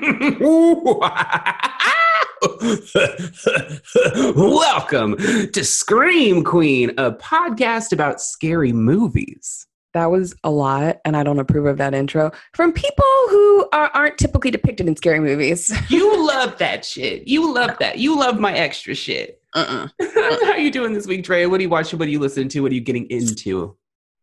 Welcome 4.34 5.16
to 5.18 5.62
Scream 5.62 6.42
Queen, 6.42 6.90
a 6.96 7.12
podcast 7.12 7.92
about 7.92 8.22
scary 8.22 8.72
movies. 8.72 9.66
That 9.92 10.10
was 10.10 10.34
a 10.42 10.50
lot, 10.50 11.00
and 11.04 11.18
I 11.18 11.22
don't 11.22 11.38
approve 11.38 11.66
of 11.66 11.76
that 11.78 11.92
intro 11.92 12.30
from 12.54 12.72
people 12.72 13.04
who 13.28 13.68
are, 13.74 13.90
aren't 13.92 14.16
typically 14.16 14.50
depicted 14.50 14.88
in 14.88 14.96
scary 14.96 15.20
movies. 15.20 15.70
You 15.90 16.26
love 16.26 16.56
that 16.58 16.82
shit. 16.84 17.28
You 17.28 17.52
love 17.52 17.76
that. 17.80 17.98
You 17.98 18.18
love 18.18 18.40
my 18.40 18.54
extra 18.54 18.94
shit. 18.94 19.42
Uh-uh. 19.54 19.88
How 20.14 20.52
are 20.52 20.58
you 20.58 20.70
doing 20.70 20.94
this 20.94 21.06
week, 21.06 21.24
Dre? 21.24 21.44
What 21.44 21.60
are 21.60 21.62
you 21.62 21.68
watching? 21.68 21.98
What 21.98 22.08
are 22.08 22.12
you 22.12 22.20
listening 22.20 22.48
to? 22.50 22.60
What 22.60 22.72
are 22.72 22.74
you 22.74 22.80
getting 22.80 23.06
into? 23.10 23.76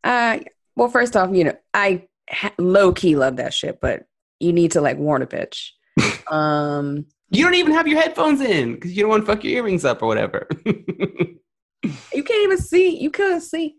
Uh, 0.03 0.39
well, 0.75 0.89
first 0.89 1.16
off, 1.16 1.36
you 1.36 1.44
know, 1.44 1.58
I 1.73 2.08
ha- 2.30 2.53
low 2.58 2.94
key 2.94 3.16
love 3.16 3.36
that 3.36 3.53
shit, 3.53 3.80
but 3.80 4.08
you 4.40 4.54
need 4.54 4.72
to 4.72 4.82
like 4.82 4.98
warn 4.98 5.22
a 5.22 5.28
bitch. 5.28 5.72
um, 6.32 7.06
You 7.30 7.44
don't 7.44 7.56
even 7.56 7.74
have 7.74 7.88
your 7.88 8.00
headphones 8.00 8.42
in 8.42 8.76
because 8.76 8.96
you 8.96 9.04
don't 9.04 9.10
want 9.10 9.26
to 9.26 9.32
fuck 9.32 9.44
your 9.44 9.54
earrings 9.54 9.86
up 9.86 10.02
or 10.02 10.08
whatever. 10.08 10.48
you 10.66 12.24
can't 12.24 12.44
even 12.44 12.58
see. 12.58 13.00
You 13.00 13.12
couldn't 13.12 13.42
see. 13.42 13.76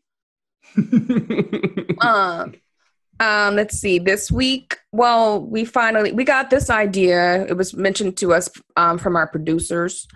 um, 2.00 2.54
um, 3.20 3.56
let's 3.56 3.78
see. 3.78 3.98
This 3.98 4.30
week, 4.30 4.78
well, 4.92 5.40
we 5.40 5.64
finally 5.64 6.12
we 6.12 6.24
got 6.24 6.50
this 6.50 6.70
idea. 6.70 7.46
It 7.46 7.56
was 7.56 7.74
mentioned 7.74 8.16
to 8.18 8.34
us 8.34 8.48
um, 8.76 8.98
from 8.98 9.16
our 9.16 9.26
producers 9.26 10.06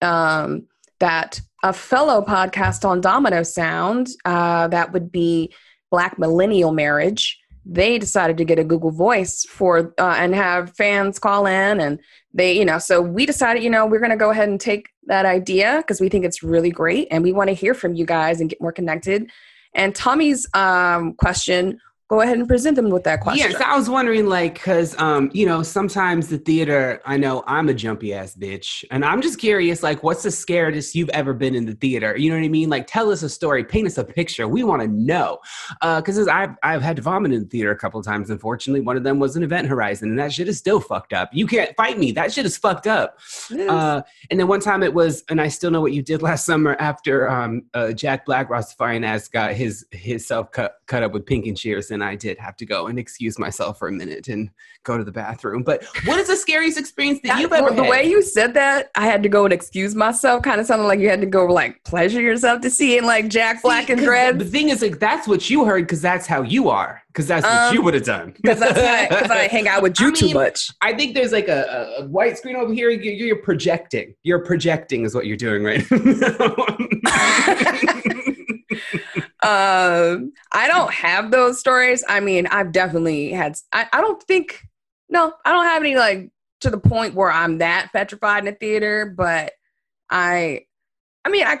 um, 0.00 0.66
that 1.00 1.40
a 1.62 1.72
fellow 1.72 2.22
podcast 2.22 2.84
on 2.84 3.00
Domino 3.00 3.42
Sound 3.42 4.08
uh, 4.24 4.68
that 4.68 4.92
would 4.92 5.10
be 5.12 5.54
Black 5.90 6.18
Millennial 6.18 6.72
Marriage. 6.72 7.38
They 7.64 7.98
decided 7.98 8.36
to 8.38 8.44
get 8.44 8.58
a 8.58 8.64
Google 8.64 8.90
Voice 8.90 9.44
for 9.44 9.94
uh, 9.98 10.16
and 10.18 10.34
have 10.34 10.74
fans 10.76 11.18
call 11.18 11.46
in, 11.46 11.80
and 11.80 12.00
they, 12.34 12.58
you 12.58 12.64
know, 12.64 12.78
so 12.78 13.00
we 13.00 13.24
decided, 13.26 13.62
you 13.62 13.70
know, 13.70 13.86
we're 13.86 14.00
going 14.00 14.10
to 14.10 14.16
go 14.16 14.30
ahead 14.30 14.48
and 14.48 14.60
take 14.60 14.88
that 15.06 15.26
idea 15.26 15.76
because 15.78 16.00
we 16.00 16.08
think 16.08 16.24
it's 16.24 16.42
really 16.42 16.70
great, 16.70 17.08
and 17.10 17.22
we 17.22 17.32
want 17.32 17.48
to 17.48 17.54
hear 17.54 17.74
from 17.74 17.94
you 17.94 18.04
guys 18.04 18.40
and 18.40 18.50
get 18.50 18.60
more 18.60 18.72
connected. 18.72 19.30
And 19.74 19.94
Tommy's 19.94 20.46
um, 20.54 21.14
question, 21.14 21.78
go 22.12 22.20
ahead 22.20 22.36
and 22.36 22.46
present 22.46 22.76
them 22.76 22.90
with 22.90 23.04
that 23.04 23.22
question. 23.22 23.50
Yes, 23.50 23.60
I 23.62 23.74
was 23.74 23.88
wondering, 23.88 24.26
like, 24.26 24.54
because 24.54 24.94
um, 24.98 25.30
you 25.32 25.46
know, 25.46 25.62
sometimes 25.62 26.28
the 26.28 26.36
theater. 26.36 27.00
I 27.06 27.16
know 27.16 27.42
I'm 27.46 27.70
a 27.70 27.74
jumpy 27.74 28.12
ass 28.12 28.36
bitch, 28.36 28.84
and 28.90 29.02
I'm 29.02 29.22
just 29.22 29.38
curious, 29.38 29.82
like, 29.82 30.02
what's 30.02 30.22
the 30.22 30.30
scariest 30.30 30.94
you've 30.94 31.08
ever 31.10 31.32
been 31.32 31.54
in 31.54 31.64
the 31.64 31.72
theater? 31.72 32.14
You 32.14 32.28
know 32.28 32.36
what 32.36 32.44
I 32.44 32.48
mean? 32.48 32.68
Like, 32.68 32.86
tell 32.86 33.10
us 33.10 33.22
a 33.22 33.30
story, 33.30 33.64
paint 33.64 33.86
us 33.86 33.96
a 33.96 34.04
picture. 34.04 34.46
We 34.46 34.62
want 34.62 34.82
to 34.82 34.88
know, 34.88 35.38
because 35.80 36.28
I've 36.28 36.50
I've 36.62 36.82
had 36.82 36.96
to 36.96 37.02
vomit 37.02 37.32
in 37.32 37.44
the 37.44 37.48
theater 37.48 37.70
a 37.70 37.76
couple 37.76 37.98
of 37.98 38.04
times. 38.04 38.28
Unfortunately, 38.28 38.82
one 38.82 38.98
of 38.98 39.04
them 39.04 39.18
was 39.18 39.34
an 39.34 39.42
Event 39.42 39.68
Horizon, 39.68 40.10
and 40.10 40.18
that 40.18 40.34
shit 40.34 40.48
is 40.48 40.58
still 40.58 40.80
fucked 40.80 41.14
up. 41.14 41.30
You 41.32 41.46
can't 41.46 41.74
fight 41.76 41.98
me. 41.98 42.12
That 42.12 42.30
shit 42.30 42.44
is 42.44 42.58
fucked 42.58 42.86
up. 42.86 43.20
Yes. 43.50 43.70
Uh, 43.70 44.02
and 44.30 44.38
then 44.38 44.48
one 44.48 44.60
time 44.60 44.82
it 44.82 44.92
was, 44.92 45.24
and 45.30 45.40
I 45.40 45.48
still 45.48 45.70
know 45.70 45.80
what 45.80 45.92
you 45.92 46.02
did 46.02 46.20
last 46.28 46.44
summer 46.44 46.76
after 46.78 47.30
um, 47.30 47.62
uh, 47.72 47.92
Jack 47.92 48.26
Black 48.26 48.50
Rastafarian 48.50 49.02
ass 49.02 49.28
got 49.28 49.54
his 49.54 49.86
his 49.92 50.26
self 50.26 50.52
cut 50.52 50.76
cut 50.86 51.02
up 51.02 51.12
with 51.12 51.24
pink 51.24 51.46
and 51.46 51.58
shears, 51.58 51.90
and 51.90 52.01
I 52.02 52.16
did 52.16 52.38
have 52.38 52.56
to 52.56 52.66
go 52.66 52.86
and 52.86 52.98
excuse 52.98 53.38
myself 53.38 53.78
for 53.78 53.88
a 53.88 53.92
minute 53.92 54.28
and 54.28 54.50
go 54.84 54.98
to 54.98 55.04
the 55.04 55.12
bathroom. 55.12 55.62
But 55.62 55.84
what 56.04 56.18
is 56.18 56.28
the 56.28 56.36
scariest 56.36 56.78
experience 56.78 57.20
that 57.22 57.28
That- 57.28 57.40
you've 57.40 57.52
ever 57.52 57.70
the 57.70 57.82
had? 57.84 57.90
way 57.90 58.08
you 58.08 58.22
said 58.22 58.54
that, 58.54 58.90
I 58.96 59.06
had 59.06 59.22
to 59.22 59.28
go 59.28 59.44
and 59.44 59.52
excuse 59.52 59.94
myself. 59.94 60.42
Kind 60.42 60.60
of 60.60 60.66
sounded 60.66 60.84
like 60.86 61.00
you 61.00 61.08
had 61.08 61.20
to 61.20 61.26
go 61.26 61.46
like 61.46 61.82
pleasure 61.84 62.20
yourself 62.20 62.60
to 62.62 62.70
see 62.70 62.96
it 62.96 63.04
like 63.04 63.28
Jack 63.28 63.62
Black 63.62 63.88
and 63.90 64.00
Dread. 64.00 64.38
The 64.38 64.44
thing 64.44 64.68
is, 64.70 64.82
like, 64.82 64.98
that's 64.98 65.26
what 65.28 65.48
you 65.50 65.64
heard 65.64 65.82
because 65.86 66.02
that's 66.02 66.26
how 66.26 66.42
you 66.42 66.68
are. 66.68 67.00
Because 67.08 67.26
that's 67.26 67.44
what 67.44 67.52
Um, 67.54 67.74
you 67.74 67.82
would 67.82 67.92
have 67.94 68.04
done. 68.04 68.32
Because 68.40 68.62
I 68.62 69.46
hang 69.50 69.68
out 69.68 69.82
with 69.82 70.00
you 70.00 70.08
I 70.08 70.12
too 70.12 70.32
much. 70.32 70.70
I 70.80 70.94
think 70.94 71.14
there's 71.14 71.30
like 71.32 71.48
a, 71.48 71.94
a, 71.98 72.02
a 72.04 72.06
white 72.08 72.38
screen 72.38 72.56
over 72.56 72.72
here. 72.72 72.88
You're, 72.88 73.12
you're 73.12 73.36
projecting. 73.36 74.14
You're 74.22 74.42
projecting 74.44 75.04
is 75.04 75.14
what 75.14 75.26
you're 75.26 75.36
doing 75.36 75.62
right 75.62 75.84
now. 75.90 76.56
Um, 79.42 80.32
I 80.52 80.68
don't 80.68 80.92
have 80.92 81.30
those 81.30 81.58
stories. 81.58 82.04
I 82.08 82.20
mean, 82.20 82.46
I've 82.46 82.72
definitely 82.72 83.32
had. 83.32 83.56
I, 83.72 83.86
I 83.92 84.00
don't 84.00 84.22
think. 84.22 84.62
No, 85.08 85.32
I 85.44 85.52
don't 85.52 85.66
have 85.66 85.82
any 85.82 85.96
like 85.96 86.30
to 86.60 86.70
the 86.70 86.78
point 86.78 87.14
where 87.14 87.30
I'm 87.30 87.58
that 87.58 87.90
petrified 87.92 88.40
in 88.40 88.46
the 88.46 88.52
theater. 88.52 89.12
But 89.16 89.52
I, 90.10 90.66
I 91.24 91.30
mean, 91.30 91.46
I. 91.46 91.60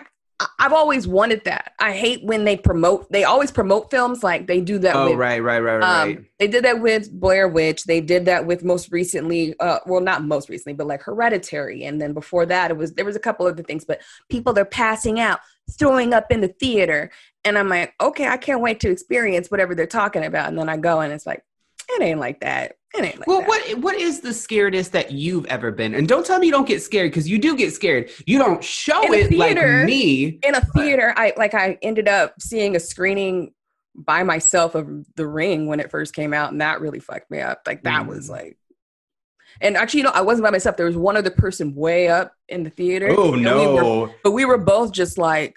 I've 0.58 0.72
always 0.72 1.06
wanted 1.06 1.44
that. 1.44 1.70
I 1.78 1.92
hate 1.92 2.24
when 2.24 2.44
they 2.44 2.56
promote. 2.56 3.12
They 3.12 3.22
always 3.22 3.52
promote 3.52 3.92
films 3.92 4.24
like 4.24 4.48
they 4.48 4.60
do 4.60 4.76
that. 4.80 4.96
oh, 4.96 5.10
with, 5.10 5.16
right, 5.16 5.38
right, 5.40 5.60
right, 5.60 5.76
right. 5.76 6.02
Um, 6.02 6.26
they 6.40 6.48
did 6.48 6.64
that 6.64 6.80
with 6.80 7.12
Blair 7.12 7.46
Witch. 7.46 7.84
They 7.84 8.00
did 8.00 8.24
that 8.24 8.44
with 8.44 8.64
most 8.64 8.90
recently, 8.90 9.54
uh, 9.60 9.78
well, 9.86 10.00
not 10.00 10.24
most 10.24 10.48
recently, 10.48 10.74
but 10.74 10.88
like 10.88 11.00
Hereditary. 11.02 11.84
And 11.84 12.02
then 12.02 12.12
before 12.12 12.44
that, 12.46 12.72
it 12.72 12.76
was 12.76 12.94
there 12.94 13.04
was 13.04 13.14
a 13.14 13.20
couple 13.20 13.46
other 13.46 13.62
things. 13.62 13.84
But 13.84 14.00
people 14.28 14.58
are 14.58 14.64
passing 14.64 15.20
out, 15.20 15.38
throwing 15.70 16.12
up 16.14 16.26
in 16.30 16.40
the 16.40 16.48
theater, 16.48 17.10
and 17.44 17.56
I'm 17.58 17.68
like, 17.68 17.94
okay, 18.00 18.26
I 18.28 18.36
can't 18.36 18.60
wait 18.60 18.80
to 18.80 18.90
experience 18.90 19.50
whatever 19.50 19.74
they're 19.74 19.86
talking 19.86 20.24
about. 20.24 20.48
And 20.48 20.58
then 20.58 20.68
I 20.68 20.76
go, 20.76 21.00
and 21.00 21.12
it's 21.12 21.26
like, 21.26 21.42
it 21.88 22.02
ain't 22.02 22.20
like 22.20 22.40
that. 22.40 22.76
It 22.94 23.04
ain't 23.04 23.18
like 23.18 23.26
well, 23.26 23.40
that. 23.40 23.48
what 23.48 23.78
what 23.78 23.94
is 23.96 24.20
the 24.20 24.30
scaredest 24.30 24.90
that 24.90 25.12
you've 25.12 25.46
ever 25.46 25.70
been? 25.70 25.94
And 25.94 26.06
don't 26.06 26.24
tell 26.26 26.38
me 26.38 26.46
you 26.46 26.52
don't 26.52 26.68
get 26.68 26.82
scared 26.82 27.10
because 27.10 27.28
you 27.28 27.38
do 27.38 27.56
get 27.56 27.72
scared. 27.72 28.10
You 28.26 28.38
don't 28.38 28.62
show 28.62 29.02
In 29.02 29.14
it 29.14 29.28
theater- 29.30 29.78
like 29.78 29.86
me. 29.86 30.38
in 30.42 30.54
a 30.54 30.60
theater? 30.60 31.14
I 31.16 31.32
like 31.38 31.54
I 31.54 31.78
ended 31.80 32.06
up 32.06 32.34
seeing 32.40 32.76
a 32.76 32.80
screening 32.80 33.52
by 33.94 34.22
myself 34.22 34.74
of 34.74 34.88
The 35.16 35.26
Ring 35.26 35.66
when 35.66 35.80
it 35.80 35.90
first 35.90 36.14
came 36.14 36.32
out, 36.34 36.52
and 36.52 36.60
that 36.60 36.80
really 36.82 37.00
fucked 37.00 37.30
me 37.30 37.40
up. 37.40 37.62
Like 37.66 37.82
that 37.84 38.06
was 38.06 38.28
Mm. 38.28 38.32
like. 38.32 38.58
And 39.60 39.76
actually, 39.76 39.98
you 39.98 40.04
know, 40.04 40.12
I 40.14 40.20
wasn't 40.22 40.44
by 40.44 40.50
myself. 40.50 40.76
There 40.76 40.86
was 40.86 40.96
one 40.96 41.16
other 41.16 41.30
person 41.30 41.74
way 41.74 42.08
up 42.08 42.32
in 42.48 42.62
the 42.64 42.70
theater. 42.70 43.08
Oh 43.10 43.34
and 43.34 43.44
we 43.44 43.50
were- 43.50 43.82
no! 43.82 44.14
but 44.24 44.32
we 44.32 44.44
were 44.44 44.58
both 44.58 44.92
just 44.92 45.18
like, 45.18 45.56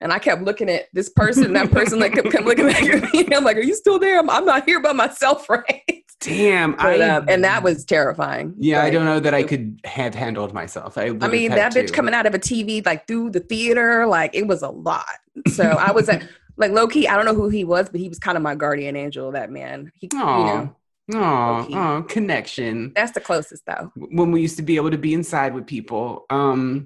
and 0.00 0.12
I 0.12 0.18
kept 0.18 0.42
looking 0.42 0.68
at 0.70 0.86
this 0.92 1.08
person, 1.10 1.44
and 1.44 1.56
that 1.56 1.70
person 1.72 2.00
like 2.00 2.14
kept, 2.14 2.30
kept 2.30 2.44
looking 2.44 2.66
back 2.66 2.82
at 2.82 3.12
me. 3.12 3.26
I'm 3.34 3.44
like, 3.44 3.56
"Are 3.56 3.62
you 3.62 3.74
still 3.74 3.98
there? 3.98 4.18
I'm, 4.18 4.30
I'm 4.30 4.44
not 4.44 4.64
here 4.64 4.80
by 4.80 4.92
myself, 4.92 5.48
right?" 5.50 5.82
Damn, 6.20 6.72
But, 6.72 7.00
I 7.00 7.08
um, 7.08 7.24
and 7.30 7.42
that 7.44 7.62
was 7.62 7.82
terrifying. 7.82 8.54
yeah. 8.58 8.82
I 8.82 8.90
don't 8.90 9.06
know 9.06 9.20
that 9.20 9.32
I 9.32 9.42
could 9.42 9.80
have 9.86 10.14
handled 10.14 10.52
myself. 10.52 10.98
I, 10.98 11.06
I 11.06 11.28
mean, 11.28 11.50
that 11.52 11.72
bitch 11.72 11.86
to. 11.86 11.92
coming 11.94 12.12
out 12.12 12.26
of 12.26 12.34
a 12.34 12.38
TV 12.38 12.84
like 12.84 13.06
through 13.06 13.30
the 13.30 13.40
theater, 13.40 14.06
like 14.06 14.34
it 14.34 14.46
was 14.46 14.60
a 14.60 14.68
lot. 14.68 15.06
So 15.50 15.64
I 15.64 15.92
was 15.92 16.10
at, 16.10 16.28
like 16.58 16.72
low 16.72 16.86
key. 16.88 17.08
I 17.08 17.16
don't 17.16 17.24
know 17.24 17.34
who 17.34 17.48
he 17.48 17.64
was, 17.64 17.88
but 17.88 18.00
he 18.00 18.10
was 18.10 18.18
kind 18.18 18.36
of 18.36 18.42
my 18.42 18.54
guardian 18.54 18.96
angel. 18.96 19.32
That 19.32 19.50
man. 19.50 19.92
He, 19.98 20.10
you 20.12 20.18
know, 20.18 20.76
Oh, 21.14 21.18
oh, 21.18 21.68
oh, 21.72 22.02
connection. 22.02 22.92
that's 22.94 23.12
the 23.12 23.20
closest 23.20 23.64
though. 23.66 23.90
when 23.94 24.32
we 24.32 24.40
used 24.40 24.56
to 24.56 24.62
be 24.62 24.76
able 24.76 24.90
to 24.90 24.98
be 24.98 25.14
inside 25.14 25.54
with 25.54 25.66
people. 25.66 26.26
Um, 26.30 26.84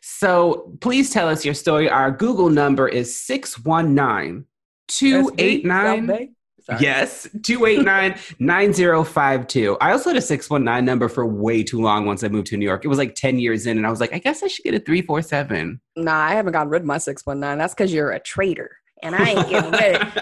so 0.00 0.72
please 0.80 1.10
tell 1.10 1.28
us 1.28 1.44
your 1.44 1.54
story. 1.54 1.88
Our 1.88 2.10
Google 2.10 2.48
number 2.50 2.88
is 2.88 3.20
619 3.26 4.46
289. 4.88 6.34
Yes, 6.80 7.28
289 7.44 8.18
9052. 8.40 9.76
I 9.80 9.92
also 9.92 10.10
had 10.10 10.16
a 10.16 10.20
619 10.20 10.84
number 10.84 11.08
for 11.08 11.24
way 11.24 11.62
too 11.62 11.80
long 11.80 12.06
once 12.06 12.24
I 12.24 12.28
moved 12.28 12.48
to 12.48 12.56
New 12.56 12.64
York. 12.64 12.84
It 12.84 12.88
was 12.88 12.98
like 12.98 13.14
10 13.14 13.38
years 13.38 13.66
in, 13.66 13.76
and 13.76 13.86
I 13.86 13.90
was 13.90 14.00
like, 14.00 14.12
I 14.12 14.18
guess 14.18 14.42
I 14.42 14.48
should 14.48 14.64
get 14.64 14.74
a 14.74 14.80
347. 14.80 15.80
Nah, 15.96 16.12
I 16.12 16.34
haven't 16.34 16.52
gotten 16.52 16.68
rid 16.68 16.82
of 16.82 16.86
my 16.86 16.98
six 16.98 17.24
one 17.24 17.38
nine. 17.38 17.58
That's 17.58 17.72
because 17.72 17.92
you're 17.92 18.10
a 18.10 18.18
traitor, 18.18 18.76
and 19.02 19.14
I 19.14 19.30
ain't 19.30 19.48
getting 19.48 19.70
rid 19.70 19.96
of. 19.96 20.16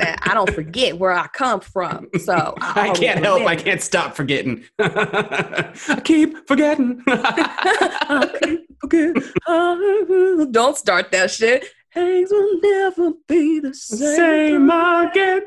and 0.00 0.18
I 0.22 0.34
don't 0.34 0.52
forget 0.52 0.98
where 0.98 1.12
I 1.12 1.26
come 1.28 1.60
from. 1.60 2.08
So 2.18 2.54
I, 2.60 2.90
can't 2.94 3.24
help. 3.24 3.42
I 3.42 3.56
can't 3.56 3.80
stop 3.80 4.14
forgetting. 4.14 4.64
I 4.78 6.00
keep 6.04 6.46
forgetting. 6.46 7.02
I 7.06 8.38
keep 8.42 8.66
forgetting. 8.80 10.52
Don't 10.52 10.76
start 10.76 11.12
that 11.12 11.30
shit. 11.30 11.66
Things 11.94 12.30
will 12.30 12.60
never 12.60 13.12
be 13.26 13.60
the 13.60 13.72
same, 13.72 14.68
same 14.68 14.70
again. 14.70 15.42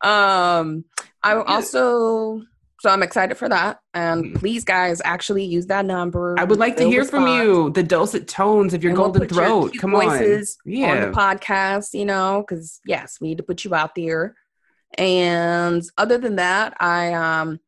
um, 0.00 0.84
I 1.22 1.34
also 1.34 2.42
so 2.84 2.90
I'm 2.90 3.02
excited 3.02 3.38
for 3.38 3.48
that. 3.48 3.78
And 3.94 4.24
mm-hmm. 4.26 4.36
please, 4.36 4.62
guys, 4.62 5.00
actually 5.06 5.42
use 5.42 5.68
that 5.68 5.86
number. 5.86 6.38
I 6.38 6.44
would 6.44 6.58
like 6.58 6.76
to 6.76 6.84
hear 6.84 7.00
respond. 7.00 7.24
from 7.24 7.34
you. 7.34 7.70
The 7.70 7.82
dulcet 7.82 8.28
tones 8.28 8.74
of 8.74 8.84
your 8.84 8.90
and 8.90 8.98
golden 8.98 9.20
we'll 9.20 9.28
throat. 9.30 9.72
Your 9.72 9.80
Come 9.80 9.94
on. 9.94 10.44
Yeah. 10.66 10.90
On 10.90 11.00
the 11.00 11.16
podcast, 11.16 11.98
you 11.98 12.04
know, 12.04 12.44
because 12.46 12.82
yes, 12.84 13.16
we 13.22 13.28
need 13.28 13.38
to 13.38 13.42
put 13.42 13.64
you 13.64 13.74
out 13.74 13.94
there. 13.94 14.34
And 14.98 15.82
other 15.96 16.18
than 16.18 16.36
that, 16.36 16.74
I 16.78 17.14
um 17.14 17.58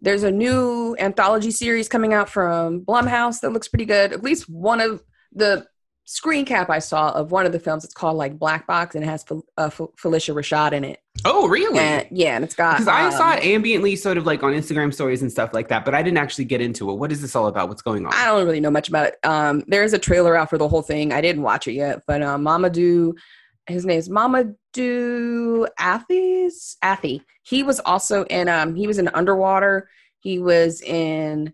there's 0.00 0.22
a 0.22 0.30
new 0.30 0.94
anthology 0.96 1.50
series 1.50 1.88
coming 1.88 2.14
out 2.14 2.28
from 2.28 2.84
Blumhouse 2.84 3.40
that 3.40 3.50
looks 3.50 3.66
pretty 3.66 3.86
good. 3.86 4.12
At 4.12 4.22
least 4.22 4.48
one 4.48 4.80
of 4.80 5.02
the 5.32 5.66
screen 6.06 6.44
cap 6.44 6.70
I 6.70 6.78
saw 6.78 7.10
of 7.10 7.32
one 7.32 7.46
of 7.46 7.52
the 7.52 7.58
films. 7.58 7.84
It's 7.84 7.92
called 7.92 8.16
like 8.16 8.38
Black 8.38 8.66
Box 8.66 8.94
and 8.94 9.04
it 9.04 9.08
has 9.08 9.24
uh, 9.58 9.68
Phylicia 9.68 10.34
Rashad 10.34 10.72
in 10.72 10.84
it. 10.84 11.00
Oh, 11.24 11.48
really? 11.48 11.80
And, 11.80 12.06
yeah, 12.10 12.36
and 12.36 12.44
it's 12.44 12.54
got 12.54 12.74
because 12.74 12.88
I 12.88 13.10
saw 13.10 13.34
it 13.34 13.38
um, 13.38 13.62
ambiently, 13.62 13.98
sort 13.98 14.16
of 14.16 14.24
like 14.24 14.42
on 14.42 14.52
Instagram 14.52 14.94
stories 14.94 15.20
and 15.22 15.30
stuff 15.30 15.52
like 15.52 15.68
that, 15.68 15.84
but 15.84 15.94
I 15.94 16.02
didn't 16.02 16.18
actually 16.18 16.44
get 16.44 16.60
into 16.60 16.90
it. 16.90 16.94
What 16.94 17.10
is 17.10 17.20
this 17.20 17.34
all 17.34 17.48
about? 17.48 17.68
What's 17.68 17.82
going 17.82 18.06
on? 18.06 18.14
I 18.14 18.26
don't 18.26 18.46
really 18.46 18.60
know 18.60 18.70
much 18.70 18.88
about 18.88 19.08
it. 19.08 19.18
Um, 19.24 19.64
there's 19.66 19.92
a 19.92 19.98
trailer 19.98 20.36
out 20.36 20.48
for 20.48 20.58
the 20.58 20.68
whole 20.68 20.82
thing. 20.82 21.12
I 21.12 21.20
didn't 21.20 21.42
watch 21.42 21.66
it 21.66 21.72
yet, 21.72 22.02
but 22.06 22.22
um, 22.22 22.44
Mamoudou, 22.44 23.14
his 23.66 23.84
name 23.84 23.98
is 23.98 24.08
Mamoudou 24.08 25.66
Athis 25.80 26.76
Athie. 26.82 27.22
He 27.42 27.64
was 27.64 27.80
also 27.80 28.24
in 28.26 28.48
um, 28.48 28.76
he 28.76 28.86
was 28.86 28.98
in 28.98 29.08
Underwater. 29.08 29.88
He 30.20 30.38
was 30.38 30.80
in 30.82 31.52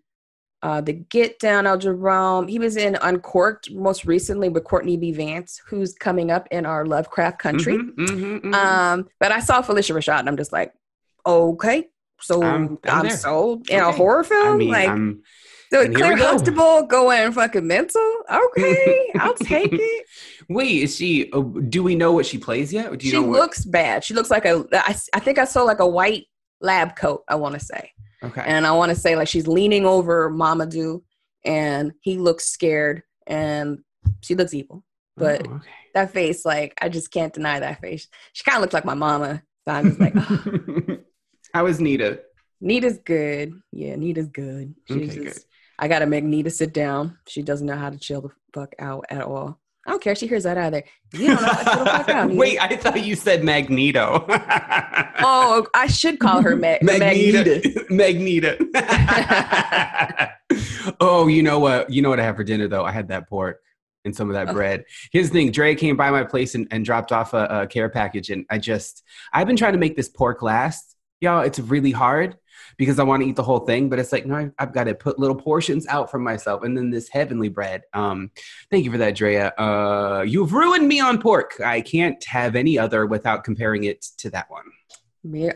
uh, 0.63 0.81
the 0.81 0.93
Get 0.93 1.39
Down, 1.39 1.67
El 1.67 1.79
Jerome. 1.79 2.47
He 2.47 2.59
was 2.59 2.77
in 2.77 2.97
Uncorked 3.03 3.71
most 3.73 4.05
recently 4.05 4.49
with 4.49 4.65
Courtney 4.65 4.97
B. 4.97 5.13
Vance, 5.13 5.61
who's 5.67 5.95
coming 5.95 6.31
up 6.31 6.47
in 6.51 6.67
our 6.67 6.87
Lovecraft 6.87 7.39
country. 7.39 7.79
Mm-hmm, 7.79 8.05
mm-hmm, 8.05 8.25
mm-hmm. 8.37 8.55
Um, 8.55 9.09
but 9.19 9.33
I 9.33 9.41
saw 9.41 9.63
Phylicia 9.63 9.95
Rashad 9.95 10.21
and 10.21 10.29
I'm 10.29 10.37
just 10.37 10.53
like, 10.53 10.73
okay, 11.27 11.89
so 12.21 12.43
I'm, 12.43 12.79
I'm, 12.85 13.07
I'm 13.07 13.11
sold 13.11 13.69
in 13.69 13.81
okay. 13.81 13.89
a 13.89 13.93
horror 13.93 14.23
film. 14.23 14.55
I 14.55 14.57
mean, 14.57 14.71
like, 14.71 14.89
I'm, 14.89 15.23
so 15.73 15.91
Claire 15.91 16.17
Huxtable 16.17 16.83
going 16.83 17.33
fucking 17.33 17.67
mental. 17.67 18.23
Okay, 18.31 19.11
I'll 19.17 19.35
take 19.43 19.73
it. 19.73 20.07
Wait, 20.49 20.83
is 20.83 20.97
she? 20.97 21.33
Uh, 21.33 21.41
do 21.41 21.83
we 21.83 21.95
know 21.95 22.13
what 22.13 22.27
she 22.27 22.37
plays 22.37 22.73
yet? 22.73 23.01
she 23.01 23.17
looks 23.17 23.65
what? 23.65 23.73
bad. 23.73 24.05
She 24.05 24.13
looks 24.13 24.31
like 24.31 24.45
a. 24.45 24.67
I, 24.73 24.95
I 25.15 25.19
think 25.19 25.39
I 25.39 25.45
saw 25.45 25.63
like 25.63 25.81
a 25.81 25.87
white 25.87 26.27
lab 26.61 26.95
coat. 26.95 27.25
I 27.27 27.37
want 27.37 27.55
to 27.55 27.61
say. 27.61 27.91
Okay. 28.25 28.43
And 28.45 28.67
I 28.67 28.73
want 28.73 28.91
to 28.91 28.97
say 28.97 29.17
like 29.17 29.29
she's 29.29 29.47
leaning 29.47 29.87
over 29.87 30.31
Mamoudou 30.31 31.03
and 31.45 31.93
he 32.01 32.19
looks 32.19 32.47
scared 32.47 33.03
and 33.27 33.81
she 34.21 34.35
looks 34.35 34.55
evil. 34.55 34.85
But 35.17 35.47
oh, 35.47 35.55
okay. 35.55 35.69
that 35.95 36.13
face, 36.13 36.45
like 36.45 36.75
I 36.81 36.89
just 36.89 37.11
can't 37.11 37.33
deny 37.33 37.61
that 37.61 37.81
face. 37.81 38.09
She 38.33 38.45
kind 38.45 38.57
of 38.57 38.63
looks 38.63 38.75
like 38.75 38.85
my 38.85 38.95
mama. 38.95 39.43
So 39.67 39.75
I'm 39.75 39.89
just 39.89 40.01
like, 40.01 40.15
oh. 40.17 40.99
how 41.55 41.67
is 41.67 41.81
Nita? 41.81 42.21
Nita's 42.61 42.99
good. 42.99 43.61
Yeah, 43.73 43.97
Nita's 43.97 44.29
good. 44.29 44.75
She's 44.87 45.11
okay, 45.11 45.25
just, 45.25 45.37
good. 45.37 45.45
I 45.79 45.89
gotta 45.89 46.07
make 46.07 46.25
Nita 46.25 46.51
sit 46.51 46.73
down. 46.73 47.19
She 47.27 47.43
doesn't 47.43 47.67
know 47.67 47.77
how 47.77 47.91
to 47.91 47.99
chill 47.99 48.23
the 48.23 48.31
fuck 48.55 48.75
out 48.79 49.05
at 49.11 49.23
all. 49.23 49.59
I 49.87 49.91
don't 49.91 50.03
care. 50.03 50.15
She 50.15 50.29
hears 50.29 50.45
that 50.45 50.57
either. 50.59 50.85
You 51.13 51.29
don't 51.29 51.43
know 51.43 51.49
how 51.49 51.63
to 51.63 51.65
chill 51.65 51.85
the 51.85 51.91
fuck 51.91 52.09
out. 52.11 52.31
Wait, 52.31 52.59
I 52.61 52.77
thought 52.77 53.05
you 53.05 53.17
said 53.17 53.43
Magneto. 53.43 54.25
oh, 54.29 55.67
I 55.75 55.89
should 55.89 56.21
call 56.21 56.41
her 56.43 56.55
Ma- 56.55 56.79
Magneta. 56.83 57.89
Magneta. 57.89 58.59
oh, 61.01 61.27
you 61.27 61.43
know 61.43 61.59
what? 61.59 61.91
You 61.91 62.03
know 62.03 62.11
what 62.11 62.21
I 62.21 62.25
had 62.25 62.37
for 62.37 62.45
dinner 62.45 62.69
though? 62.69 62.85
I 62.85 62.93
had 62.93 63.09
that 63.09 63.29
pork 63.29 63.61
and 64.05 64.15
some 64.15 64.29
of 64.29 64.35
that 64.35 64.51
oh. 64.51 64.53
bread. 64.53 64.85
Here's 65.11 65.31
the 65.31 65.35
thing: 65.35 65.51
Dre 65.51 65.75
came 65.75 65.97
by 65.97 66.11
my 66.11 66.23
place 66.23 66.55
and, 66.55 66.69
and 66.71 66.85
dropped 66.85 67.11
off 67.11 67.35
a, 67.35 67.63
a 67.63 67.67
care 67.67 67.89
package, 67.89 68.31
and 68.31 68.47
I 68.51 68.59
just 68.59 69.03
I've 69.33 69.49
been 69.49 69.57
trying 69.57 69.73
to 69.73 69.79
make 69.79 69.97
this 69.97 70.09
pork 70.09 70.43
last. 70.43 70.97
Y'all, 71.21 71.43
it's 71.43 71.59
really 71.59 71.93
hard 71.93 72.37
because 72.77 72.99
I 72.99 73.03
want 73.03 73.23
to 73.23 73.29
eat 73.29 73.37
the 73.37 73.43
whole 73.43 73.61
thing. 73.61 73.89
But 73.89 73.99
it's 73.99 74.13
like, 74.13 74.27
no, 74.27 74.51
I've 74.59 74.73
got 74.73 74.85
to 74.85 74.95
put 74.95 75.19
little 75.19 75.37
portions 75.37 75.87
out 75.87 76.11
for 76.11 76.19
myself. 76.19 76.63
And 76.63 76.77
then 76.77 76.91
this 76.91 77.09
heavenly 77.09 77.49
bread. 77.49 77.83
Um, 77.93 78.31
thank 78.71 78.85
you 78.85 78.91
for 78.91 78.99
that, 78.99 79.17
Drea. 79.17 79.49
Uh, 79.59 80.25
you've 80.27 80.53
ruined 80.53 80.89
me 80.89 81.01
on 81.01 81.21
pork. 81.21 81.61
I 81.65 81.81
can't 81.81 82.23
have 82.25 82.57
any 82.57 82.79
other 82.79 83.07
without 83.07 83.45
comparing 83.45 83.85
it 83.85 84.03
to 84.19 84.31
that 84.31 84.51
one. 84.51 84.65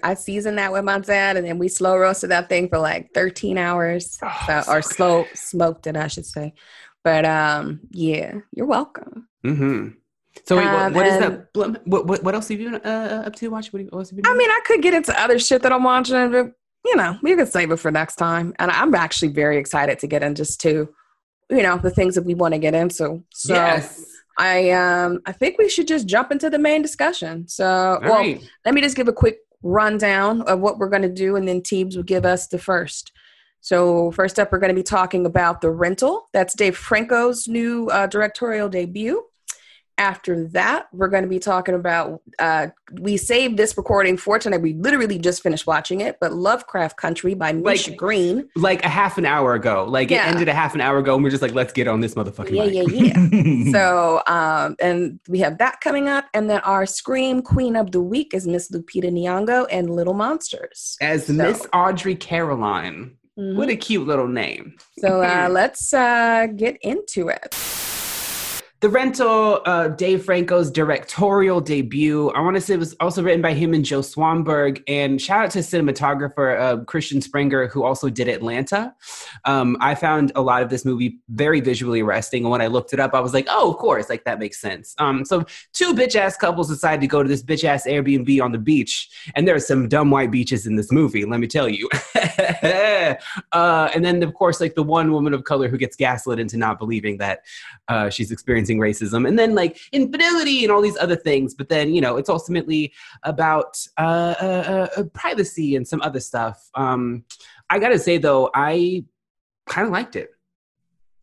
I 0.02 0.14
seasoned 0.14 0.58
that 0.58 0.72
with 0.72 0.84
my 0.84 1.00
dad, 1.00 1.36
and 1.36 1.44
then 1.44 1.58
we 1.58 1.66
slow 1.66 1.98
roasted 1.98 2.30
that 2.30 2.48
thing 2.48 2.68
for 2.68 2.78
like 2.78 3.12
13 3.14 3.58
hours, 3.58 4.16
oh, 4.22 4.44
so, 4.46 4.60
so 4.60 4.72
or 4.72 4.80
good. 4.80 4.84
slow 4.84 5.24
smoked 5.34 5.88
it, 5.88 5.96
I 5.96 6.06
should 6.06 6.26
say. 6.26 6.54
But 7.02 7.24
um, 7.24 7.80
yeah, 7.90 8.34
you're 8.52 8.66
welcome. 8.66 9.28
Mm-hmm. 9.44 9.88
So 10.44 10.56
wait, 10.56 10.66
um, 10.66 10.92
what 10.92 11.06
is 11.06 11.18
that? 11.18 11.48
What, 11.54 11.86
what, 11.86 12.22
what 12.22 12.34
else 12.34 12.48
have 12.48 12.60
you 12.60 12.70
been 12.70 12.80
uh, 12.84 13.24
up 13.26 13.34
to 13.36 13.48
watch? 13.48 13.72
What, 13.72 13.82
what 13.90 13.98
else 13.98 14.10
have 14.10 14.18
you 14.18 14.22
been 14.22 14.32
I 14.32 14.36
mean, 14.36 14.50
I 14.50 14.60
could 14.64 14.82
get 14.82 14.94
into 14.94 15.18
other 15.20 15.38
shit 15.38 15.62
that 15.62 15.72
I'm 15.72 15.82
watching, 15.82 16.30
but 16.30 16.52
you 16.86 16.96
know, 16.96 17.18
we 17.22 17.34
could 17.34 17.48
save 17.48 17.70
it 17.70 17.76
for 17.76 17.90
next 17.90 18.16
time. 18.16 18.54
And 18.58 18.70
I'm 18.70 18.94
actually 18.94 19.28
very 19.28 19.58
excited 19.58 19.98
to 19.98 20.06
get 20.06 20.22
into 20.22 20.42
just 20.42 20.60
to, 20.62 20.88
you 21.50 21.62
know, 21.62 21.78
the 21.78 21.90
things 21.90 22.14
that 22.14 22.22
we 22.22 22.34
want 22.34 22.54
to 22.54 22.58
get 22.58 22.74
into. 22.74 23.22
So 23.32 23.54
yes. 23.54 24.04
I 24.38 24.70
um 24.70 25.20
I 25.26 25.32
think 25.32 25.58
we 25.58 25.68
should 25.68 25.88
just 25.88 26.06
jump 26.06 26.30
into 26.30 26.50
the 26.50 26.58
main 26.58 26.82
discussion. 26.82 27.48
So 27.48 27.66
All 27.66 28.00
well, 28.00 28.18
right. 28.18 28.42
let 28.64 28.74
me 28.74 28.80
just 28.80 28.96
give 28.96 29.08
a 29.08 29.12
quick 29.12 29.38
rundown 29.62 30.42
of 30.42 30.60
what 30.60 30.78
we're 30.78 30.90
gonna 30.90 31.08
do 31.08 31.36
and 31.36 31.48
then 31.48 31.60
Teebs 31.60 31.96
will 31.96 32.02
give 32.02 32.24
us 32.24 32.46
the 32.46 32.58
first. 32.58 33.12
So 33.60 34.12
first 34.12 34.38
up, 34.38 34.52
we're 34.52 34.60
going 34.60 34.70
to 34.70 34.76
be 34.76 34.84
talking 34.84 35.26
about 35.26 35.60
The 35.60 35.70
Rental. 35.70 36.28
That's 36.32 36.54
Dave 36.54 36.76
Franco's 36.76 37.48
new 37.48 37.88
uh, 37.88 38.06
directorial 38.06 38.68
debut. 38.68 39.24
After 39.98 40.44
that, 40.48 40.88
we're 40.92 41.08
going 41.08 41.22
to 41.22 41.28
be 41.28 41.38
talking 41.38 41.74
about. 41.74 42.20
Uh, 42.38 42.68
we 42.92 43.16
saved 43.16 43.56
this 43.56 43.76
recording 43.78 44.18
for 44.18 44.38
tonight. 44.38 44.60
We 44.60 44.74
literally 44.74 45.18
just 45.18 45.42
finished 45.42 45.66
watching 45.66 46.02
it, 46.02 46.18
but 46.20 46.34
Lovecraft 46.34 46.98
Country 46.98 47.32
by 47.32 47.52
Misha 47.52 47.90
like, 47.90 47.98
Green. 47.98 48.48
Like 48.56 48.84
a 48.84 48.88
half 48.88 49.16
an 49.16 49.24
hour 49.24 49.54
ago. 49.54 49.86
Like 49.88 50.10
yeah. 50.10 50.26
it 50.26 50.32
ended 50.32 50.48
a 50.48 50.54
half 50.54 50.74
an 50.74 50.82
hour 50.82 50.98
ago, 50.98 51.14
and 51.14 51.24
we're 51.24 51.30
just 51.30 51.42
like, 51.42 51.54
let's 51.54 51.72
get 51.72 51.88
on 51.88 52.00
this 52.00 52.14
motherfucking. 52.14 52.54
Yeah, 52.54 52.82
mic. 52.82 52.92
yeah, 52.92 53.38
yeah. 53.40 53.72
so, 53.72 54.22
um, 54.26 54.76
and 54.80 55.18
we 55.28 55.38
have 55.38 55.56
that 55.58 55.80
coming 55.80 56.08
up, 56.08 56.26
and 56.34 56.50
then 56.50 56.60
our 56.60 56.84
Scream 56.84 57.40
Queen 57.40 57.74
of 57.74 57.92
the 57.92 58.00
Week 58.00 58.34
is 58.34 58.46
Miss 58.46 58.70
Lupita 58.70 59.10
Nyong'o 59.10 59.66
and 59.70 59.88
Little 59.88 60.14
Monsters 60.14 60.98
as 61.00 61.26
so. 61.26 61.32
Miss 61.32 61.66
Audrey 61.72 62.16
Caroline. 62.16 63.16
Mm-hmm. 63.38 63.58
What 63.58 63.68
a 63.68 63.76
cute 63.76 64.06
little 64.06 64.28
name. 64.28 64.76
So 64.98 65.22
uh, 65.22 65.48
let's 65.50 65.92
uh, 65.92 66.46
get 66.54 66.78
into 66.82 67.28
it. 67.28 67.54
The 68.80 68.90
Rental, 68.90 69.62
uh, 69.64 69.88
Dave 69.88 70.22
Franco's 70.26 70.70
directorial 70.70 71.62
debut. 71.62 72.28
I 72.32 72.40
want 72.40 72.56
to 72.56 72.60
say 72.60 72.74
it 72.74 72.78
was 72.78 72.94
also 73.00 73.22
written 73.22 73.40
by 73.40 73.54
him 73.54 73.72
and 73.72 73.82
Joe 73.82 74.00
Swanberg. 74.00 74.82
And 74.86 75.20
shout 75.20 75.46
out 75.46 75.50
to 75.52 75.60
cinematographer 75.60 76.60
uh, 76.60 76.84
Christian 76.84 77.22
Sprenger, 77.22 77.68
who 77.68 77.84
also 77.84 78.10
did 78.10 78.28
Atlanta. 78.28 78.94
Um, 79.46 79.78
I 79.80 79.94
found 79.94 80.30
a 80.34 80.42
lot 80.42 80.62
of 80.62 80.68
this 80.68 80.84
movie 80.84 81.20
very 81.30 81.62
visually 81.62 82.02
arresting. 82.02 82.42
And 82.42 82.50
when 82.50 82.60
I 82.60 82.66
looked 82.66 82.92
it 82.92 83.00
up, 83.00 83.14
I 83.14 83.20
was 83.20 83.32
like, 83.32 83.46
oh, 83.48 83.70
of 83.70 83.78
course, 83.78 84.10
like 84.10 84.24
that 84.24 84.38
makes 84.38 84.60
sense. 84.60 84.94
Um, 84.98 85.24
so 85.24 85.46
two 85.72 85.94
bitch 85.94 86.14
ass 86.14 86.36
couples 86.36 86.68
decide 86.68 87.00
to 87.00 87.06
go 87.06 87.22
to 87.22 87.28
this 87.30 87.42
bitch 87.42 87.64
ass 87.64 87.86
Airbnb 87.86 88.42
on 88.42 88.52
the 88.52 88.58
beach. 88.58 89.08
And 89.34 89.48
there 89.48 89.54
are 89.54 89.60
some 89.60 89.88
dumb 89.88 90.10
white 90.10 90.30
beaches 90.30 90.66
in 90.66 90.76
this 90.76 90.92
movie, 90.92 91.24
let 91.24 91.40
me 91.40 91.46
tell 91.46 91.68
you. 91.70 91.88
uh, 93.52 93.88
and 93.94 94.04
then, 94.04 94.22
of 94.22 94.34
course, 94.34 94.60
like 94.60 94.74
the 94.74 94.82
one 94.82 95.12
woman 95.12 95.32
of 95.32 95.44
color 95.44 95.68
who 95.68 95.78
gets 95.78 95.96
gaslit 95.96 96.38
into 96.38 96.58
not 96.58 96.78
believing 96.78 97.16
that 97.18 97.40
uh, 97.88 98.10
she's 98.10 98.30
experiencing 98.30 98.65
racism, 98.74 99.26
and 99.26 99.38
then 99.38 99.54
like 99.54 99.78
infidelity 99.92 100.64
and 100.64 100.72
all 100.72 100.82
these 100.82 100.96
other 100.98 101.16
things. 101.16 101.54
But 101.54 101.68
then 101.68 101.94
you 101.94 102.00
know 102.00 102.16
it's 102.16 102.28
ultimately 102.28 102.92
about 103.22 103.78
uh, 103.98 104.34
uh, 104.40 104.88
uh 104.96 105.02
privacy 105.14 105.76
and 105.76 105.86
some 105.86 106.02
other 106.02 106.20
stuff. 106.20 106.68
Um, 106.74 107.24
I 107.70 107.78
gotta 107.78 107.98
say 107.98 108.18
though, 108.18 108.50
I 108.54 109.04
kind 109.68 109.86
of 109.86 109.92
liked 109.92 110.16
it. 110.16 110.30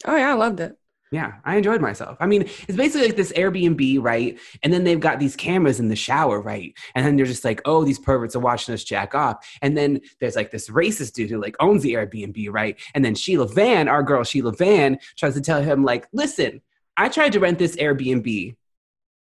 Oh 0.06 0.16
yeah, 0.16 0.32
I 0.32 0.34
loved 0.34 0.60
it. 0.60 0.78
Yeah, 1.14 1.34
I 1.46 1.58
enjoyed 1.58 1.80
myself. 1.80 2.18
I 2.20 2.26
mean, 2.26 2.42
it's 2.42 2.76
basically 2.76 3.10
like 3.10 3.16
this 3.16 3.32
Airbnb, 3.34 4.02
right? 4.02 4.40
And 4.64 4.74
then 4.74 4.84
they've 4.84 5.00
got 5.00 5.20
these 5.20 5.36
cameras 5.36 5.80
in 5.80 5.90
the 5.90 5.96
shower, 5.96 6.42
right? 6.42 6.74
And 6.96 7.06
then 7.06 7.16
they're 7.16 7.28
just 7.28 7.46
like, 7.46 7.62
oh, 7.66 7.86
these 7.86 8.00
perverts 8.00 8.36
are 8.36 8.40
watching 8.40 8.74
us 8.74 8.84
jack 8.84 9.14
off. 9.14 9.48
And 9.62 9.78
then 9.78 10.02
there's 10.20 10.36
like 10.36 10.50
this 10.50 10.70
racist 10.70 11.14
dude 11.14 11.30
who 11.30 11.40
like 11.40 11.56
owns 11.60 11.84
the 11.84 11.94
Airbnb, 11.94 12.52
right? 12.52 12.82
And 12.96 13.06
then 13.06 13.14
Sheila 13.14 13.48
Vand, 13.48 13.90
our 13.90 14.02
girl 14.02 14.24
Sheila 14.24 14.54
Vand, 14.54 15.02
tries 15.16 15.36
to 15.36 15.42
tell 15.42 15.62
him, 15.62 15.84
like, 15.84 16.08
listen, 16.14 16.62
I 16.98 17.10
tried 17.10 17.34
to 17.34 17.40
rent 17.40 17.60
this 17.60 17.76
Airbnb. 17.76 18.56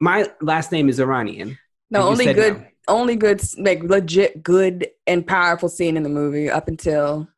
My 0.00 0.30
last 0.40 0.72
name 0.72 0.88
is 0.88 1.00
Iranian. 1.00 1.58
The 1.90 2.00
only 2.00 2.32
good, 2.32 2.58
no. 2.58 2.66
only 2.88 3.16
good, 3.16 3.40
like 3.58 3.82
legit 3.82 4.42
good 4.42 4.88
and 5.06 5.26
powerful 5.26 5.68
scene 5.68 5.96
in 5.96 6.02
the 6.02 6.08
movie 6.08 6.50
up 6.50 6.68
until. 6.68 7.28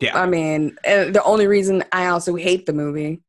Yeah. 0.00 0.20
I 0.20 0.26
mean, 0.26 0.76
the 0.84 1.22
only 1.24 1.46
reason 1.46 1.82
I 1.90 2.08
also 2.08 2.36
hate 2.36 2.66
the 2.66 2.74
movie 2.74 3.22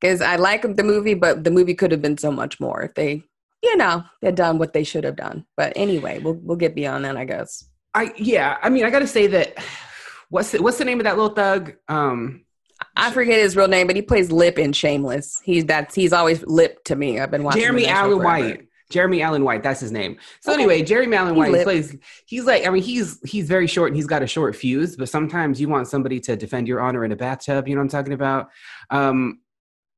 because 0.00 0.20
I 0.20 0.36
like 0.36 0.62
the 0.62 0.84
movie, 0.84 1.14
but 1.14 1.42
the 1.42 1.50
movie 1.50 1.74
could 1.74 1.90
have 1.90 2.00
been 2.00 2.16
so 2.16 2.30
much 2.30 2.60
more 2.60 2.82
if 2.82 2.94
they 2.94 3.24
you 3.62 3.76
know, 3.76 4.04
they've 4.20 4.34
done 4.34 4.58
what 4.58 4.72
they 4.72 4.84
should 4.84 5.04
have 5.04 5.16
done. 5.16 5.46
But 5.56 5.72
anyway, 5.76 6.18
we'll 6.18 6.34
we'll 6.34 6.56
get 6.56 6.74
beyond 6.74 7.04
that, 7.04 7.16
I 7.16 7.24
guess. 7.24 7.64
I 7.94 8.12
yeah, 8.16 8.58
I 8.62 8.68
mean, 8.68 8.84
I 8.84 8.90
got 8.90 9.00
to 9.00 9.06
say 9.06 9.28
that 9.28 9.58
what's 10.28 10.50
the, 10.50 10.62
what's 10.62 10.78
the 10.78 10.84
name 10.84 11.00
of 11.00 11.04
that 11.04 11.16
little 11.16 11.34
thug? 11.34 11.74
Um, 11.88 12.44
I 12.96 13.10
forget 13.10 13.38
his 13.38 13.56
real 13.56 13.68
name, 13.68 13.86
but 13.86 13.96
he 13.96 14.02
plays 14.02 14.30
Lip 14.30 14.58
in 14.58 14.72
Shameless. 14.72 15.40
He's 15.44 15.64
that's 15.64 15.94
he's 15.94 16.12
always 16.12 16.42
Lip 16.46 16.82
to 16.84 16.96
me. 16.96 17.20
I've 17.20 17.30
been 17.30 17.44
watching 17.44 17.62
Jeremy 17.62 17.86
Allen 17.86 18.18
forever. 18.18 18.24
White. 18.24 18.68
Jeremy 18.90 19.22
Allen 19.22 19.42
White, 19.42 19.62
that's 19.62 19.80
his 19.80 19.90
name. 19.90 20.18
So 20.40 20.52
Okay. 20.52 20.62
anyway, 20.62 20.82
Jeremy 20.82 21.16
Allen 21.16 21.34
White 21.34 21.62
plays. 21.62 21.96
He's 22.26 22.44
like, 22.44 22.66
I 22.66 22.70
mean, 22.70 22.82
he's 22.82 23.18
he's 23.24 23.48
very 23.48 23.66
short 23.66 23.88
and 23.88 23.96
he's 23.96 24.06
got 24.06 24.22
a 24.22 24.26
short 24.26 24.54
fuse. 24.54 24.96
But 24.96 25.08
sometimes 25.08 25.60
you 25.60 25.68
want 25.68 25.88
somebody 25.88 26.20
to 26.20 26.36
defend 26.36 26.68
your 26.68 26.80
honor 26.80 27.04
in 27.04 27.10
a 27.12 27.16
bathtub. 27.16 27.66
You 27.66 27.74
know 27.74 27.80
what 27.80 27.84
I'm 27.84 27.88
talking 28.00 28.12
about? 28.12 28.50
Um, 28.90 29.40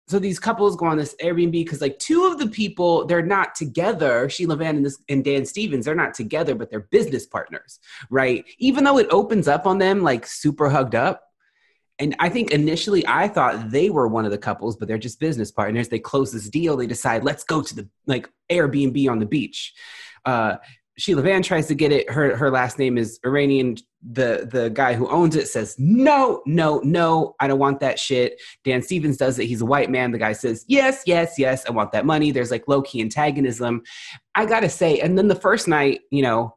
so 0.07 0.19
these 0.19 0.39
couples 0.39 0.77
go 0.77 0.87
on 0.87 0.99
this 0.99 1.17
Airbnb 1.23 1.53
because 1.53 1.81
like 1.81 1.99
two 1.99 2.27
of 2.27 2.39
the 2.39 2.47
people 2.47 3.07
they're 3.07 3.23
not 3.25 3.55
together. 3.55 4.29
Sheila 4.29 4.57
Vand 4.57 4.77
and 4.77 4.87
this 4.87 4.99
and 5.09 5.25
Dan 5.25 5.45
Stevens 5.45 5.87
they're 5.87 5.95
not 5.95 6.15
together, 6.15 6.55
but 6.55 6.71
they're 6.71 6.81
business 6.91 7.27
partners, 7.27 7.81
right? 8.11 8.45
Even 8.59 8.85
though 8.85 8.99
it 8.99 9.09
opens 9.11 9.49
up 9.49 9.67
on 9.67 9.79
them 9.79 10.03
like 10.03 10.27
super 10.27 10.69
hugged 10.69 10.95
up. 10.95 11.23
And 11.99 12.17
I 12.19 12.29
think 12.29 12.51
initially 12.51 13.07
I 13.07 13.29
thought 13.29 13.71
they 13.71 13.89
were 13.91 14.09
one 14.09 14.25
of 14.25 14.33
the 14.33 14.39
couples, 14.39 14.77
but 14.77 14.89
they're 14.89 14.99
just 14.99 15.21
business 15.21 15.53
partners. 15.53 15.89
They 15.89 16.01
close 16.01 16.33
this 16.33 16.49
deal. 16.49 16.77
They 16.77 16.87
decide, 16.87 17.23
let's 17.23 17.45
go 17.45 17.63
to 17.63 17.75
the 17.75 17.89
like 18.07 18.29
Airbnb 18.51 19.09
on 19.09 19.21
the 19.21 19.27
beach. 19.27 19.73
Uh, 20.25 20.57
Sheila 20.97 21.23
Vand 21.23 21.45
tries 21.45 21.67
to 21.69 21.75
get 21.75 21.91
it. 21.91 22.09
Her 22.09 22.37
her 22.37 22.51
last 22.51 22.79
name 22.79 22.99
is 22.99 23.19
Iranian. 23.25 23.77
The 24.03 24.49
the 24.51 24.71
guy 24.71 24.95
who 24.95 25.09
owns 25.09 25.35
it 25.35 25.49
says, 25.49 25.75
no, 25.79 26.43
no, 26.47 26.81
no, 26.85 27.35
I 27.41 27.49
don't 27.49 27.59
want 27.59 27.81
that 27.81 27.99
shit. 27.99 28.41
Dan 28.65 28.81
Stevens 28.81 29.17
does 29.17 29.39
it. 29.39 29.47
He's 29.47 29.61
a 29.61 29.67
white 29.67 29.91
man. 29.91 30.13
The 30.13 30.19
guy 30.19 30.33
says, 30.33 30.65
yes, 30.69 31.03
yes, 31.05 31.35
yes, 31.37 31.65
I 31.67 31.73
want 31.73 31.91
that 31.93 32.07
money. 32.07 32.31
There's 32.31 32.51
like 32.51 32.69
low 32.69 32.83
key 32.83 33.01
antagonism. 33.01 33.83
I 34.37 34.47
gotta 34.47 34.69
say, 34.69 35.01
and 35.01 35.19
then 35.19 35.29
the 35.29 35.35
first 35.35 35.67
night, 35.67 36.03
you 36.11 36.23
know, 36.23 36.57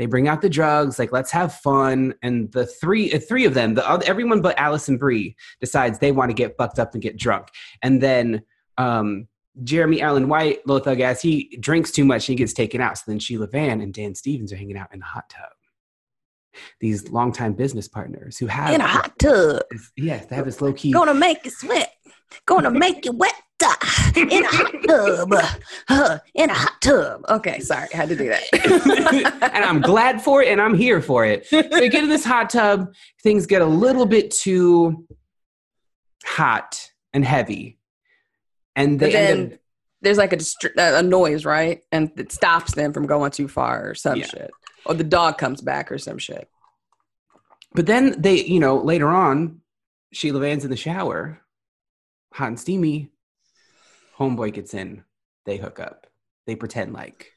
they 0.00 0.06
bring 0.06 0.28
out 0.28 0.40
the 0.40 0.48
drugs, 0.48 0.98
like 0.98 1.12
let's 1.12 1.30
have 1.30 1.56
fun. 1.56 2.14
And 2.22 2.50
the 2.52 2.64
three, 2.64 3.12
uh, 3.12 3.18
three 3.18 3.44
of 3.44 3.52
them, 3.52 3.74
the 3.74 3.86
other, 3.86 4.02
everyone 4.06 4.40
but 4.40 4.58
Alison 4.58 4.96
Brie 4.96 5.36
decides 5.60 5.98
they 5.98 6.10
want 6.10 6.30
to 6.30 6.34
get 6.34 6.56
fucked 6.56 6.78
up 6.78 6.94
and 6.94 7.02
get 7.02 7.18
drunk. 7.18 7.48
And 7.82 8.02
then 8.02 8.40
um, 8.78 9.28
Jeremy 9.62 10.00
Allen 10.00 10.26
White, 10.26 10.66
low 10.66 10.78
thug 10.78 11.00
ass, 11.00 11.20
he 11.20 11.54
drinks 11.60 11.90
too 11.90 12.06
much 12.06 12.26
and 12.26 12.32
he 12.32 12.36
gets 12.36 12.54
taken 12.54 12.80
out. 12.80 12.96
So 12.96 13.04
then 13.08 13.18
Sheila 13.18 13.48
Vand 13.48 13.82
and 13.82 13.92
Dan 13.92 14.14
Stevens 14.14 14.54
are 14.54 14.56
hanging 14.56 14.78
out 14.78 14.88
in 14.90 15.00
the 15.00 15.04
hot 15.04 15.28
tub. 15.28 16.62
These 16.80 17.10
longtime 17.10 17.52
business 17.52 17.86
partners 17.86 18.38
who 18.38 18.46
have 18.46 18.72
In 18.72 18.80
a 18.80 18.86
hot 18.86 19.18
tub, 19.18 19.60
yes, 19.98 20.24
they 20.24 20.34
have 20.34 20.46
this 20.46 20.62
low 20.62 20.72
key. 20.72 20.92
gonna 20.92 21.12
make 21.12 21.44
you 21.44 21.50
sweat, 21.50 21.92
gonna 22.46 22.70
make 22.70 23.04
you 23.04 23.12
wet. 23.12 23.34
In 24.16 24.44
a 24.44 24.46
hot 24.48 24.74
tub, 24.86 25.32
uh, 25.88 26.18
in 26.34 26.50
a 26.50 26.54
hot 26.54 26.80
tub. 26.80 27.24
Okay, 27.28 27.60
sorry, 27.60 27.88
I 27.92 27.96
had 27.96 28.08
to 28.08 28.16
do 28.16 28.28
that. 28.28 28.42
and 29.54 29.64
I'm 29.64 29.80
glad 29.80 30.22
for 30.22 30.42
it 30.42 30.48
and 30.48 30.60
I'm 30.60 30.74
here 30.74 31.00
for 31.02 31.24
it. 31.26 31.46
So 31.46 31.58
you 31.58 31.90
get 31.90 32.02
in 32.02 32.08
this 32.08 32.24
hot 32.24 32.50
tub, 32.50 32.92
things 33.22 33.46
get 33.46 33.60
a 33.62 33.66
little 33.66 34.06
bit 34.06 34.30
too 34.30 35.06
hot 36.24 36.90
and 37.12 37.24
heavy. 37.24 37.78
And 38.76 38.98
they 38.98 39.12
then 39.12 39.52
up, 39.52 39.58
there's 40.00 40.18
like 40.18 40.32
a, 40.32 40.38
a 40.76 41.02
noise, 41.02 41.44
right? 41.44 41.82
And 41.92 42.10
it 42.16 42.32
stops 42.32 42.74
them 42.74 42.92
from 42.92 43.06
going 43.06 43.30
too 43.30 43.48
far 43.48 43.90
or 43.90 43.94
some 43.94 44.18
Yeah. 44.18 44.26
shit. 44.26 44.50
Or 44.86 44.94
the 44.94 45.04
dog 45.04 45.36
comes 45.38 45.60
back 45.60 45.92
or 45.92 45.98
some 45.98 46.18
shit. 46.18 46.48
but 47.74 47.86
then 47.86 48.20
they, 48.20 48.42
you 48.44 48.58
know, 48.60 48.78
later 48.78 49.08
on, 49.08 49.60
Sheila 50.12 50.40
Vand's 50.40 50.64
in 50.64 50.70
the 50.70 50.76
shower, 50.76 51.40
hot 52.32 52.48
and 52.48 52.58
steamy. 52.60 53.10
Homeboy 54.20 54.52
gets 54.52 54.74
in, 54.74 55.04
they 55.46 55.56
hook 55.56 55.80
up. 55.80 56.06
They 56.46 56.54
pretend 56.54 56.92
like 56.92 57.32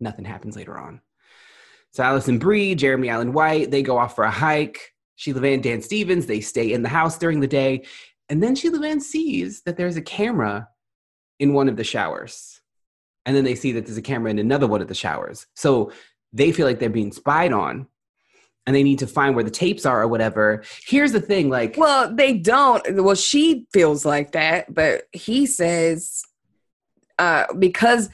nothing 0.00 0.24
happens 0.24 0.56
later 0.56 0.78
on. 0.78 1.00
So 1.92 2.02
Alison 2.02 2.38
Brie, 2.38 2.74
Jeremy 2.74 3.08
Allen 3.08 3.32
White, 3.32 3.70
they 3.70 3.82
go 3.82 3.98
off 3.98 4.14
for 4.14 4.24
a 4.24 4.30
hike. 4.30 4.80
Sheila 5.16 5.40
Vand, 5.40 5.62
Dan 5.62 5.82
Stevens, 5.82 6.26
they 6.26 6.40
stay 6.40 6.72
in 6.72 6.82
the 6.82 6.88
house 6.88 7.18
during 7.18 7.40
the 7.40 7.46
day. 7.46 7.84
And 8.28 8.42
then 8.42 8.54
Sheila 8.54 8.78
Vand 8.78 9.02
sees 9.02 9.62
that 9.62 9.76
there's 9.76 9.96
a 9.96 10.02
camera 10.02 10.68
in 11.38 11.52
one 11.52 11.68
of 11.68 11.76
the 11.76 11.84
showers. 11.84 12.60
And 13.26 13.36
then 13.36 13.44
they 13.44 13.54
see 13.54 13.72
that 13.72 13.84
there's 13.86 13.98
a 13.98 14.02
camera 14.02 14.30
in 14.30 14.38
another 14.38 14.66
one 14.66 14.80
of 14.80 14.88
the 14.88 14.94
showers. 14.94 15.46
So 15.54 15.92
they 16.32 16.50
feel 16.50 16.66
like 16.66 16.78
they're 16.78 16.88
being 16.88 17.12
spied 17.12 17.52
on 17.52 17.86
and 18.66 18.76
they 18.76 18.82
need 18.82 18.98
to 19.00 19.06
find 19.06 19.34
where 19.34 19.44
the 19.44 19.50
tapes 19.50 19.84
are 19.84 20.02
or 20.02 20.08
whatever. 20.08 20.62
Here's 20.86 21.12
the 21.12 21.20
thing 21.20 21.48
like, 21.48 21.76
Well, 21.76 22.14
they 22.14 22.34
don't. 22.34 23.02
Well, 23.02 23.14
she 23.14 23.66
feels 23.72 24.04
like 24.04 24.32
that, 24.32 24.72
but 24.72 25.04
he 25.12 25.46
says 25.46 26.22
uh, 27.18 27.44
because 27.58 28.08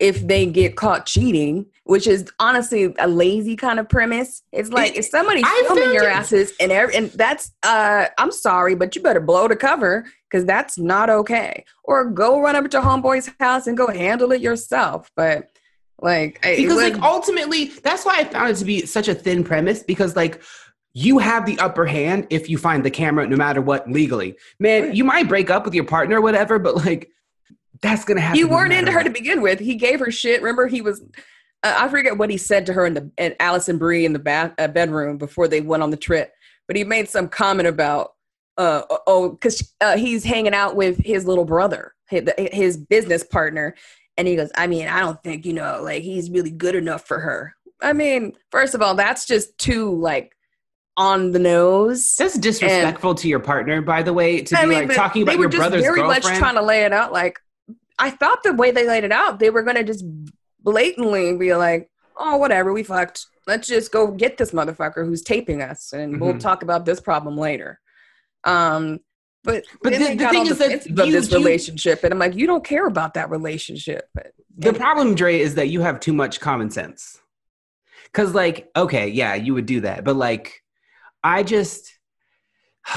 if 0.00 0.26
they 0.26 0.44
get 0.46 0.76
caught 0.76 1.06
cheating, 1.06 1.66
which 1.84 2.06
is 2.06 2.30
honestly 2.40 2.94
a 2.98 3.06
lazy 3.06 3.56
kind 3.56 3.78
of 3.78 3.88
premise, 3.88 4.42
it's 4.52 4.70
like 4.70 4.96
if 4.96 5.04
somebody's 5.06 5.46
filming 5.46 5.92
your 5.92 6.08
it- 6.08 6.12
asses 6.12 6.52
and 6.60 6.72
every, 6.72 6.96
and 6.96 7.10
that's 7.12 7.52
uh, 7.62 8.06
I'm 8.18 8.32
sorry, 8.32 8.74
but 8.74 8.94
you 8.96 9.02
better 9.02 9.20
blow 9.20 9.48
the 9.48 9.56
cover 9.56 10.04
because 10.30 10.44
that's 10.44 10.78
not 10.78 11.10
okay. 11.10 11.64
Or 11.84 12.10
go 12.10 12.40
run 12.40 12.56
up 12.56 12.68
to 12.70 12.80
homeboy's 12.80 13.30
house 13.38 13.66
and 13.66 13.76
go 13.76 13.86
handle 13.86 14.32
it 14.32 14.40
yourself. 14.40 15.10
But 15.14 15.53
like, 16.00 16.44
I- 16.44 16.56
because 16.56 16.74
was- 16.76 16.92
like 16.92 17.02
ultimately 17.02 17.66
that's 17.82 18.04
why 18.04 18.18
i 18.18 18.24
found 18.24 18.50
it 18.50 18.56
to 18.56 18.64
be 18.64 18.84
such 18.86 19.08
a 19.08 19.14
thin 19.14 19.44
premise 19.44 19.82
because 19.82 20.16
like 20.16 20.42
you 20.92 21.18
have 21.18 21.44
the 21.46 21.58
upper 21.58 21.86
hand 21.86 22.26
if 22.30 22.48
you 22.48 22.56
find 22.58 22.84
the 22.84 22.90
camera 22.90 23.26
no 23.26 23.36
matter 23.36 23.60
what 23.60 23.90
legally 23.90 24.36
man 24.58 24.82
Right. 24.84 24.94
you 24.94 25.04
might 25.04 25.28
break 25.28 25.50
up 25.50 25.64
with 25.64 25.74
your 25.74 25.84
partner 25.84 26.18
or 26.18 26.20
whatever 26.20 26.58
but 26.58 26.76
like 26.84 27.08
that's 27.82 28.04
gonna 28.04 28.20
happen 28.20 28.38
you 28.38 28.48
weren't 28.48 28.70
matter 28.70 28.80
into 28.80 28.92
her 28.92 29.02
to 29.04 29.10
begin 29.10 29.42
with. 29.42 29.58
He 29.58 29.74
gave 29.74 29.98
her 30.00 30.10
shit. 30.10 30.40
Remember, 30.40 30.66
he 30.68 30.80
was. 30.80 31.02
Uh, 31.62 31.74
I 31.76 31.88
forget 31.88 32.16
what 32.16 32.30
he 32.30 32.38
said 32.38 32.64
to 32.66 32.72
her 32.72 32.86
in 32.86 32.94
the 32.94 33.10
and 33.18 33.34
Alison 33.40 33.76
Brie 33.76 34.06
in 34.06 34.14
the 34.14 34.18
bath 34.20 34.52
uh, 34.58 34.68
bedroom 34.68 35.18
before 35.18 35.48
they 35.48 35.60
went 35.60 35.82
on 35.82 35.90
the 35.90 35.96
trip, 35.98 36.32
but 36.66 36.76
he 36.76 36.84
made 36.84 37.10
some 37.10 37.28
comment 37.28 37.68
about 37.68 38.12
uh 38.56 38.82
oh 39.06 39.30
because 39.30 39.74
uh, 39.82 39.98
he's 39.98 40.24
hanging 40.24 40.54
out 40.54 40.76
with 40.76 40.96
his 41.04 41.26
little 41.26 41.44
brother, 41.44 41.92
his, 42.08 42.30
his 42.38 42.76
business 42.78 43.22
partner, 43.24 43.74
and 44.16 44.28
he 44.28 44.36
goes, 44.36 44.50
I 44.56 44.66
mean, 44.66 44.88
I 44.88 45.00
don't 45.00 45.22
think 45.22 45.44
you 45.46 45.52
know, 45.52 45.80
like 45.82 46.02
he's 46.02 46.30
really 46.30 46.50
good 46.50 46.74
enough 46.74 47.06
for 47.06 47.20
her. 47.20 47.54
I 47.82 47.92
mean, 47.92 48.32
first 48.50 48.74
of 48.74 48.82
all, 48.82 48.94
that's 48.94 49.26
just 49.26 49.56
too 49.58 49.90
like 49.98 50.36
on 50.96 51.32
the 51.32 51.38
nose. 51.40 52.14
that's 52.16 52.38
disrespectful 52.38 53.16
to 53.16 53.28
your 53.28 53.40
partner 53.40 53.82
by 53.82 54.00
the 54.00 54.12
way 54.12 54.40
to 54.40 54.54
be 54.54 54.66
like 54.66 54.86
but 54.86 54.94
talking 54.94 55.22
about 55.22 55.38
your 55.40 55.48
brother's 55.48 55.82
very 55.82 56.00
girlfriend 56.00 56.24
much 56.24 56.38
trying 56.38 56.54
to 56.54 56.62
lay 56.62 56.84
it 56.84 56.92
out. 56.92 57.12
Like, 57.12 57.40
I 57.98 58.10
thought 58.10 58.42
the 58.44 58.52
way 58.54 58.70
they 58.70 58.86
laid 58.86 59.02
it 59.04 59.10
out, 59.12 59.38
they 59.40 59.50
were 59.50 59.62
going 59.62 59.76
to 59.76 59.84
just 59.84 60.04
blatantly 60.62 61.36
be 61.36 61.54
like, 61.54 61.90
"Oh, 62.16 62.36
whatever, 62.36 62.72
we 62.72 62.82
fucked. 62.84 63.26
Let's 63.46 63.68
just 63.68 63.92
go 63.92 64.10
get 64.12 64.36
this 64.38 64.52
motherfucker 64.52 65.04
who's 65.04 65.22
taping 65.22 65.60
us, 65.62 65.92
and 65.92 66.20
we'll 66.20 66.34
Mhm. 66.34 66.40
talk 66.40 66.62
about 66.62 66.84
this 66.86 67.00
problem 67.00 67.36
later." 67.36 67.80
Um, 68.44 69.00
but 69.44 69.64
But 69.82 69.92
the- 69.92 69.98
the 70.16 70.28
thing 70.28 70.46
is 70.46 70.58
that 70.58 70.68
defensive 70.70 70.98
of 70.98 71.06
you- 71.06 71.12
this 71.12 71.30
you- 71.30 71.38
relationship, 71.38 72.02
and 72.02 72.12
I'm 72.12 72.18
like, 72.18 72.34
you 72.34 72.46
don't 72.46 72.64
care 72.64 72.86
about 72.86 73.14
that 73.14 73.30
relationship. 73.30 74.08
But 74.14 74.32
the 74.56 74.72
problem 74.72 75.14
dre 75.14 75.38
is 75.38 75.54
that 75.56 75.68
you 75.68 75.80
have 75.82 76.00
too 76.00 76.12
much 76.12 76.40
common 76.40 76.70
sense 76.70 77.20
because 78.04 78.34
like 78.34 78.70
okay 78.76 79.08
yeah 79.08 79.34
you 79.34 79.52
would 79.52 79.66
do 79.66 79.80
that 79.80 80.04
but 80.04 80.14
like 80.14 80.62
i 81.24 81.42
just 81.42 81.92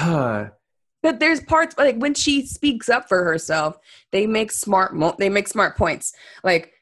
But 1.04 1.20
there's 1.20 1.40
parts 1.42 1.76
like 1.78 1.96
when 1.98 2.14
she 2.14 2.46
speaks 2.46 2.90
up 2.90 3.08
for 3.08 3.24
herself, 3.24 3.78
they 4.12 4.28
make 4.28 4.52
smart 4.52 4.96
mo- 4.96 5.16
they 5.18 5.30
make 5.30 5.48
smart 5.48 5.78
points. 5.78 6.12
Like 6.44 6.74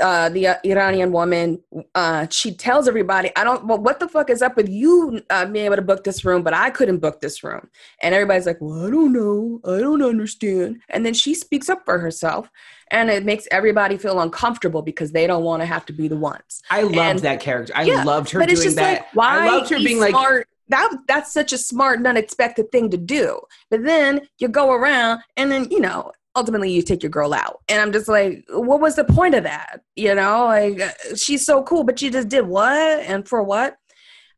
uh, 0.00 0.28
the 0.30 0.48
uh, 0.48 0.54
Iranian 0.64 1.12
woman, 1.12 1.60
uh, 1.94 2.26
she 2.30 2.54
tells 2.54 2.88
everybody, 2.88 3.30
"I 3.36 3.44
don't. 3.44 3.66
Well, 3.66 3.78
what 3.78 4.00
the 4.00 4.08
fuck 4.08 4.30
is 4.30 4.42
up 4.42 4.56
with 4.56 4.68
you 4.68 5.20
uh, 5.30 5.46
being 5.46 5.66
able 5.66 5.76
to 5.76 5.82
book 5.82 6.04
this 6.04 6.24
room, 6.24 6.42
but 6.42 6.54
I 6.54 6.70
couldn't 6.70 6.98
book 6.98 7.20
this 7.20 7.44
room?" 7.44 7.68
And 8.02 8.14
everybody's 8.14 8.46
like, 8.46 8.58
"Well, 8.60 8.86
I 8.86 8.90
don't 8.90 9.12
know. 9.12 9.60
I 9.64 9.78
don't 9.80 10.02
understand." 10.02 10.80
And 10.90 11.04
then 11.06 11.14
she 11.14 11.34
speaks 11.34 11.68
up 11.68 11.82
for 11.84 11.98
herself, 11.98 12.50
and 12.90 13.10
it 13.10 13.24
makes 13.24 13.46
everybody 13.50 13.96
feel 13.96 14.20
uncomfortable 14.20 14.82
because 14.82 15.12
they 15.12 15.26
don't 15.26 15.44
want 15.44 15.62
to 15.62 15.66
have 15.66 15.86
to 15.86 15.92
be 15.92 16.08
the 16.08 16.16
ones. 16.16 16.62
I 16.70 16.82
loved 16.82 16.96
And- 16.96 17.18
that 17.20 17.40
character. 17.40 17.72
I 17.76 17.84
Yeah, 17.84 18.04
loved 18.04 18.30
her 18.30 18.40
but 18.40 18.46
doing 18.46 18.56
it's 18.56 18.64
just 18.64 18.76
that. 18.76 18.92
like 19.02 19.14
why 19.14 19.46
I 19.46 19.50
loved 19.50 19.70
her 19.70 19.78
be 19.78 19.84
being 19.84 20.00
like, 20.00 20.10
smart 20.10 20.48
that 20.70 20.90
that's 21.06 21.30
such 21.32 21.52
a 21.52 21.58
smart 21.58 21.98
and 21.98 22.06
unexpected 22.06 22.72
thing 22.72 22.88
to 22.88 22.96
do 22.96 23.38
but 23.70 23.84
then 23.84 24.26
you 24.38 24.48
go 24.48 24.72
around 24.72 25.20
and 25.36 25.52
then 25.52 25.70
you 25.70 25.78
know 25.78 26.10
ultimately 26.36 26.70
you 26.70 26.82
take 26.82 27.02
your 27.02 27.10
girl 27.10 27.34
out. 27.34 27.60
And 27.68 27.80
i'm 27.80 27.92
just 27.92 28.08
like 28.08 28.44
what 28.48 28.80
was 28.80 28.96
the 28.96 29.04
point 29.04 29.34
of 29.34 29.44
that? 29.44 29.80
You 29.96 30.14
know 30.14 30.46
like 30.46 30.80
uh, 30.80 31.16
she's 31.16 31.44
so 31.44 31.62
cool 31.62 31.84
but 31.84 31.98
she 31.98 32.10
just 32.10 32.28
did 32.28 32.46
what 32.46 33.00
and 33.00 33.26
for 33.28 33.42
what? 33.42 33.76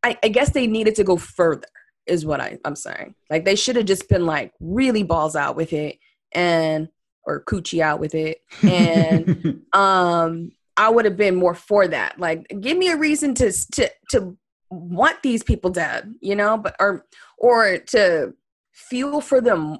I, 0.02 0.18
I 0.22 0.28
guess 0.28 0.50
they 0.50 0.66
needed 0.66 0.94
to 0.96 1.04
go 1.04 1.16
further 1.16 1.66
is 2.06 2.24
what 2.24 2.40
I, 2.40 2.58
i'm 2.64 2.76
saying. 2.76 3.14
Like 3.30 3.44
they 3.44 3.56
should 3.56 3.76
have 3.76 3.86
just 3.86 4.08
been 4.08 4.26
like 4.26 4.52
really 4.60 5.02
balls 5.02 5.36
out 5.36 5.56
with 5.56 5.72
it 5.72 5.98
and 6.32 6.88
or 7.24 7.42
coochie 7.44 7.80
out 7.80 8.00
with 8.00 8.14
it. 8.14 8.38
And 8.62 9.62
um 9.72 10.50
i 10.76 10.90
would 10.90 11.06
have 11.06 11.16
been 11.16 11.36
more 11.36 11.54
for 11.54 11.88
that. 11.88 12.18
Like 12.18 12.46
give 12.60 12.78
me 12.78 12.88
a 12.90 12.96
reason 12.96 13.34
to 13.34 13.52
to 13.72 13.90
to 14.10 14.36
want 14.70 15.22
these 15.22 15.42
people 15.42 15.70
dead 15.70 16.12
you 16.20 16.34
know 16.34 16.56
but 16.58 16.74
or 16.80 17.04
or 17.38 17.78
to 17.78 18.34
feel 18.72 19.20
for 19.20 19.40
them 19.40 19.78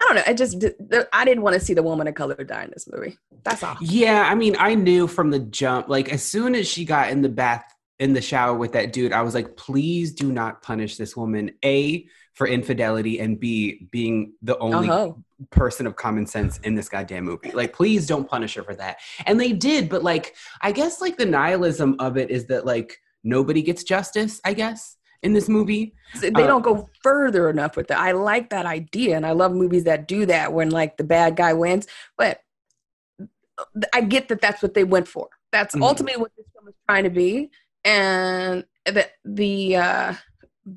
I 0.00 0.04
don't 0.04 0.16
know. 0.16 0.22
I 0.26 0.34
just 0.34 0.64
I 1.12 1.24
didn't 1.24 1.42
want 1.42 1.54
to 1.54 1.60
see 1.60 1.74
the 1.74 1.82
woman 1.82 2.06
of 2.06 2.14
color 2.14 2.36
die 2.36 2.64
in 2.64 2.70
this 2.70 2.88
movie. 2.90 3.16
That's 3.44 3.62
all. 3.62 3.76
Yeah, 3.80 4.28
I 4.30 4.34
mean, 4.34 4.56
I 4.58 4.74
knew 4.74 5.06
from 5.06 5.30
the 5.30 5.38
jump, 5.38 5.88
like 5.88 6.10
as 6.10 6.22
soon 6.22 6.54
as 6.54 6.68
she 6.68 6.84
got 6.84 7.10
in 7.10 7.22
the 7.22 7.28
bath 7.28 7.64
in 7.98 8.12
the 8.12 8.20
shower 8.20 8.54
with 8.54 8.72
that 8.72 8.92
dude, 8.92 9.12
I 9.12 9.22
was 9.22 9.34
like, 9.34 9.56
please 9.56 10.12
do 10.12 10.30
not 10.30 10.62
punish 10.62 10.96
this 10.96 11.16
woman. 11.16 11.52
A 11.64 12.06
for 12.34 12.46
infidelity 12.46 13.18
and 13.18 13.40
B 13.40 13.88
being 13.90 14.34
the 14.42 14.58
only 14.58 14.90
uh-huh. 14.90 15.12
person 15.50 15.86
of 15.86 15.96
common 15.96 16.26
sense 16.26 16.58
in 16.58 16.74
this 16.74 16.90
goddamn 16.90 17.24
movie. 17.24 17.50
Like, 17.52 17.72
please 17.72 18.06
don't 18.06 18.28
punish 18.28 18.54
her 18.56 18.62
for 18.62 18.74
that. 18.74 18.98
And 19.24 19.40
they 19.40 19.52
did, 19.52 19.88
but 19.88 20.04
like, 20.04 20.34
I 20.60 20.72
guess 20.72 21.00
like 21.00 21.16
the 21.16 21.24
nihilism 21.24 21.96
of 21.98 22.18
it 22.18 22.30
is 22.30 22.46
that 22.48 22.66
like 22.66 22.98
nobody 23.24 23.62
gets 23.62 23.84
justice. 23.84 24.38
I 24.44 24.52
guess 24.52 24.98
in 25.26 25.32
this 25.32 25.48
movie. 25.48 25.92
They 26.20 26.28
uh, 26.28 26.46
don't 26.46 26.62
go 26.62 26.88
further 27.02 27.50
enough 27.50 27.76
with 27.76 27.88
that. 27.88 27.98
I 27.98 28.12
like 28.12 28.50
that 28.50 28.64
idea, 28.64 29.16
and 29.16 29.26
I 29.26 29.32
love 29.32 29.52
movies 29.52 29.84
that 29.84 30.06
do 30.06 30.24
that 30.26 30.52
when 30.52 30.70
like 30.70 30.96
the 30.96 31.04
bad 31.04 31.36
guy 31.36 31.52
wins. 31.52 31.86
But 32.16 32.40
I 33.92 34.00
get 34.02 34.28
that 34.28 34.40
that's 34.40 34.62
what 34.62 34.74
they 34.74 34.84
went 34.84 35.08
for. 35.08 35.28
That's 35.50 35.74
mm-hmm. 35.74 35.82
ultimately 35.82 36.20
what 36.20 36.32
this 36.36 36.46
film 36.54 36.68
is 36.68 36.74
trying 36.88 37.04
to 37.04 37.10
be, 37.10 37.50
and 37.84 38.64
the 38.84 39.08
the 39.24 39.76
uh, 39.76 40.14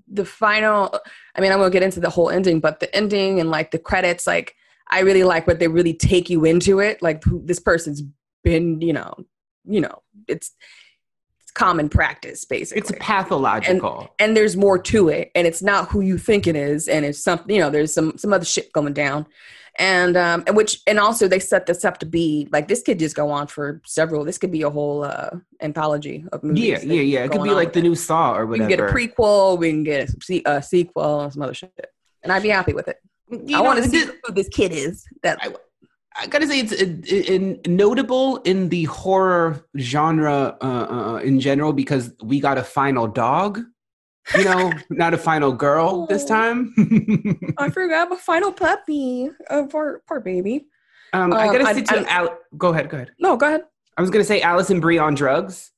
the 0.08 0.26
final. 0.26 1.00
I 1.36 1.42
mean, 1.42 1.52
I 1.52 1.56
won't 1.56 1.72
get 1.72 1.84
into 1.84 2.00
the 2.00 2.10
whole 2.10 2.32
ending, 2.32 2.60
but 2.60 2.80
the 2.80 2.94
ending 2.94 3.40
and 3.40 3.52
like 3.52 3.70
the 3.70 3.80
credits, 3.80 4.26
like 4.26 4.56
I 4.90 5.02
really 5.02 5.24
like 5.24 5.46
what 5.46 5.60
they 5.60 5.68
really 5.68 5.94
take 5.94 6.30
you 6.30 6.44
into 6.44 6.80
it. 6.80 7.04
Like 7.04 7.24
this 7.28 7.60
person's 7.60 8.02
been, 8.44 8.82
you 8.82 8.94
know, 8.94 9.14
you 9.66 9.80
know, 9.80 10.02
it's 10.28 10.54
common 11.60 11.90
practice 11.90 12.46
basically. 12.46 12.80
It's 12.80 12.92
pathological. 13.00 14.00
And, 14.00 14.30
and, 14.30 14.38
there's 14.38 14.56
more 14.56 14.80
to 14.80 15.10
it 15.10 15.30
and 15.36 15.46
it's 15.46 15.62
not 15.62 15.90
who 15.90 16.00
you 16.00 16.18
think 16.18 16.48
it 16.48 16.56
is 16.56 16.88
and 16.88 17.04
it's 17.04 17.22
something 17.22 17.54
you 17.54 17.62
know 17.62 17.70
there's 17.70 17.94
some 17.94 18.18
some 18.18 18.32
other 18.32 18.46
shit 18.46 18.72
going 18.72 18.94
down. 18.94 19.28
And 19.78 20.16
um 20.16 20.44
and 20.48 20.56
which 20.56 20.82
and 20.88 21.00
also 21.00 21.28
they 21.28 21.40
set 21.40 21.66
this 21.66 21.84
up 21.84 21.98
to 22.00 22.06
be 22.06 22.48
like 22.54 22.70
this 22.70 22.82
could 22.82 22.98
just 22.98 23.16
go 23.16 23.30
on 23.30 23.48
for 23.48 23.82
several 23.86 24.24
this 24.24 24.38
could 24.38 24.54
be 24.54 24.62
a 24.62 24.70
whole 24.70 25.04
uh 25.04 25.32
anthology 25.62 26.24
of 26.32 26.44
movies 26.44 26.64
yeah 26.64 26.80
yeah 26.94 27.02
yeah. 27.02 27.24
It 27.26 27.32
could 27.32 27.44
be 27.44 27.52
like 27.52 27.74
the 27.74 27.82
new 27.82 27.96
saw 27.96 28.36
or 28.36 28.46
whatever 28.46 28.52
we 28.52 28.60
can 28.60 28.70
get 28.70 28.80
a 28.80 28.94
prequel 28.94 29.60
we 29.60 29.70
can 29.70 29.84
get 29.84 30.10
a, 30.10 30.42
a 30.46 30.62
sequel 30.62 31.22
and 31.22 31.34
some 31.34 31.42
other 31.42 31.54
shit. 31.54 31.92
And 32.24 32.32
i'd 32.32 32.44
be 32.44 32.50
happy 32.50 32.74
with 32.74 32.88
it. 32.88 32.98
You 33.30 33.58
i 33.58 33.62
want 33.62 33.84
to 33.84 33.90
see 33.90 34.06
who 34.06 34.34
this 34.34 34.48
kid 34.48 34.72
is 34.72 35.06
that 35.24 35.38
I, 35.42 35.54
I 36.20 36.28
gotta 36.28 36.48
say, 36.48 36.60
it's 36.60 36.74
in, 36.74 37.62
notable 37.66 38.38
in 38.38 38.70
the 38.70 38.84
horror 38.86 39.64
genre 39.78 40.58
uh, 40.62 40.66
uh, 40.66 41.16
in 41.24 41.40
general 41.40 41.72
because 41.72 42.14
we 42.22 42.40
got 42.40 42.58
a 42.58 42.64
final 42.64 43.08
dog. 43.08 43.62
You 44.38 44.44
know, 44.44 44.74
not 44.90 45.14
a 45.14 45.18
final 45.18 45.54
girl 45.54 46.06
this 46.08 46.24
oh. 46.26 46.28
time. 46.28 46.74
I 47.58 47.70
forgot 47.74 48.12
a 48.12 48.18
final 48.18 48.52
puppy. 48.52 49.30
Uh, 49.50 49.64
poor, 49.64 50.04
poor 50.08 50.20
baby. 50.20 50.68
Um, 51.14 51.34
I 51.34 51.48
gotta 51.48 51.66
um, 51.66 51.74
say 51.74 51.82
to 51.84 52.12
Al- 52.12 52.38
go 52.58 52.70
ahead, 52.70 52.90
go 52.90 52.98
ahead. 52.98 53.12
No, 53.20 53.38
go 53.38 53.48
ahead. 53.48 53.62
I 53.98 54.02
was 54.02 54.10
gonna 54.10 54.26
say 54.26 54.42
Alison 54.42 54.80
Brie 54.80 54.98
on 54.98 55.16
drugs 55.16 55.72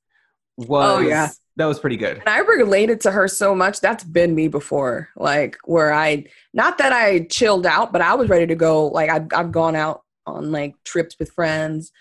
was 0.57 0.97
oh, 0.97 0.99
yeah. 0.99 1.29
that 1.55 1.65
was 1.65 1.79
pretty 1.79 1.97
good. 1.97 2.17
And 2.17 2.29
I 2.29 2.39
related 2.39 3.01
to 3.01 3.11
her 3.11 3.27
so 3.27 3.55
much. 3.55 3.79
That's 3.79 4.03
been 4.03 4.35
me 4.35 4.47
before. 4.47 5.09
Like 5.15 5.57
where 5.65 5.93
I 5.93 6.25
not 6.53 6.79
that 6.79 6.91
I 6.91 7.27
chilled 7.29 7.65
out, 7.65 7.93
but 7.93 8.01
I 8.01 8.15
was 8.15 8.27
ready 8.27 8.47
to 8.47 8.55
go. 8.55 8.87
Like 8.87 9.09
I've 9.09 9.27
I've 9.33 9.51
gone 9.51 9.75
out 9.75 10.03
on 10.31 10.51
like 10.51 10.75
trips 10.83 11.17
with 11.19 11.31
friends 11.31 11.91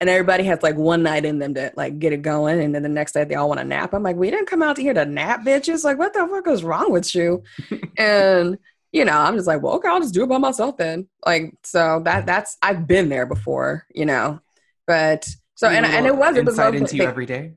and 0.00 0.10
everybody 0.10 0.44
has 0.44 0.62
like 0.62 0.76
one 0.76 1.02
night 1.02 1.24
in 1.24 1.38
them 1.38 1.54
to 1.54 1.72
like 1.76 1.98
get 1.98 2.12
it 2.12 2.22
going 2.22 2.60
and 2.60 2.74
then 2.74 2.82
the 2.82 2.88
next 2.88 3.14
night 3.14 3.28
they 3.28 3.34
all 3.34 3.48
want 3.48 3.60
to 3.60 3.64
nap. 3.64 3.94
I'm 3.94 4.02
like 4.02 4.16
we 4.16 4.30
didn't 4.30 4.48
come 4.48 4.62
out 4.62 4.76
here 4.76 4.94
to 4.94 5.04
nap 5.04 5.44
bitches. 5.44 5.84
Like 5.84 5.98
what 5.98 6.12
the 6.12 6.26
fuck 6.26 6.46
is 6.48 6.64
wrong 6.64 6.92
with 6.92 7.14
you? 7.14 7.42
And 7.98 8.58
you 8.92 9.04
know 9.04 9.16
i'm 9.18 9.34
just 9.34 9.46
like 9.46 9.62
well 9.62 9.74
okay 9.74 9.88
i'll 9.88 10.00
just 10.00 10.14
do 10.14 10.22
it 10.22 10.28
by 10.28 10.38
myself 10.38 10.76
then. 10.76 11.08
Like 11.24 11.54
so 11.64 12.00
that 12.04 12.26
that's 12.26 12.56
i've 12.62 12.86
been 12.86 13.08
there 13.08 13.26
before 13.26 13.86
you 13.94 14.06
know? 14.06 14.40
But 14.86 15.28
so 15.54 15.68
and, 15.68 15.86
and 15.86 16.06
it 16.06 16.16
was 16.16 16.36
it 16.36 16.44
was 16.44 16.54
insight 16.54 16.74
into 16.74 16.96
you 16.96 17.04
every 17.04 17.26
day? 17.26 17.54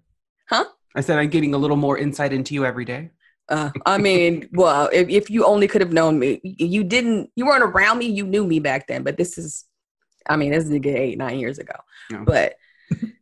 Huh? 0.49 0.65
I 0.95 1.01
said 1.01 1.19
i'm 1.19 1.29
getting 1.29 1.53
a 1.53 1.57
little 1.57 1.77
more 1.77 1.97
insight 1.97 2.33
into 2.33 2.53
you 2.53 2.65
every 2.65 2.85
day. 2.85 3.11
Uh, 3.49 3.71
I 3.85 3.97
mean, 3.97 4.47
well, 4.53 4.89
if, 4.93 5.09
if 5.09 5.29
you 5.29 5.43
only 5.43 5.67
could 5.67 5.81
have 5.81 5.91
known 5.91 6.19
me, 6.19 6.39
you 6.43 6.83
didn't, 6.83 7.31
you 7.35 7.47
weren't 7.47 7.63
around 7.63 7.97
me, 7.97 8.05
you 8.05 8.25
knew 8.25 8.45
me 8.45 8.59
back 8.59 8.87
then, 8.87 9.01
but 9.01 9.17
this 9.17 9.37
is 9.37 9.65
I 10.27 10.35
mean, 10.35 10.51
this 10.51 10.65
is 10.65 10.71
a 10.71 10.79
good 10.79 10.95
eight, 10.95 11.17
nine 11.17 11.39
years 11.39 11.59
ago. 11.59 11.75
Yeah. 12.11 12.23
But 12.25 12.55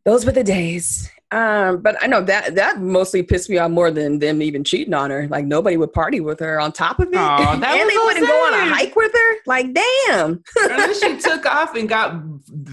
those 0.05 0.25
were 0.25 0.31
the 0.31 0.43
days. 0.43 1.10
Um, 1.31 1.81
but 1.81 2.01
I 2.01 2.07
know 2.07 2.21
that 2.21 2.55
that 2.55 2.79
mostly 2.79 3.21
pissed 3.21 3.49
me 3.49 3.57
off 3.57 3.69
more 3.69 3.91
than 3.91 4.19
them 4.19 4.41
even 4.41 4.63
cheating 4.63 4.93
on 4.93 5.10
her. 5.10 5.27
Like 5.27 5.45
nobody 5.45 5.75
would 5.75 5.91
party 5.91 6.21
with 6.21 6.39
her 6.39 6.60
on 6.60 6.71
top 6.71 6.99
of 6.99 7.10
it. 7.10 7.15
Aww, 7.15 7.53
and 7.53 7.63
they 7.63 7.97
wouldn't 7.97 8.25
sad. 8.25 8.31
go 8.31 8.47
on 8.47 8.53
a 8.53 8.73
hike 8.73 8.95
with 8.95 9.12
her. 9.12 9.36
Like, 9.45 9.73
damn. 9.73 10.41
and 10.62 10.69
then 10.79 10.93
she 10.99 11.17
took 11.29 11.45
off 11.45 11.75
and 11.75 11.89
got 11.89 12.21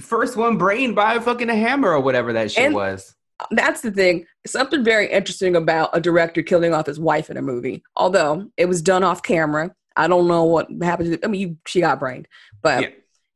first 0.00 0.36
one 0.36 0.56
brain 0.56 0.94
by 0.94 1.14
a 1.14 1.20
fucking 1.20 1.48
hammer 1.48 1.90
or 1.90 2.00
whatever 2.00 2.32
that 2.32 2.52
shit 2.52 2.66
and 2.66 2.74
was. 2.74 3.16
That's 3.50 3.80
the 3.80 3.90
thing. 3.90 4.26
Something 4.46 4.84
very 4.84 5.10
interesting 5.10 5.56
about 5.56 5.90
a 5.92 6.00
director 6.00 6.42
killing 6.42 6.72
off 6.72 6.86
his 6.86 7.00
wife 7.00 7.30
in 7.30 7.36
a 7.36 7.42
movie. 7.42 7.82
Although 7.96 8.50
it 8.56 8.66
was 8.66 8.82
done 8.82 9.02
off 9.02 9.22
camera. 9.22 9.74
I 9.96 10.08
don't 10.08 10.26
know 10.26 10.44
what 10.44 10.68
happened. 10.82 11.20
I 11.22 11.26
mean, 11.28 11.40
you, 11.40 11.56
she 11.66 11.80
got 11.80 12.00
brained, 12.00 12.26
but 12.62 12.82
yeah 12.82 12.88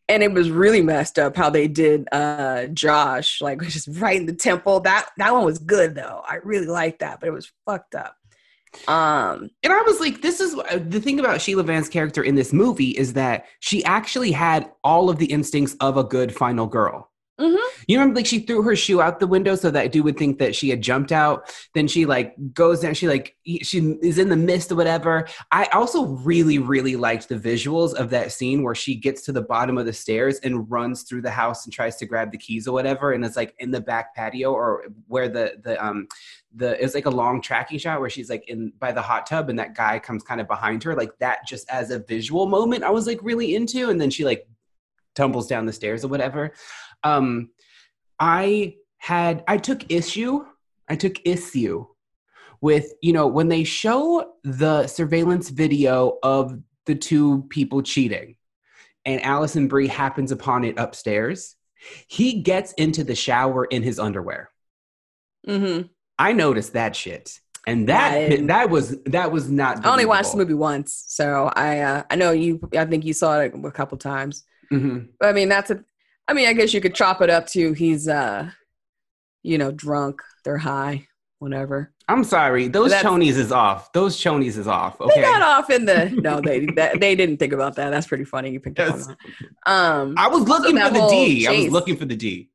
and 0.09 0.23
it 0.23 0.33
was 0.33 0.51
really 0.51 0.83
messed 0.83 1.19
up 1.19 1.37
how 1.37 1.51
they 1.51 1.69
did 1.69 2.09
uh 2.13 2.67
Josh, 2.67 3.41
like 3.41 3.61
just 3.69 3.89
right 3.93 4.19
in 4.19 4.27
the 4.27 4.35
temple. 4.35 4.81
That 4.81 5.09
that 5.19 5.33
one 5.33 5.45
was 5.45 5.59
good 5.59 5.95
though. 5.95 6.23
I 6.27 6.37
really 6.37 6.67
liked 6.67 7.01
that, 7.01 7.21
but 7.21 7.29
it 7.29 7.33
was 7.33 7.51
fucked 7.67 7.95
up. 7.95 8.15
Um, 8.87 9.51
and 9.63 9.73
I 9.73 9.83
was 9.83 9.99
like, 9.99 10.21
this 10.21 10.41
is 10.41 10.55
uh, 10.55 10.79
the 10.87 11.01
thing 11.01 11.19
about 11.19 11.41
Sheila 11.41 11.63
Vand's 11.63 11.89
character 11.89 12.23
in 12.23 12.35
this 12.35 12.53
movie 12.53 12.91
is 12.91 13.15
that 13.15 13.47
she 13.61 13.83
actually 13.85 14.31
had 14.31 14.71
all 14.85 15.09
of 15.09 15.19
the 15.19 15.27
instincts 15.27 15.75
of 15.81 15.97
a 15.97 16.05
good 16.05 16.35
final 16.35 16.67
girl. 16.67 17.08
Mm-hmm. 17.41 17.83
You 17.87 17.99
remember, 17.99 18.17
like 18.17 18.27
she 18.27 18.41
threw 18.41 18.63
her 18.63 18.75
shoe 18.75 19.01
out 19.01 19.21
the 19.21 19.27
window 19.29 19.55
so 19.55 19.71
that 19.71 19.93
dude 19.93 20.05
would 20.05 20.17
think 20.17 20.39
that 20.39 20.57
she 20.57 20.71
had 20.71 20.83
jumped 20.83 21.13
out. 21.13 21.55
Then 21.73 21.87
she 21.87 22.05
like 22.05 22.35
goes 22.53 22.81
down. 22.81 22.95
She 22.95 23.07
like 23.07 23.37
she 23.45 23.79
is 24.03 24.19
in 24.19 24.29
the 24.29 24.37
mist 24.37 24.73
or 24.73 24.75
whatever. 24.75 25.29
I 25.53 25.67
also 25.67 26.07
really 26.07 26.59
really 26.59 26.97
liked 26.97 27.29
the 27.29 27.37
visuals 27.37 27.95
of 27.95 28.11
that 28.11 28.33
scene 28.33 28.65
where 28.65 28.75
she 28.75 28.97
gets 28.97 29.23
to 29.23 29.33
the 29.33 29.43
bottom 29.43 29.79
of 29.79 29.87
the 29.87 29.93
stairs 29.93 30.41
and 30.41 30.69
runs 30.69 31.05
through 31.05 31.23
the 31.23 31.31
house 31.31 31.65
and 31.65 31.73
tries 31.73 31.95
to 31.97 32.07
grab 32.07 32.33
the 32.33 32.39
keys 32.39 32.67
or 32.67 32.73
whatever. 32.73 33.13
And 33.13 33.25
it's 33.25 33.37
like 33.37 33.55
in 33.61 33.71
the 33.71 33.81
back 33.81 34.17
patio 34.17 34.53
or 34.53 34.87
where 35.07 35.29
the 35.29 35.61
the 35.63 35.83
um 35.85 36.09
the 36.53 36.83
it's 36.83 36.95
like 36.95 37.07
a 37.07 37.11
long 37.11 37.41
tracking 37.41 37.79
shot 37.79 38.01
where 38.01 38.11
she's 38.11 38.31
like 38.31 38.49
in 38.49 38.73
by 38.81 38.91
the 38.91 39.03
hot 39.03 39.27
tub 39.27 39.49
and 39.49 39.61
that 39.61 39.77
guy 39.77 40.01
comes 40.01 40.25
kind 40.25 40.41
of 40.41 40.49
behind 40.49 40.83
her 40.83 40.97
like 40.97 41.17
that 41.21 41.47
just 41.47 41.71
as 41.71 41.93
a 41.93 42.01
visual 42.01 42.47
moment 42.47 42.83
I 42.83 42.91
was 42.91 43.07
like 43.07 43.21
really 43.23 43.55
into. 43.55 43.91
And 43.91 44.01
then 44.01 44.11
she 44.11 44.25
like 44.25 44.49
tumbles 45.19 45.49
down 45.49 45.67
the 45.67 45.73
stairs 45.73 46.05
or 46.05 46.09
whatever. 46.09 46.53
Um, 47.05 47.51
I 48.19 48.77
had 48.99 49.45
I 49.47 49.59
took 49.59 49.91
issue. 49.91 50.45
I 50.89 50.97
took 50.97 51.17
issue 51.27 51.87
with 52.61 52.93
you 53.03 53.13
know 53.13 53.27
when 53.27 53.49
they 53.49 53.65
show 53.65 54.33
the 54.43 54.87
surveillance 54.87 55.51
video 55.51 56.19
of 56.23 56.59
the 56.87 56.95
two 56.95 57.43
people 57.51 57.83
cheating, 57.83 58.37
and 59.05 59.23
Alison 59.25 59.69
Brie 59.69 59.89
happens 59.89 60.33
upon 60.33 60.65
it 60.65 60.79
upstairs. 60.79 61.57
He 62.09 62.41
gets 62.43 62.73
into 62.73 63.05
the 63.05 63.15
shower 63.15 63.65
in 63.65 63.83
his 63.83 63.99
underwear. 63.99 64.51
Mm-hmm. 65.47 65.87
I 66.19 66.33
noticed 66.33 66.73
that 66.73 66.97
shit 66.97 67.39
and 67.69 67.89
that 67.89 68.31
yeah, 68.31 68.37
that 68.47 68.71
was 68.71 68.97
that 69.05 69.31
was 69.31 69.51
not. 69.51 69.77
Believable. 69.77 69.89
I 69.89 69.93
only 69.93 70.07
watched 70.07 70.33
the 70.33 70.39
movie 70.39 70.55
once, 70.55 71.05
so 71.07 71.53
I 71.55 71.81
uh, 71.81 72.03
I 72.11 72.17
know 72.17 72.31
you. 72.31 72.67
I 72.77 72.87
think 72.87 73.05
you 73.05 73.13
saw 73.13 73.41
it 73.41 73.53
a 73.55 73.71
couple 73.71 73.99
times. 73.99 74.45
Mm-hmm. 74.73 75.11
I 75.23 75.33
mean, 75.33 75.51
that's 75.51 75.71
a 75.71 75.85
I 76.29 76.35
mean, 76.35 76.47
I 76.47 76.53
guess 76.53 76.75
you 76.75 76.81
could 76.81 76.95
chop 76.95 77.23
it 77.23 77.31
up 77.31 77.47
to 77.49 77.73
he's, 77.73 78.07
uh, 78.07 78.51
you 79.43 79.57
know, 79.57 79.73
drunk, 79.73 80.21
they're 80.45 80.59
high, 80.59 81.09
whatever. 81.39 81.93
I'm 82.07 82.25
sorry, 82.25 82.69
those 82.69 82.93
chonies 82.93 83.37
is 83.37 83.51
off. 83.51 83.93
Those 83.93 84.17
chonies 84.17 84.57
is 84.59 84.67
off. 84.67 85.01
Okay, 85.01 85.21
they 85.21 85.23
got 85.23 85.43
off 85.43 85.71
in 85.71 85.85
the 85.85 86.11
no, 86.11 86.41
they 86.41 86.67
that, 86.77 87.01
they 87.01 87.15
didn't 87.15 87.39
think 87.39 87.53
about 87.53 87.77
that. 87.77 87.91
That's 87.91 88.07
pretty 88.07 88.25
funny. 88.25 88.51
You 88.51 88.61
picked 88.61 88.79
up 88.81 88.97
that. 88.97 89.17
Um, 89.67 90.15
I 90.17 90.29
was 90.29 90.49
looking 90.49 90.79
for 90.79 90.91
the 90.91 91.07
D. 91.09 91.45
Chase, 91.45 91.49
I 91.49 91.63
was 91.65 91.73
looking 91.73 91.97
for 91.97 92.07
the 92.07 92.17
D. 92.17 92.51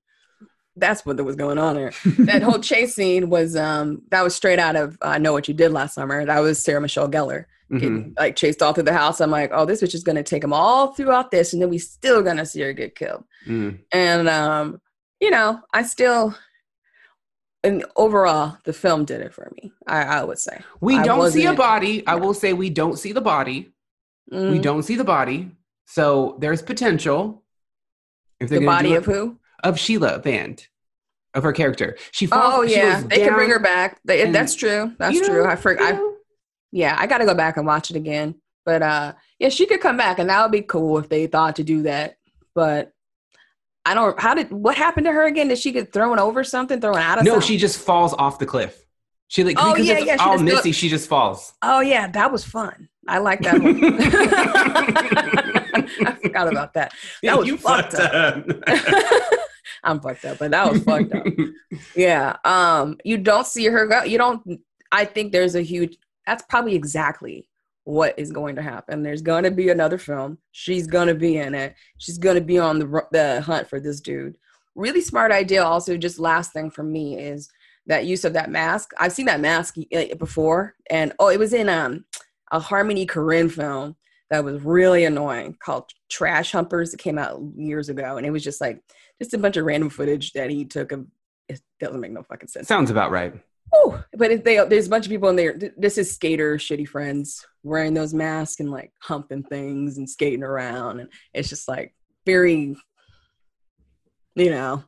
That's 0.76 1.06
what 1.06 1.24
was 1.24 1.36
going 1.36 1.60
on 1.60 1.76
there. 1.76 1.92
that 2.20 2.42
whole 2.42 2.60
chase 2.60 2.96
scene 2.96 3.30
was 3.30 3.56
um 3.56 4.02
that 4.10 4.24
was 4.24 4.36
straight 4.36 4.58
out 4.60 4.76
of 4.76 4.98
I 5.02 5.16
uh, 5.16 5.18
Know 5.20 5.34
What 5.34 5.48
You 5.48 5.54
Did 5.54 5.72
Last 5.72 5.94
Summer. 5.94 6.26
That 6.26 6.40
was 6.40 6.64
Sarah 6.64 6.82
Michelle 6.82 7.10
Gellar 7.10 7.46
mm-hmm. 7.82 8.10
like 8.18 8.36
chased 8.36 8.62
all 8.62 8.74
through 8.74 8.84
the 8.84 8.94
house. 8.94 9.22
I'm 9.22 9.32
like, 9.32 9.52
oh, 9.54 9.66
this 9.66 9.82
bitch 9.82 9.96
is 9.96 10.04
gonna 10.04 10.24
take 10.24 10.44
him 10.44 10.54
all 10.54 10.94
throughout 10.94 11.32
this, 11.32 11.54
and 11.54 11.62
then 11.62 11.70
we 11.70 11.78
still 11.78 12.22
gonna 12.22 12.46
see 12.46 12.62
her 12.62 12.74
get 12.74 12.96
killed. 12.96 13.24
Mm. 13.48 13.80
And 13.92 14.30
um, 14.30 14.82
you 15.20 15.30
know, 15.30 15.62
I 15.74 15.84
still 15.84 16.36
and 17.64 17.86
overall 17.96 18.58
the 18.66 18.74
film 18.74 19.06
did 19.06 19.22
it 19.22 19.34
for 19.34 19.50
me 19.56 19.72
i, 19.88 20.02
I 20.02 20.24
would 20.24 20.40
say. 20.40 20.62
We 20.82 21.02
don't 21.02 21.32
see 21.32 21.46
a 21.46 21.54
body. 21.54 22.06
I 22.06 22.16
will 22.16 22.34
say 22.34 22.54
we 22.54 22.70
don't 22.70 23.00
see 23.00 23.14
the 23.14 23.22
body. 23.22 23.72
Mm. 24.32 24.52
we 24.52 24.60
don't 24.60 24.84
see 24.84 24.96
the 24.96 25.04
body. 25.04 25.52
So 25.86 26.38
there's 26.40 26.62
potential 26.62 27.44
if 28.40 28.50
the 28.50 28.66
body 28.66 28.96
of 28.96 29.06
who? 29.06 29.38
Of 29.64 29.80
sheila 29.80 30.20
vand 30.20 30.68
of 31.34 31.44
her 31.44 31.54
character. 31.54 31.98
She 32.12 32.26
falls, 32.26 32.54
oh 32.56 32.62
yeah. 32.62 33.02
They 33.02 33.20
can 33.20 33.34
bring 33.34 33.50
her 33.50 33.60
back. 33.60 34.00
They, 34.04 34.30
that's 34.32 34.56
true. 34.56 34.94
That's 34.98 35.20
true. 35.20 35.44
Know, 35.44 35.50
i 35.50 35.56
forgot 35.56 36.00
yeah, 36.74 36.96
I 36.98 37.08
got 37.08 37.20
to 37.20 37.26
go 37.26 37.36
back 37.36 37.58
and 37.58 37.68
watch 37.68 37.90
it 37.92 37.96
again. 37.96 38.36
But 38.66 38.82
uh, 38.82 39.14
Yeah, 39.40 39.50
she 39.50 39.66
could 39.66 39.82
come 39.82 39.98
back, 39.98 40.20
and 40.20 40.30
that 40.30 40.42
would 40.42 40.52
be 40.52 40.62
cool 40.62 40.98
if 40.98 41.08
they 41.08 41.28
thought 41.28 41.58
to 41.58 41.64
do 41.64 41.84
that. 41.84 42.16
But 42.56 42.92
I 43.86 43.94
don't. 43.94 44.20
How 44.20 44.34
did 44.34 44.52
what 44.52 44.76
happened 44.76 45.06
to 45.06 45.12
her 45.12 45.26
again? 45.26 45.50
Did 45.50 45.60
she 45.60 45.72
get 45.72 45.94
thrown 45.94 46.20
over 46.20 46.44
something? 46.44 46.82
Thrown 46.82 46.98
out 46.98 47.20
of? 47.20 47.26
No, 47.26 47.34
something? 47.34 47.48
she 47.48 47.58
just 47.58 47.80
falls 47.80 48.14
off 48.14 48.40
the 48.40 48.46
cliff. 48.46 48.80
She 49.28 49.44
like 49.44 49.58
Oh, 49.60 49.74
because 49.74 49.88
yeah, 49.88 49.98
it's 49.98 50.06
yeah, 50.06 50.18
she 50.18 50.24
all 50.24 50.38
goes- 50.38 50.76
she 50.76 50.90
just 50.90 51.10
falls. 51.10 51.54
Oh 51.62 51.82
yeah, 51.82 52.08
that 52.12 52.32
was 52.32 52.44
fun. 52.44 52.90
I 53.08 53.18
like 53.18 53.42
that 53.42 53.62
one. 53.62 53.84
I 56.08 56.16
forgot 56.22 56.48
about 56.48 56.74
that. 56.76 56.94
That 57.22 57.38
was 57.38 57.48
you 57.48 57.58
fucked 57.58 57.94
fucked 57.94 58.14
up. 58.14 58.46
I'm 59.84 60.00
fucked 60.00 60.26
up, 60.26 60.38
but 60.38 60.52
that 60.52 60.72
was 60.72 60.84
fucked 60.84 61.14
up. 61.14 61.26
Yeah. 61.96 62.38
Um, 62.46 62.98
you 63.04 63.18
don't 63.18 63.46
see 63.46 63.66
her 63.66 63.88
go. 63.88 64.04
You 64.04 64.18
don't. 64.18 64.62
I 64.92 65.06
think 65.06 65.32
there's 65.32 65.56
a 65.56 65.62
huge. 65.62 65.98
That's 66.26 66.44
probably 66.50 66.76
exactly 66.76 67.50
what 67.86 68.18
is 68.18 68.32
going 68.32 68.56
to 68.56 68.62
happen. 68.62 69.04
There's 69.04 69.22
going 69.22 69.44
to 69.44 69.52
be 69.52 69.70
another 69.70 69.98
film. 69.98 70.38
She's 70.52 70.88
going 70.88 71.08
to 71.08 71.16
be 71.16 71.38
in 71.38 71.54
it. 71.54 71.76
She's 71.98 72.18
going 72.18 72.36
to 72.36 72.42
be 72.42 72.60
on 72.60 72.80
the 72.80 73.06
the 73.12 73.42
hunt 73.42 73.70
for 73.70 73.80
this 73.80 74.00
dude. 74.00 74.38
Really 74.76 75.02
smart 75.02 75.32
idea. 75.32 75.64
Also, 75.64 75.98
just 75.98 76.20
last 76.20 76.54
thing 76.54 76.72
for 76.72 76.84
me 76.84 77.20
is 77.20 77.50
that 77.86 78.06
use 78.06 78.24
of 78.24 78.34
that 78.34 78.50
mask. 78.50 78.92
I've 78.98 79.12
seen 79.12 79.26
that 79.26 79.42
mask 79.42 79.76
uh, 79.94 80.16
before, 80.18 80.76
and 80.90 81.14
oh, 81.20 81.30
it 81.30 81.40
was 81.40 81.54
in 81.54 81.70
um 81.70 82.06
a 82.52 82.60
Harmony 82.60 83.06
Korine 83.06 83.52
film 83.52 83.96
that 84.30 84.44
was 84.44 84.62
really 84.62 85.06
annoying 85.06 85.58
called 85.62 85.92
Trash 86.10 86.52
Humpers. 86.54 86.94
It 86.94 87.00
came 87.00 87.18
out 87.18 87.42
years 87.56 87.90
ago, 87.90 88.18
and 88.18 88.26
it 88.26 88.32
was 88.32 88.44
just 88.44 88.62
like 88.62 88.82
just 89.22 89.34
a 89.34 89.38
bunch 89.38 89.58
of 89.58 89.66
random 89.66 89.90
footage 89.90 90.32
that 90.34 90.50
he 90.50 90.66
took 90.66 90.92
of. 90.92 91.06
It 91.50 91.60
doesn't 91.82 92.00
make 92.00 92.12
no 92.12 92.24
fucking 92.24 92.48
sense. 92.48 92.70
Sounds 92.70 92.90
about 92.90 93.12
right. 93.12 93.34
Whew. 93.74 94.04
But 94.14 94.32
if 94.32 94.44
they, 94.44 94.64
there's 94.68 94.88
a 94.88 94.90
bunch 94.90 95.06
of 95.06 95.10
people 95.10 95.30
in 95.30 95.36
there. 95.36 95.58
th- 95.58 95.74
This 95.78 95.98
is 95.98 96.14
skater 96.14 96.58
shitty 96.58 96.88
friends 96.88 97.46
wearing 97.64 97.94
those 97.94 98.14
masks 98.14 98.60
and 98.60 98.70
like 98.72 98.92
humping 99.02 99.44
things 99.44 99.98
and 99.98 100.10
skating 100.10 100.44
around, 100.44 101.00
and 101.00 101.10
it's 101.34 101.50
just 101.50 101.68
like 101.68 101.96
very, 102.26 102.76
you 104.36 104.50
know, 104.50 104.84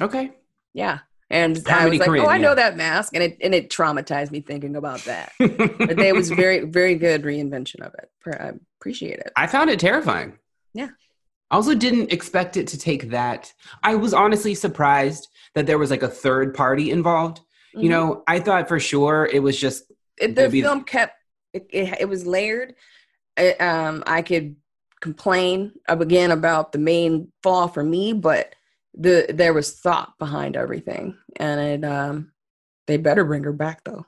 Okay. 0.00 0.32
yeah. 0.72 1.00
And 1.32 1.56
I 1.68 1.86
was 1.88 1.98
like, 2.00 2.08
Korine, 2.08 2.24
oh, 2.24 2.26
I 2.26 2.36
yeah. 2.36 2.42
know 2.42 2.54
that 2.56 2.76
mask, 2.76 3.14
and 3.14 3.22
it 3.22 3.38
and 3.40 3.54
it 3.54 3.70
traumatized 3.70 4.32
me 4.32 4.40
thinking 4.40 4.74
about 4.74 5.00
that. 5.04 5.30
But 5.38 5.98
it 6.00 6.14
was 6.14 6.28
very 6.28 6.64
very 6.64 6.96
good 6.96 7.22
reinvention 7.22 7.86
of 7.86 7.94
it. 7.94 8.10
I 8.40 8.50
appreciate 8.80 9.20
it. 9.20 9.30
I 9.36 9.46
found 9.46 9.70
it 9.70 9.78
terrifying. 9.78 10.38
Yeah. 10.74 10.88
I 11.52 11.54
also 11.56 11.74
didn't 11.76 12.12
expect 12.12 12.56
it 12.56 12.66
to 12.68 12.78
take 12.78 13.10
that. 13.10 13.52
I 13.84 13.94
was 13.94 14.12
honestly 14.12 14.54
surprised 14.56 15.28
that 15.54 15.66
there 15.66 15.78
was 15.78 15.90
like 15.92 16.02
a 16.02 16.08
third 16.08 16.52
party 16.54 16.90
involved. 16.90 17.40
You 17.74 17.82
Mhm. 17.82 17.88
know, 17.90 18.22
I 18.26 18.40
thought 18.40 18.68
for 18.68 18.80
sure 18.80 19.28
it 19.32 19.40
was 19.42 19.58
just 19.58 19.84
it, 20.18 20.34
the 20.34 20.42
Maybe- 20.42 20.62
film 20.62 20.84
kept 20.84 21.14
it, 21.52 21.66
it, 21.70 22.00
it 22.02 22.08
was 22.08 22.26
layered 22.26 22.74
It, 23.36 23.60
um 23.60 24.02
i 24.06 24.20
could 24.22 24.56
complain 25.00 25.72
again 25.88 26.30
about 26.30 26.72
the 26.72 26.78
main 26.78 27.32
flaw 27.42 27.66
for 27.68 27.82
me 27.82 28.12
but 28.12 28.54
the 28.94 29.26
there 29.32 29.54
was 29.54 29.72
thought 29.72 30.12
behind 30.18 30.56
everything 30.56 31.16
and 31.36 31.60
it 31.60 31.84
um 31.88 32.32
they 32.86 32.98
better 32.98 33.24
bring 33.24 33.44
her 33.44 33.52
back 33.52 33.82
though 33.84 34.04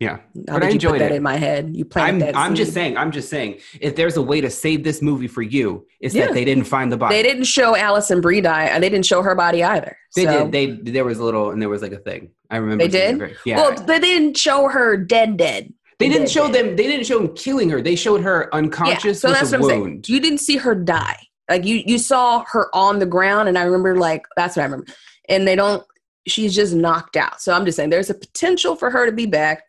yeah. 0.00 0.16
How 0.16 0.24
But 0.34 0.52
did 0.54 0.62
I 0.64 0.68
you 0.68 0.72
enjoyed 0.74 0.92
put 0.94 0.98
that 0.98 1.12
in 1.12 1.22
my 1.22 1.36
head 1.36 1.76
you 1.76 1.84
planted 1.84 2.14
I'm 2.14 2.32
that 2.32 2.36
I'm 2.36 2.54
just 2.56 2.72
saying, 2.72 2.96
I'm 2.96 3.12
just 3.12 3.28
saying, 3.30 3.60
if 3.80 3.94
there's 3.94 4.16
a 4.16 4.22
way 4.22 4.40
to 4.40 4.50
save 4.50 4.82
this 4.82 5.00
movie 5.00 5.28
for 5.28 5.42
you, 5.42 5.86
it's 6.00 6.12
Yeah. 6.12 6.26
that 6.26 6.34
they 6.34 6.44
didn't 6.44 6.64
find 6.64 6.90
the 6.90 6.96
body. 6.96 7.14
they 7.14 7.22
didn't 7.22 7.44
show 7.44 7.76
Alison 7.76 8.20
Brie 8.20 8.40
die 8.40 8.64
and 8.64 8.82
they 8.82 8.88
didn't 8.88 9.06
show 9.06 9.22
her 9.22 9.36
body 9.36 9.62
either 9.62 9.96
They 10.16 10.24
So- 10.24 10.50
did. 10.50 10.52
They 10.84 10.90
there 10.90 11.04
was 11.04 11.18
a 11.20 11.24
little 11.24 11.50
and 11.52 11.62
there 11.62 11.68
was 11.68 11.82
like 11.82 11.92
a 11.92 11.98
thing. 11.98 12.30
I 12.52 12.58
remember 12.58 12.84
They 12.84 12.88
did? 12.88 13.18
very- 13.18 13.36
yeah. 13.44 13.56
well 13.56 13.74
they 13.74 13.98
didn't 13.98 14.36
show 14.36 14.68
her 14.68 14.96
dead 14.96 15.36
dead 15.36 15.72
they 15.98 16.08
didn't 16.08 16.22
dead, 16.26 16.30
show 16.30 16.52
dead. 16.52 16.66
them 16.68 16.76
they 16.76 16.84
didn't 16.86 17.06
show 17.06 17.18
them 17.18 17.34
killing 17.34 17.70
her. 17.70 17.80
They 17.82 17.94
showed 17.96 18.22
her 18.22 18.52
unconscious 18.54 19.22
with 19.22 19.32
a 19.40 19.58
what 19.58 19.72
I'm 19.72 19.80
wound. 19.80 20.08
You 20.08 20.20
didn't 20.20 20.38
see 20.38 20.56
her 20.58 20.74
die. 20.74 21.18
Like 21.48 21.64
you, 21.64 21.82
you 21.86 21.98
saw 21.98 22.44
her 22.50 22.68
on 22.74 22.98
the 22.98 23.06
ground, 23.06 23.48
and 23.48 23.56
I 23.58 23.62
remember 23.64 23.96
like 23.96 24.24
that's 24.36 24.56
what 24.56 24.62
I 24.62 24.64
remember. 24.66 24.86
And 25.28 25.46
they 25.46 25.54
don't. 25.54 25.84
She's 26.26 26.54
just 26.56 26.74
knocked 26.74 27.16
out. 27.16 27.40
So 27.40 27.52
I'm 27.52 27.64
just 27.64 27.76
saying, 27.76 27.90
there's 27.90 28.10
a 28.10 28.14
potential 28.14 28.74
for 28.74 28.90
her 28.90 29.06
to 29.06 29.12
be 29.12 29.26
back. 29.26 29.62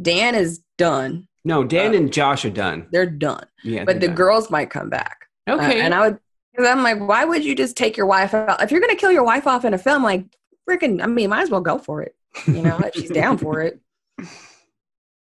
Dan 0.00 0.34
is 0.34 0.60
done. 0.76 1.28
No, 1.44 1.64
Dan 1.64 1.94
Uh, 1.94 1.98
and 1.98 2.12
Josh 2.12 2.44
are 2.44 2.50
done. 2.50 2.86
They're 2.92 3.06
done. 3.06 3.44
Yeah. 3.64 3.84
But 3.84 4.00
the 4.00 4.06
done. 4.08 4.16
girls 4.16 4.50
might 4.50 4.68
come 4.70 4.90
back. 4.90 5.28
Uh, 5.48 5.54
Okay. 5.54 5.80
and 5.80 5.94
I 5.94 6.08
would. 6.08 6.18
Cause 6.56 6.66
I'm 6.66 6.82
like, 6.82 6.98
why 7.00 7.24
would 7.24 7.44
you 7.44 7.54
just 7.54 7.76
take 7.76 7.96
your 7.96 8.06
wife 8.06 8.34
out? 8.34 8.62
If 8.62 8.70
you're 8.70 8.80
gonna 8.80 8.96
kill 8.96 9.12
your 9.12 9.24
wife 9.24 9.46
off 9.46 9.64
in 9.64 9.72
a 9.72 9.78
film, 9.78 10.02
like 10.02 10.24
freaking, 10.68 11.02
I 11.02 11.06
mean, 11.06 11.30
might 11.30 11.42
as 11.42 11.50
well 11.50 11.60
go 11.62 11.78
for 11.78 12.02
it. 12.02 12.14
You 12.46 12.62
know, 12.62 12.78
if 12.78 12.94
she's 12.94 13.10
down 13.10 13.38
for 13.38 13.60
it. 13.60 13.80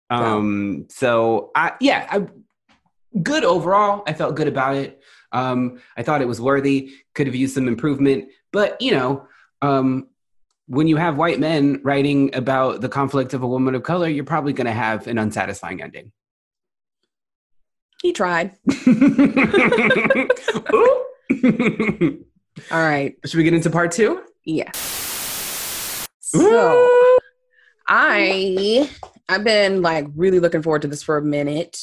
Um. 0.08 0.86
So 0.88 1.50
I 1.56 1.72
yeah. 1.80 2.06
I 2.08 2.26
good 3.20 3.42
overall. 3.42 4.04
I 4.06 4.12
felt 4.12 4.36
good 4.36 4.46
about 4.46 4.76
it. 4.76 5.02
Um. 5.32 5.80
I 5.96 6.04
thought 6.04 6.22
it 6.22 6.28
was 6.28 6.40
worthy. 6.40 6.92
Could 7.12 7.26
have 7.26 7.34
used 7.34 7.54
some 7.54 7.66
improvement, 7.66 8.28
but 8.52 8.80
you 8.80 8.92
know, 8.92 9.26
um, 9.62 10.06
when 10.66 10.86
you 10.88 10.96
have 10.96 11.16
white 11.16 11.38
men 11.38 11.80
writing 11.82 12.34
about 12.34 12.80
the 12.80 12.88
conflict 12.88 13.34
of 13.34 13.42
a 13.42 13.46
woman 13.46 13.74
of 13.74 13.82
color, 13.82 14.08
you're 14.08 14.24
probably 14.24 14.52
going 14.52 14.66
to 14.66 14.72
have 14.72 15.06
an 15.06 15.18
unsatisfying 15.18 15.82
ending. 15.82 16.12
He 18.02 18.12
tried. 18.12 18.52
All 22.70 22.78
right. 22.78 23.16
Should 23.24 23.38
we 23.38 23.44
get 23.44 23.54
into 23.54 23.70
part 23.70 23.92
two? 23.92 24.22
Yeah. 24.44 24.70
So 26.20 26.40
I 27.88 28.90
I've 29.28 29.44
been 29.44 29.82
like 29.82 30.06
really 30.14 30.40
looking 30.40 30.62
forward 30.62 30.82
to 30.82 30.88
this 30.88 31.02
for 31.02 31.18
a 31.18 31.22
minute. 31.22 31.78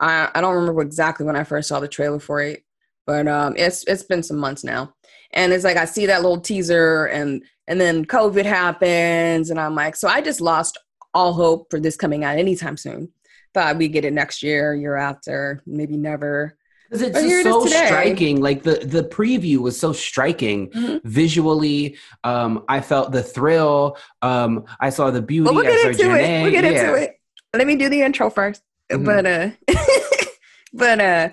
I 0.00 0.30
I 0.34 0.40
don't 0.40 0.54
remember 0.56 0.82
exactly 0.82 1.26
when 1.26 1.36
I 1.36 1.44
first 1.44 1.68
saw 1.68 1.80
the 1.80 1.88
trailer 1.88 2.20
for 2.20 2.40
it, 2.40 2.64
but 3.06 3.26
um 3.28 3.54
it's 3.56 3.84
it's 3.84 4.02
been 4.02 4.22
some 4.22 4.38
months 4.38 4.64
now. 4.64 4.94
And 5.32 5.52
it's 5.52 5.64
like 5.64 5.76
I 5.76 5.84
see 5.84 6.06
that 6.06 6.22
little 6.22 6.40
teaser 6.40 7.06
and 7.06 7.42
and 7.66 7.80
then 7.80 8.04
COVID 8.04 8.44
happens 8.44 9.50
and 9.50 9.60
I'm 9.60 9.74
like, 9.74 9.96
so 9.96 10.08
I 10.08 10.20
just 10.20 10.40
lost 10.40 10.78
all 11.14 11.32
hope 11.32 11.70
for 11.70 11.80
this 11.80 11.96
coming 11.96 12.24
out 12.24 12.38
anytime 12.38 12.76
soon. 12.76 13.10
Thought 13.54 13.78
we 13.78 13.88
get 13.88 14.04
it 14.04 14.12
next 14.12 14.42
year, 14.42 14.74
year 14.74 14.96
after, 14.96 15.62
maybe 15.66 15.96
never. 15.96 16.57
Because 16.90 17.02
it's 17.02 17.20
just 17.20 17.42
so 17.42 17.64
today. 17.64 17.86
striking. 17.86 18.40
Like 18.40 18.62
the 18.62 18.76
the 18.76 19.02
preview 19.04 19.58
was 19.58 19.78
so 19.78 19.92
striking 19.92 20.70
Mhm. 20.70 21.00
visually. 21.04 21.96
Um, 22.24 22.64
I 22.68 22.80
felt 22.80 23.12
the 23.12 23.22
thrill. 23.22 23.96
Um, 24.22 24.64
I 24.80 24.88
saw 24.90 25.10
the 25.10 25.20
beauty. 25.20 25.44
Well, 25.44 25.54
we'll 25.54 25.64
get 25.64 25.86
into 25.90 26.14
it. 26.14 26.42
We'll 26.42 26.50
get 26.50 26.64
Yeah. 26.64 26.70
into 26.70 26.94
it. 26.94 27.20
Let 27.54 27.66
me 27.66 27.76
do 27.76 27.88
the 27.88 28.00
intro 28.02 28.30
1st 28.30 28.60
Mhm. 28.90 29.04
But 29.04 29.26
uh, 29.26 29.50
but 30.72 31.00
uh, 31.00 31.28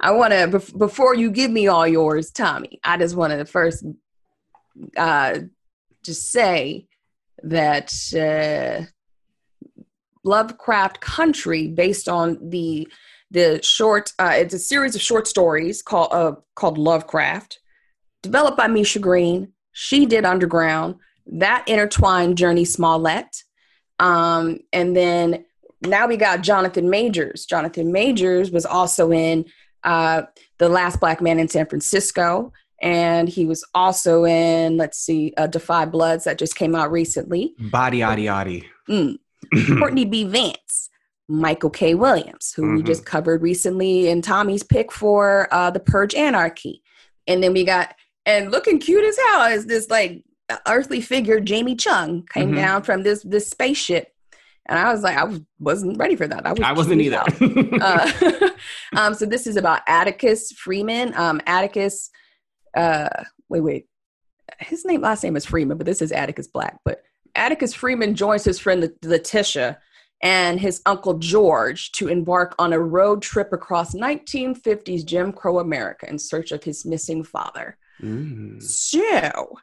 I 0.00 0.10
want 0.12 0.32
to 0.32 0.38
bef- 0.58 0.78
before 0.78 1.14
you 1.16 1.30
give 1.32 1.50
me 1.50 1.66
all 1.66 1.86
yours, 1.88 2.30
Tommy. 2.30 2.78
I 2.84 2.96
just 2.96 3.16
want 3.16 3.32
to 3.32 3.44
first 3.44 3.84
uh 4.96 5.38
just 6.04 6.30
say 6.30 6.86
that 7.42 7.92
uh, 8.14 8.84
Lovecraft 10.24 11.00
Country, 11.00 11.68
based 11.68 12.08
on 12.08 12.38
the 12.50 12.86
the 13.30 13.60
short, 13.62 14.12
uh, 14.18 14.32
it's 14.34 14.54
a 14.54 14.58
series 14.58 14.94
of 14.94 15.02
short 15.02 15.26
stories 15.26 15.82
called 15.82 16.08
uh, 16.12 16.32
called 16.54 16.78
Lovecraft, 16.78 17.58
developed 18.22 18.56
by 18.56 18.66
Misha 18.66 18.98
Green. 18.98 19.52
She 19.72 20.06
did 20.06 20.24
Underground. 20.24 20.96
That 21.26 21.64
intertwined 21.66 22.36
Jurnee 22.36 22.66
Smollett, 22.66 23.42
um, 23.98 24.60
and 24.72 24.96
then 24.96 25.44
now 25.82 26.06
we 26.06 26.16
got 26.16 26.42
Jonathan 26.42 26.88
Majors. 26.88 27.46
Jonathan 27.46 27.92
Majors 27.92 28.50
was 28.50 28.64
also 28.64 29.12
in 29.12 29.44
uh, 29.84 30.22
The 30.58 30.68
Last 30.68 31.00
Black 31.00 31.20
Man 31.20 31.38
in 31.38 31.48
San 31.48 31.66
Francisco, 31.66 32.52
and 32.82 33.28
he 33.28 33.46
was 33.46 33.64
also 33.74 34.24
in, 34.24 34.76
let's 34.76 34.98
see, 34.98 35.32
uh, 35.36 35.46
Da 35.46 35.58
5 35.58 35.90
Bloods 35.90 36.24
that 36.24 36.38
just 36.38 36.56
came 36.56 36.74
out 36.74 36.90
recently. 36.90 37.54
Body, 37.58 38.00
yaddy, 38.00 38.24
yaddy. 38.24 38.64
Mm. 38.88 39.18
Courtney 39.78 40.04
B. 40.04 40.24
Vance, 40.24 40.90
Michael 41.28 41.70
K. 41.70 41.94
Williams, 41.94 42.52
who 42.54 42.72
we 42.74 42.82
Mhm. 42.82 42.86
just 42.86 43.04
covered 43.04 43.42
recently 43.42 44.08
in 44.08 44.22
Tommy's 44.22 44.62
pick 44.62 44.92
for 44.92 45.48
uh, 45.52 45.70
The 45.70 45.80
Purge 45.80 46.14
Anarchy. 46.14 46.82
And 47.26 47.42
then 47.42 47.52
we 47.52 47.64
got, 47.64 47.94
and 48.24 48.50
looking 48.52 48.78
cute 48.78 49.04
as 49.04 49.18
hell 49.18 49.46
is 49.50 49.66
this 49.66 49.90
like 49.90 50.22
earthly 50.66 51.00
figure, 51.00 51.40
Jamie 51.40 51.74
Chung, 51.74 52.24
came 52.32 52.52
Mhm. 52.52 52.56
down 52.56 52.82
from 52.82 53.02
this 53.02 53.22
this 53.24 53.48
spaceship. 53.48 54.12
And 54.68 54.78
I 54.78 54.92
was 54.92 55.02
like, 55.02 55.16
I 55.16 55.24
was, 55.24 55.40
wasn't 55.60 55.96
ready 55.98 56.16
for 56.16 56.26
that. 56.26 56.44
I, 56.46 56.52
was 56.52 56.60
I 56.60 56.72
wasn't 56.72 57.00
either. 57.00 57.22
Uh, 57.80 58.50
um, 58.96 59.14
so 59.14 59.24
this 59.26 59.46
is 59.46 59.56
about 59.56 59.82
Atticus 59.88 60.52
Freeman. 60.52 61.12
Um, 61.16 61.40
Atticus, 61.46 62.10
uh, 62.76 63.08
wait, 63.48 63.60
wait, 63.60 63.86
his 64.58 64.84
name 64.84 65.00
last 65.02 65.22
name 65.24 65.36
is 65.36 65.44
Freeman, 65.44 65.76
but 65.78 65.86
this 65.86 66.00
is 66.02 66.10
Atticus 66.12 66.46
Black. 66.48 66.78
But 66.84 67.02
Atticus 67.34 67.74
Freeman 67.74 68.14
joins 68.14 68.44
his 68.44 68.58
friend 68.58 68.90
Letitia 69.04 69.78
and 70.22 70.58
his 70.58 70.80
uncle 70.86 71.14
George 71.14 71.92
to 71.92 72.08
embark 72.08 72.54
on 72.58 72.72
a 72.72 72.80
road 72.80 73.22
trip 73.22 73.52
across 73.52 73.94
1950s 73.94 75.04
Jim 75.04 75.32
Crow 75.32 75.58
America 75.58 76.08
in 76.08 76.18
search 76.18 76.52
of 76.52 76.64
his 76.64 76.84
missing 76.84 77.22
father. 77.22 77.76
Mm. 78.02 78.62
So, 78.62 79.58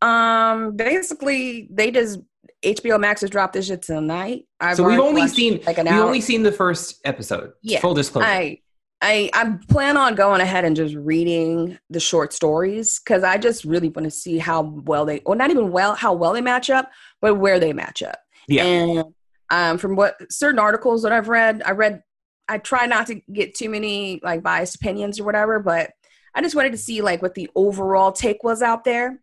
um, 0.00 0.76
basically, 0.76 1.68
they 1.70 1.90
just 1.90 2.20
HBO 2.64 2.98
Max 2.98 3.20
has 3.20 3.30
dropped 3.30 3.52
this 3.52 3.66
shit 3.66 3.82
tonight. 3.82 4.46
I've 4.60 4.76
So 4.76 4.84
we've 4.84 4.98
only 4.98 5.28
seen 5.28 5.60
like 5.66 5.78
an 5.78 5.86
we've 5.86 5.94
hour. 5.94 6.04
only 6.04 6.20
seen 6.20 6.42
the 6.42 6.52
first 6.52 7.00
episode. 7.04 7.52
Yeah, 7.62 7.80
Full 7.80 7.94
disclosure. 7.94 8.26
I 8.26 8.60
I 9.00 9.30
I 9.32 9.58
plan 9.68 9.96
on 9.96 10.14
going 10.14 10.40
ahead 10.40 10.64
and 10.64 10.74
just 10.74 10.94
reading 10.94 11.78
the 11.90 12.00
short 12.00 12.32
stories 12.32 12.98
because 12.98 13.22
I 13.22 13.38
just 13.38 13.64
really 13.64 13.88
want 13.90 14.04
to 14.04 14.10
see 14.10 14.38
how 14.38 14.62
well 14.62 15.04
they, 15.04 15.20
or 15.20 15.36
not 15.36 15.50
even 15.50 15.70
well, 15.70 15.94
how 15.94 16.12
well 16.12 16.32
they 16.32 16.40
match 16.40 16.68
up, 16.70 16.90
but 17.20 17.36
where 17.36 17.60
they 17.60 17.72
match 17.72 18.02
up. 18.02 18.18
Yeah. 18.48 18.64
And 18.64 19.04
um, 19.50 19.78
from 19.78 19.96
what 19.96 20.16
certain 20.30 20.58
articles 20.58 21.02
that 21.02 21.12
I've 21.12 21.28
read, 21.28 21.62
I 21.64 21.72
read, 21.72 22.02
I 22.48 22.58
try 22.58 22.86
not 22.86 23.06
to 23.08 23.16
get 23.32 23.54
too 23.54 23.68
many 23.68 24.20
like 24.22 24.42
biased 24.42 24.76
opinions 24.76 25.20
or 25.20 25.24
whatever, 25.24 25.58
but 25.58 25.90
I 26.34 26.42
just 26.42 26.54
wanted 26.54 26.72
to 26.72 26.78
see 26.78 27.02
like 27.02 27.22
what 27.22 27.34
the 27.34 27.50
overall 27.54 28.12
take 28.12 28.42
was 28.42 28.62
out 28.62 28.84
there. 28.84 29.20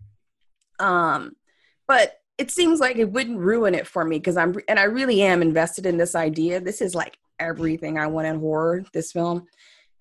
Um, 0.79 1.33
but 1.87 2.13
it 2.37 2.51
seems 2.51 2.79
like 2.79 2.97
it 2.97 3.11
wouldn't 3.11 3.39
ruin 3.39 3.75
it 3.75 3.87
for 3.87 4.03
me 4.03 4.17
because 4.17 4.37
I'm 4.37 4.55
and 4.67 4.79
I 4.79 4.83
really 4.83 5.21
am 5.21 5.41
invested 5.41 5.85
in 5.85 5.97
this 5.97 6.15
idea. 6.15 6.59
This 6.59 6.81
is 6.81 6.93
like 6.93 7.17
everything 7.39 7.97
I 7.97 8.07
want 8.07 8.27
in 8.27 8.39
horror. 8.39 8.83
This 8.93 9.11
film, 9.11 9.47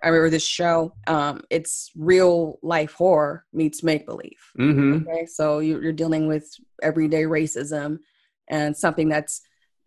I 0.02 0.08
remember 0.08 0.30
this 0.30 0.46
show. 0.46 0.94
Um, 1.06 1.42
it's 1.50 1.90
real 1.96 2.58
life 2.62 2.92
horror 2.94 3.44
meets 3.52 3.82
make 3.82 4.06
believe. 4.06 4.40
Mm-hmm. 4.58 5.08
Okay, 5.08 5.26
so 5.26 5.60
you're, 5.60 5.82
you're 5.82 5.92
dealing 5.92 6.26
with 6.26 6.48
everyday 6.82 7.22
racism 7.22 8.00
and 8.48 8.76
something 8.76 9.08
that's 9.08 9.42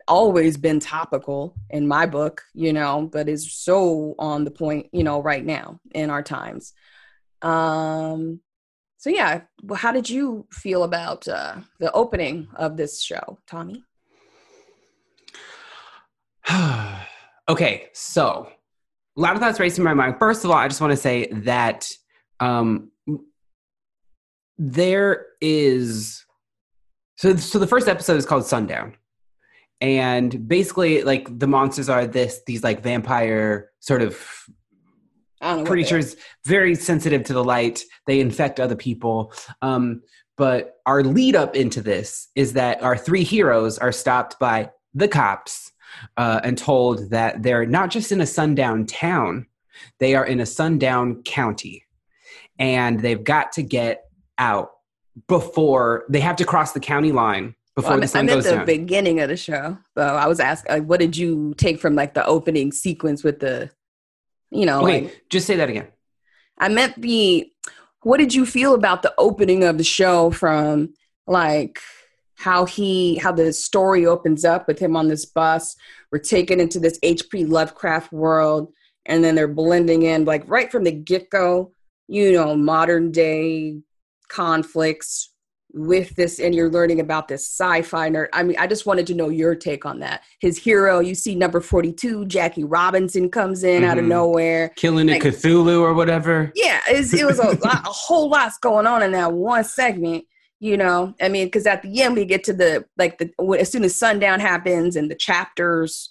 always 0.08 0.56
been 0.56 0.80
topical 0.80 1.54
in 1.70 1.86
my 1.86 2.06
book, 2.06 2.42
you 2.54 2.72
know, 2.72 3.08
but 3.12 3.28
is 3.28 3.52
so 3.52 4.14
on 4.18 4.44
the 4.44 4.50
point, 4.50 4.88
you 4.92 5.04
know, 5.04 5.22
right 5.22 5.44
now 5.44 5.78
in 5.92 6.10
our 6.10 6.22
times. 6.22 6.72
Um, 7.42 8.40
so 8.96 9.10
yeah, 9.10 9.42
well, 9.62 9.78
how 9.78 9.92
did 9.92 10.10
you 10.10 10.46
feel 10.50 10.82
about 10.82 11.28
uh, 11.28 11.56
the 11.78 11.92
opening 11.92 12.48
of 12.56 12.76
this 12.76 13.00
show, 13.00 13.38
Tommy? 13.46 13.84
okay, 17.48 17.86
so 17.92 18.50
a 19.16 19.20
lot 19.20 19.34
of 19.34 19.40
thoughts 19.40 19.60
racing 19.60 19.84
my 19.84 19.94
mind. 19.94 20.16
First 20.18 20.44
of 20.44 20.50
all, 20.50 20.56
I 20.56 20.66
just 20.66 20.80
want 20.80 20.90
to 20.90 20.96
say 20.96 21.28
that 21.30 21.88
um, 22.40 22.90
there 24.56 25.26
is 25.40 26.24
so 27.16 27.34
so 27.36 27.58
the 27.58 27.66
first 27.66 27.88
episode 27.88 28.16
is 28.16 28.26
called 28.26 28.46
Sundown, 28.46 28.94
and 29.80 30.48
basically 30.48 31.02
like 31.02 31.38
the 31.38 31.46
monsters 31.46 31.88
are 31.88 32.06
this 32.06 32.40
these 32.46 32.62
like 32.62 32.82
vampire 32.82 33.70
sort 33.80 34.02
of 34.02 34.44
creatures 35.64 36.16
very 36.46 36.74
sensitive 36.74 37.22
to 37.22 37.32
the 37.32 37.44
light 37.44 37.84
they 38.06 38.18
infect 38.18 38.58
other 38.58 38.74
people 38.74 39.32
um, 39.62 40.02
but 40.36 40.76
our 40.86 41.02
lead 41.02 41.36
up 41.36 41.56
into 41.56 41.80
this 41.82 42.28
is 42.34 42.54
that 42.54 42.82
our 42.82 42.96
three 42.96 43.24
heroes 43.24 43.76
are 43.76 43.92
stopped 43.92 44.38
by 44.38 44.70
the 44.94 45.08
cops 45.08 45.72
uh, 46.16 46.40
and 46.44 46.56
told 46.56 47.10
that 47.10 47.42
they're 47.42 47.66
not 47.66 47.90
just 47.90 48.12
in 48.12 48.20
a 48.20 48.26
sundown 48.26 48.86
town, 48.86 49.46
they 49.98 50.14
are 50.14 50.24
in 50.24 50.40
a 50.40 50.46
sundown 50.46 51.22
county. 51.24 51.84
And 52.58 53.00
they've 53.00 53.22
got 53.22 53.52
to 53.52 53.62
get 53.62 54.04
out 54.38 54.70
before 55.26 56.04
they 56.08 56.20
have 56.20 56.36
to 56.36 56.44
cross 56.44 56.72
the 56.72 56.80
county 56.80 57.12
line 57.12 57.54
before 57.78 57.92
well, 57.92 58.00
the 58.00 58.08
sun 58.08 58.20
I'm 58.20 58.26
goes 58.26 58.46
at 58.46 58.50
the 58.50 58.56
down. 58.56 58.66
beginning 58.66 59.20
of 59.20 59.28
the 59.28 59.36
show. 59.36 59.78
So 59.96 60.02
I 60.02 60.26
was 60.26 60.40
asked, 60.40 60.68
like, 60.68 60.82
what 60.82 60.98
did 60.98 61.16
you 61.16 61.54
take 61.56 61.78
from 61.78 61.94
like 61.94 62.12
the 62.12 62.26
opening 62.26 62.72
sequence 62.72 63.22
with 63.22 63.38
the, 63.38 63.70
you 64.50 64.66
know? 64.66 64.82
Okay, 64.82 65.02
like, 65.02 65.24
just 65.30 65.46
say 65.46 65.54
that 65.54 65.70
again. 65.70 65.86
I 66.58 66.70
meant 66.70 67.00
the, 67.00 67.48
what 68.02 68.16
did 68.16 68.34
you 68.34 68.44
feel 68.44 68.74
about 68.74 69.02
the 69.02 69.14
opening 69.16 69.62
of 69.62 69.78
the 69.78 69.84
show 69.84 70.32
from 70.32 70.94
like 71.28 71.78
how 72.34 72.64
he 72.64 73.16
how 73.18 73.30
the 73.30 73.52
story 73.52 74.06
opens 74.06 74.44
up 74.44 74.66
with 74.66 74.78
him 74.78 74.96
on 74.96 75.08
this 75.08 75.26
bus 75.26 75.76
we're 76.10 76.18
taken 76.18 76.60
into 76.60 76.78
this 76.78 76.98
hp 77.00 77.48
lovecraft 77.48 78.12
world 78.12 78.72
and 79.06 79.22
then 79.22 79.34
they're 79.34 79.48
blending 79.48 80.02
in 80.02 80.24
like 80.24 80.42
right 80.46 80.70
from 80.70 80.84
the 80.84 80.92
get-go 80.92 81.72
you 82.06 82.32
know 82.32 82.56
modern 82.56 83.10
day 83.10 83.76
conflicts 84.28 85.27
with 85.72 86.16
this 86.16 86.38
and 86.38 86.54
you're 86.54 86.70
learning 86.70 86.98
about 86.98 87.28
this 87.28 87.46
sci-fi 87.46 88.08
nerd 88.08 88.28
i 88.32 88.42
mean 88.42 88.56
i 88.58 88.66
just 88.66 88.86
wanted 88.86 89.06
to 89.06 89.14
know 89.14 89.28
your 89.28 89.54
take 89.54 89.84
on 89.84 89.98
that 89.98 90.22
his 90.40 90.56
hero 90.56 90.98
you 90.98 91.14
see 91.14 91.34
number 91.34 91.60
42 91.60 92.24
jackie 92.24 92.64
robinson 92.64 93.28
comes 93.30 93.62
in 93.62 93.82
mm-hmm. 93.82 93.90
out 93.90 93.98
of 93.98 94.02
mm-hmm. 94.02 94.10
nowhere 94.10 94.70
killing 94.76 95.08
like, 95.08 95.24
a 95.24 95.28
cthulhu 95.28 95.80
or 95.80 95.92
whatever 95.92 96.50
yeah 96.54 96.80
it 96.88 97.26
was 97.26 97.38
a, 97.38 97.42
lot, 97.64 97.86
a 97.86 97.90
whole 97.90 98.30
lot's 98.30 98.58
going 98.58 98.86
on 98.86 99.02
in 99.02 99.12
that 99.12 99.32
one 99.32 99.62
segment 99.62 100.24
you 100.58 100.76
know 100.76 101.14
i 101.20 101.28
mean 101.28 101.46
because 101.46 101.66
at 101.66 101.82
the 101.82 102.00
end 102.00 102.16
we 102.16 102.24
get 102.24 102.44
to 102.44 102.54
the 102.54 102.84
like 102.96 103.18
the 103.18 103.30
as 103.58 103.70
soon 103.70 103.84
as 103.84 103.94
sundown 103.94 104.40
happens 104.40 104.96
and 104.96 105.10
the 105.10 105.14
chapters 105.14 106.10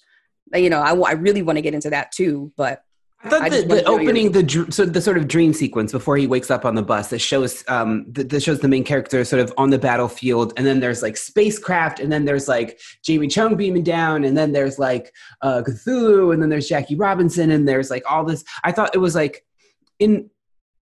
you 0.54 0.70
know 0.70 0.82
i, 0.82 0.94
I 0.94 1.14
really 1.14 1.42
want 1.42 1.58
to 1.58 1.64
get 1.64 1.74
into 1.74 1.90
that 1.90 2.12
too 2.12 2.52
but 2.56 2.84
I 3.24 3.30
thought 3.30 3.42
I 3.42 3.50
the, 3.50 3.62
the 3.64 3.84
opening 3.86 4.32
the 4.32 4.68
so 4.70 4.86
the 4.86 5.02
sort 5.02 5.18
of 5.18 5.28
dream 5.28 5.52
sequence 5.52 5.92
before 5.92 6.18
he 6.18 6.28
wakes 6.28 6.52
up 6.52 6.66
on 6.66 6.76
the 6.76 6.84
bus 6.84 7.10
that 7.10 7.20
shows 7.20 7.64
um 7.68 8.06
that, 8.12 8.42
shows 8.44 8.60
the 8.60 8.68
main 8.68 8.84
character 8.84 9.26
sort 9.26 9.42
of 9.42 9.52
on 9.58 9.72
the 9.72 9.80
battlefield 9.80 10.54
and 10.56 10.68
then 10.68 10.80
there's 10.80 11.02
like 11.02 11.18
spacecraft 11.18 12.00
and 12.00 12.12
then 12.12 12.26
there's 12.26 12.48
like 12.48 12.80
Jamie 13.04 13.28
Chung 13.28 13.56
beaming 13.56 13.84
down 13.84 14.24
and 14.24 14.38
then 14.38 14.52
there's 14.52 14.78
like 14.78 15.12
uh 15.42 15.64
Cthulhu 15.66 16.32
and 16.32 16.42
then 16.42 16.50
there's 16.50 16.68
Jackie 16.68 16.96
Robinson 16.96 17.50
and 17.50 17.68
there's 17.68 17.90
like 17.90 18.04
all 18.10 18.24
this 18.24 18.44
I 18.64 18.72
thought 18.72 18.94
it 18.94 19.00
was 19.00 19.16
like 19.16 19.44
in 19.98 20.30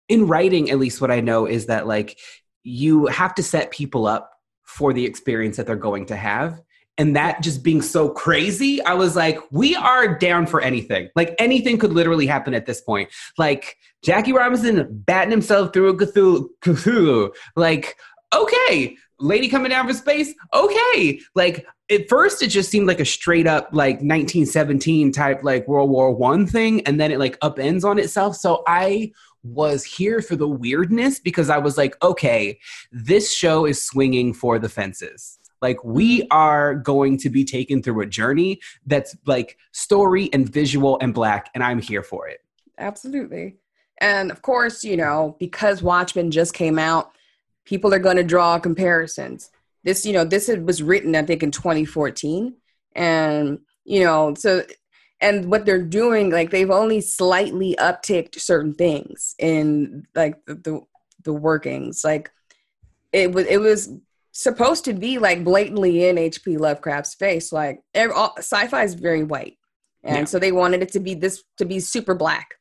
in 0.09 0.27
writing 0.27 0.69
at 0.69 0.79
least 0.79 0.99
what 0.99 1.11
I 1.11 1.21
know 1.21 1.45
is 1.45 1.67
that 1.67 1.87
like 1.87 2.19
you 2.63 3.07
have 3.07 3.33
to 3.35 3.43
set 3.43 3.71
people 3.71 4.05
up 4.05 4.31
for 4.65 4.91
the 4.91 5.05
experience 5.05 5.55
that 5.57 5.65
they're 5.65 5.75
going 5.75 6.05
to 6.05 6.15
have. 6.15 6.61
And 6.97 7.15
that 7.15 7.41
just 7.41 7.63
being 7.63 7.81
so 7.81 8.09
crazy, 8.09 8.81
I 8.83 8.93
was 8.95 9.15
like, 9.15 9.39
we 9.51 9.75
are 9.75 10.17
down 10.17 10.47
for 10.47 10.61
anything. 10.61 11.09
Like 11.15 11.35
anything 11.37 11.77
could 11.77 11.93
literally 11.93 12.25
happen 12.25 12.53
at 12.53 12.65
this 12.65 12.81
point. 12.81 13.09
Like 13.37 13.77
Jackie 14.03 14.33
Robinson 14.33 14.87
batting 15.05 15.31
himself 15.31 15.73
through 15.73 15.89
a 15.89 15.95
Cthulhu. 15.95 16.47
Cthulhu. 16.61 17.29
Like, 17.55 17.95
okay, 18.33 18.97
lady 19.19 19.47
coming 19.47 19.69
down 19.69 19.85
from 19.85 19.95
space. 19.95 20.33
Okay. 20.53 21.19
Like 21.35 21.65
at 21.91 22.09
first 22.09 22.41
it 22.41 22.47
just 22.47 22.69
seemed 22.69 22.87
like 22.87 22.99
a 22.99 23.05
straight 23.05 23.47
up 23.47 23.69
like 23.71 23.95
1917 23.95 25.11
type 25.11 25.43
like 25.43 25.67
World 25.67 25.89
War 25.89 26.13
One 26.13 26.47
thing. 26.47 26.81
And 26.81 26.99
then 26.99 27.11
it 27.11 27.19
like 27.19 27.39
upends 27.39 27.83
on 27.83 27.99
itself. 27.99 28.35
So 28.35 28.63
I 28.67 29.11
was 29.43 29.83
here 29.83 30.21
for 30.21 30.35
the 30.35 30.47
weirdness 30.47 31.19
because 31.19 31.49
I 31.49 31.57
was 31.57 31.77
like, 31.77 31.95
okay, 32.03 32.59
this 32.91 33.31
show 33.31 33.65
is 33.65 33.81
swinging 33.81 34.33
for 34.33 34.59
the 34.59 34.69
fences. 34.69 35.39
Like, 35.61 35.83
we 35.83 36.21
mm-hmm. 36.21 36.27
are 36.31 36.75
going 36.75 37.17
to 37.19 37.29
be 37.29 37.43
taken 37.43 37.81
through 37.81 38.01
a 38.01 38.05
journey 38.05 38.59
that's 38.85 39.15
like 39.25 39.57
story 39.71 40.29
and 40.33 40.47
visual 40.47 40.97
and 41.01 41.13
black, 41.13 41.49
and 41.53 41.63
I'm 41.63 41.81
here 41.81 42.03
for 42.03 42.27
it. 42.27 42.39
Absolutely. 42.77 43.57
And 43.99 44.31
of 44.31 44.41
course, 44.41 44.83
you 44.83 44.97
know, 44.97 45.35
because 45.39 45.81
Watchmen 45.81 46.29
just 46.29 46.53
came 46.53 46.77
out, 46.77 47.11
people 47.65 47.93
are 47.93 47.99
going 47.99 48.17
to 48.17 48.23
draw 48.23 48.59
comparisons. 48.59 49.49
This, 49.83 50.05
you 50.05 50.13
know, 50.13 50.23
this 50.23 50.47
was 50.47 50.83
written, 50.83 51.15
I 51.15 51.23
think, 51.23 51.41
in 51.41 51.51
2014. 51.51 52.55
And, 52.95 53.59
you 53.85 54.03
know, 54.03 54.35
so 54.35 54.63
and 55.19 55.49
what 55.49 55.65
they're 55.65 55.83
doing 55.83 56.29
like 56.29 56.51
they've 56.51 56.69
only 56.69 57.01
slightly 57.01 57.75
upticked 57.79 58.39
certain 58.39 58.73
things 58.73 59.35
in 59.39 60.05
like 60.15 60.43
the, 60.45 60.55
the, 60.55 60.81
the 61.23 61.33
workings 61.33 62.03
like 62.03 62.31
it 63.11 63.31
was 63.31 63.45
it 63.47 63.57
was 63.57 63.89
supposed 64.37 64.85
to 64.85 64.93
be 64.93 65.17
like 65.17 65.43
blatantly 65.43 66.05
in 66.07 66.15
hp 66.15 66.59
lovecraft's 66.59 67.15
face 67.15 67.51
like 67.51 67.79
all, 67.95 68.35
sci-fi 68.37 68.83
is 68.83 68.93
very 68.93 69.23
white 69.23 69.57
and 70.03 70.17
yeah. 70.19 70.25
so 70.25 70.37
they 70.37 70.51
wanted 70.51 70.83
it 70.83 70.91
to 70.91 70.99
be 70.99 71.15
this 71.15 71.43
to 71.57 71.65
be 71.65 71.79
super 71.79 72.13
black 72.13 72.53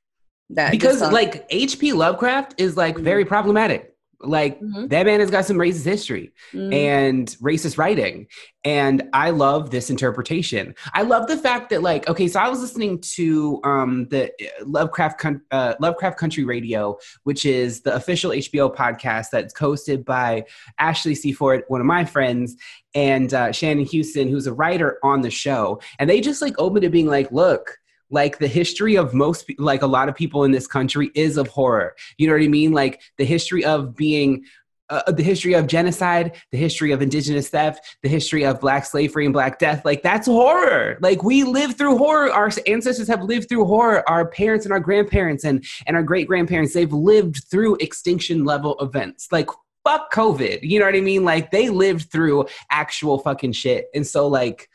that 0.49 0.71
because 0.71 1.03
like 1.03 1.47
hp 1.51 1.93
lovecraft 1.93 2.55
is 2.57 2.79
like 2.79 2.95
mm-hmm. 2.95 3.05
very 3.05 3.27
problematic 3.27 3.95
like 4.21 4.61
mm-hmm. 4.61 4.87
that 4.89 5.07
man 5.07 5.21
has 5.21 5.31
got 5.31 5.45
some 5.45 5.57
racist 5.57 5.85
history 5.85 6.33
mm-hmm. 6.53 6.73
and 6.73 7.29
racist 7.41 7.79
writing. 7.79 8.27
And 8.65 9.09
I 9.13 9.31
love 9.31 9.71
this 9.71 9.91
interpretation. 9.91 10.75
I 10.93 11.03
love 11.03 11.29
the 11.29 11.37
fact 11.37 11.71
that 11.71 11.83
like, 11.83 12.09
okay, 12.09 12.27
so 12.27 12.41
I 12.41 12.49
was 12.49 12.61
listening 12.61 13.01
to 13.01 13.61
um, 13.63 14.09
the 14.09 14.27
uh, 14.27 14.65
Lovecraft, 14.65 15.25
uh, 15.51 15.75
Lovecraft 15.79 16.19
Country 16.19 16.45
Radio, 16.45 16.99
which 17.25 17.47
is 17.47 17.83
the 17.83 17.95
official 17.95 18.31
HBO 18.31 18.75
podcast 18.75 19.27
that's 19.31 19.55
hosted 19.55 20.05
by 20.05 20.45
Ashley 20.79 21.15
C. 21.15 21.33
Ford, 21.33 21.65
one 21.69 21.81
of 21.81 21.87
my 21.87 22.05
friends, 22.05 22.57
and 22.95 23.33
uh, 23.35 23.53
Shannon 23.53 23.85
Houston, 23.85 24.29
who's 24.29 24.47
a 24.47 24.55
writer 24.55 24.99
on 25.03 25.21
the 25.21 25.31
show. 25.31 25.81
And 25.99 26.09
they 26.09 26.21
just 26.21 26.43
like 26.43 26.55
opened 26.59 26.85
it 26.85 26.91
being 26.91 27.07
like, 27.07 27.31
look, 27.31 27.79
like 28.11 28.39
the 28.39 28.47
history 28.47 28.97
of 28.97 29.15
most 29.15 29.51
like 29.59 29.83
a 29.83 29.87
lot 29.87 30.09
of 30.09 30.15
people 30.15 30.45
in 30.45 30.53
this 30.53 30.67
country 30.67 31.11
is 31.15 31.37
of 31.37 31.49
horror 31.49 31.95
you 32.19 32.27
know 32.27 32.33
what 32.33 32.43
i 32.43 32.49
mean 32.49 32.73
like 32.73 33.01
the 33.19 33.25
history 33.25 33.65
of 33.65 33.97
being 33.97 34.45
uh, 34.89 35.11
the 35.11 35.23
history 35.23 35.55
of 35.55 35.67
genocide, 35.67 36.37
the 36.53 36.59
history 36.59 36.93
of 36.93 37.03
indigenous 37.03 37.49
theft, 37.49 37.97
the 38.03 38.09
history 38.09 38.45
of 38.45 38.61
black 38.61 38.85
slavery 38.85 39.25
and 39.25 39.33
black 39.33 39.59
death. 39.59 39.85
Like 39.85 40.03
that's 40.03 40.27
horror. 40.27 40.99
Like 41.01 41.25
we 41.25 41.43
live 41.45 41.77
through 41.77 41.99
horror. 41.99 42.31
Our 42.31 42.51
ancestors 42.67 43.09
have 43.09 43.23
lived 43.23 43.49
through 43.49 43.65
horror. 43.65 44.09
Our 44.09 44.29
parents 44.29 44.65
and 44.65 44.73
our 44.73 44.81
grandparents 44.81 45.45
and 45.45 45.65
and 45.87 45.97
our 45.97 46.03
great 46.03 46.29
grandparents, 46.29 46.73
they've 46.73 46.93
lived 46.93 47.45
through 47.51 47.77
extinction 47.77 48.45
level 48.45 48.79
events. 48.81 49.29
Like 49.33 49.49
fuck 49.85 50.13
COVID. 50.13 50.61
You 50.63 50.79
know 50.79 50.87
what 50.87 50.97
I 50.97 51.01
mean? 51.01 51.25
Like 51.25 51.51
they 51.51 51.69
lived 51.69 52.11
through 52.11 52.47
actual 52.71 53.19
fucking 53.19 53.53
shit. 53.53 53.87
And 53.95 54.07
so 54.07 54.29
like 54.29 54.69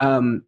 um 0.00 0.44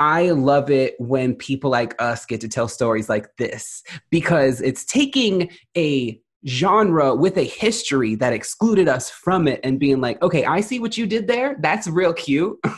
I 0.00 0.30
love 0.30 0.70
it 0.70 0.96
when 0.98 1.34
people 1.34 1.70
like 1.70 1.94
us 2.02 2.24
get 2.24 2.40
to 2.40 2.48
tell 2.48 2.68
stories 2.68 3.10
like 3.10 3.36
this 3.36 3.82
because 4.08 4.62
it's 4.62 4.86
taking 4.86 5.50
a 5.76 6.18
genre 6.46 7.14
with 7.14 7.36
a 7.36 7.42
history 7.42 8.14
that 8.14 8.32
excluded 8.32 8.88
us 8.88 9.10
from 9.10 9.46
it 9.46 9.60
and 9.62 9.78
being 9.78 10.00
like, 10.00 10.22
okay, 10.22 10.46
I 10.46 10.62
see 10.62 10.80
what 10.80 10.96
you 10.96 11.06
did 11.06 11.26
there. 11.26 11.58
That's 11.60 11.86
real 11.86 12.14
cute. 12.14 12.58
but 12.62 12.72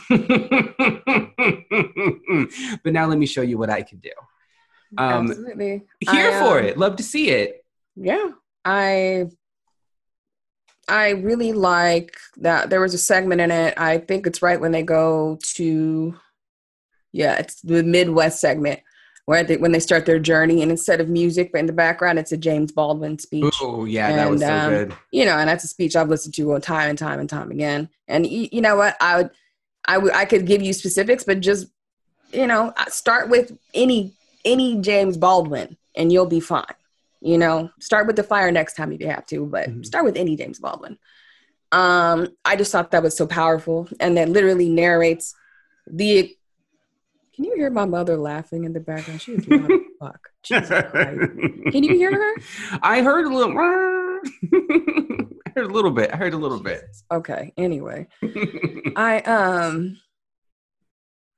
now 2.91 3.05
let 3.05 3.17
me 3.17 3.25
show 3.25 3.41
you 3.41 3.57
what 3.57 3.69
I 3.69 3.83
can 3.83 3.99
do. 3.99 4.11
Um, 4.97 5.29
Absolutely. 5.29 5.83
Here 6.01 6.29
I, 6.29 6.39
for 6.41 6.59
um, 6.59 6.65
it. 6.65 6.77
Love 6.77 6.97
to 6.97 7.03
see 7.03 7.29
it. 7.29 7.63
Yeah. 7.95 8.31
I 8.65 9.27
I 10.89 11.11
really 11.11 11.53
like 11.53 12.17
that 12.37 12.69
there 12.69 12.81
was 12.81 12.93
a 12.93 12.97
segment 12.97 13.39
in 13.39 13.49
it. 13.49 13.75
I 13.77 13.99
think 13.99 14.27
it's 14.27 14.41
right 14.41 14.59
when 14.59 14.73
they 14.73 14.83
go 14.83 15.39
to 15.55 16.15
yeah, 17.13 17.35
it's 17.35 17.61
the 17.61 17.83
Midwest 17.83 18.41
segment 18.41 18.81
where 19.25 19.41
they, 19.43 19.55
when 19.55 19.71
they 19.71 19.79
start 19.79 20.05
their 20.05 20.19
journey, 20.19 20.61
and 20.61 20.69
instead 20.69 20.99
of 20.99 21.07
music, 21.07 21.53
but 21.53 21.59
in 21.59 21.65
the 21.65 21.71
background, 21.73 22.19
it's 22.19 22.33
a 22.33 22.37
James 22.37 22.73
Baldwin 22.73 23.17
speech. 23.17 23.55
Oh 23.61 23.85
yeah, 23.85 24.09
and, 24.09 24.19
that 24.19 24.29
was 24.29 24.41
so 24.41 24.53
um, 24.53 24.69
good. 24.69 24.93
You 25.11 25.23
know, 25.25 25.37
and 25.37 25.47
that's 25.47 25.63
a 25.63 25.67
speech 25.67 25.95
I've 25.95 26.09
listened 26.09 26.33
to 26.35 26.59
time 26.59 26.89
and 26.89 26.99
time 26.99 27.19
and 27.19 27.29
time 27.29 27.51
again. 27.51 27.87
And 28.09 28.27
you, 28.27 28.49
you 28.51 28.61
know 28.61 28.75
what, 28.75 28.97
I 28.99 29.17
would, 29.17 29.29
I 29.85 29.97
would, 29.97 30.13
I 30.13 30.25
could 30.25 30.45
give 30.45 30.61
you 30.61 30.73
specifics, 30.73 31.23
but 31.23 31.39
just 31.39 31.67
you 32.33 32.47
know, 32.47 32.73
start 32.89 33.29
with 33.29 33.57
any 33.73 34.13
any 34.43 34.81
James 34.81 35.17
Baldwin, 35.17 35.77
and 35.95 36.11
you'll 36.11 36.25
be 36.25 36.39
fine. 36.39 36.65
You 37.21 37.37
know, 37.37 37.69
start 37.79 38.07
with 38.07 38.17
the 38.17 38.23
fire 38.23 38.51
next 38.51 38.73
time 38.73 38.91
if 38.91 38.99
you 38.99 39.07
have 39.07 39.25
to, 39.27 39.45
but 39.45 39.69
mm-hmm. 39.69 39.83
start 39.83 40.03
with 40.03 40.17
any 40.17 40.35
James 40.35 40.59
Baldwin. 40.59 40.97
Um, 41.71 42.35
I 42.43 42.55
just 42.55 42.71
thought 42.71 42.91
that 42.91 43.03
was 43.03 43.15
so 43.15 43.25
powerful, 43.25 43.87
and 43.99 44.17
that 44.17 44.29
literally 44.29 44.67
narrates 44.69 45.33
the 45.87 46.35
can 47.33 47.45
you 47.45 47.55
hear 47.55 47.69
my 47.69 47.85
mother 47.85 48.15
laughing 48.17 48.63
in 48.63 48.73
the 48.73 48.79
background? 48.79 49.21
She 49.21 49.33
is 49.33 49.47
loud 49.47 49.69
fuck. 49.99 50.29
Can 50.45 51.83
you 51.83 51.95
hear 51.95 52.11
her? 52.11 52.33
I 52.81 53.01
heard 53.01 53.25
a 53.25 53.35
little. 53.35 53.57
I 55.45 55.49
heard 55.55 55.65
a 55.65 55.73
little 55.73 55.91
bit. 55.91 56.11
I 56.13 56.17
heard 56.17 56.33
a 56.33 56.37
little 56.37 56.59
bit. 56.59 56.83
Okay. 57.11 57.53
Anyway, 57.57 58.07
I 58.95 59.19
um 59.21 59.97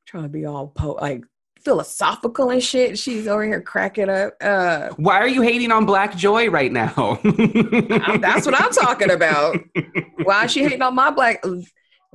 trying 0.05 0.23
to 0.23 0.29
be 0.29 0.45
all 0.45 0.67
po 0.67 0.93
like 0.93 1.23
philosophical 1.63 2.51
and 2.51 2.61
shit. 2.61 2.99
She's 2.99 3.27
over 3.27 3.43
here 3.43 3.61
cracking 3.61 4.09
up. 4.09 4.33
Uh, 4.39 4.89
Why 4.97 5.15
are 5.15 5.27
you 5.27 5.41
hating 5.41 5.71
on 5.71 5.85
Black 5.85 6.15
Joy 6.15 6.49
right 6.49 6.71
now? 6.71 7.19
that's 7.23 8.45
what 8.45 8.61
I'm 8.61 8.71
talking 8.71 9.09
about. 9.09 9.57
Why 10.23 10.45
is 10.45 10.51
she 10.51 10.61
hating 10.63 10.83
on 10.83 10.93
my 10.93 11.09
black? 11.09 11.43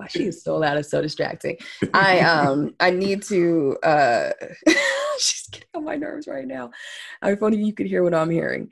Wow, 0.01 0.07
she 0.09 0.27
is 0.27 0.43
so 0.43 0.57
loud 0.57 0.79
and 0.79 0.87
so 0.87 1.03
distracting. 1.03 1.59
I 1.95 2.21
um 2.21 2.75
I 2.81 2.91
need 2.91 3.23
to 3.25 3.77
uh 3.83 4.31
she's 5.19 5.47
getting 5.53 5.69
on 5.75 5.85
my 5.85 5.97
nerves 5.97 6.27
right 6.27 6.47
now. 6.47 6.71
If 7.23 7.43
only 7.43 7.63
you 7.63 7.75
could 7.75 7.87
hear 7.87 8.03
what 8.03 8.15
I'm 8.15 8.31
hearing. 8.31 8.71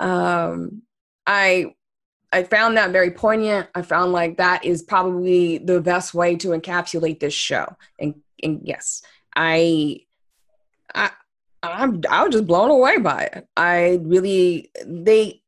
Um 0.00 0.82
I 1.26 1.74
I 2.30 2.44
found 2.44 2.76
that 2.76 2.90
very 2.90 3.10
poignant. 3.10 3.68
I 3.74 3.80
found 3.80 4.12
like 4.12 4.36
that 4.36 4.64
is 4.64 4.82
probably 4.82 5.58
the 5.58 5.80
best 5.80 6.12
way 6.12 6.36
to 6.36 6.48
encapsulate 6.48 7.20
this 7.20 7.34
show. 7.34 7.76
And 7.98 8.16
and 8.42 8.60
yes, 8.62 9.02
I 9.34 10.00
I 10.94 11.10
I'm 11.62 12.02
I 12.10 12.22
was 12.22 12.32
just 12.32 12.46
blown 12.46 12.70
away 12.70 12.98
by 12.98 13.30
it. 13.32 13.48
I 13.56 14.00
really 14.02 14.70
they 14.84 15.40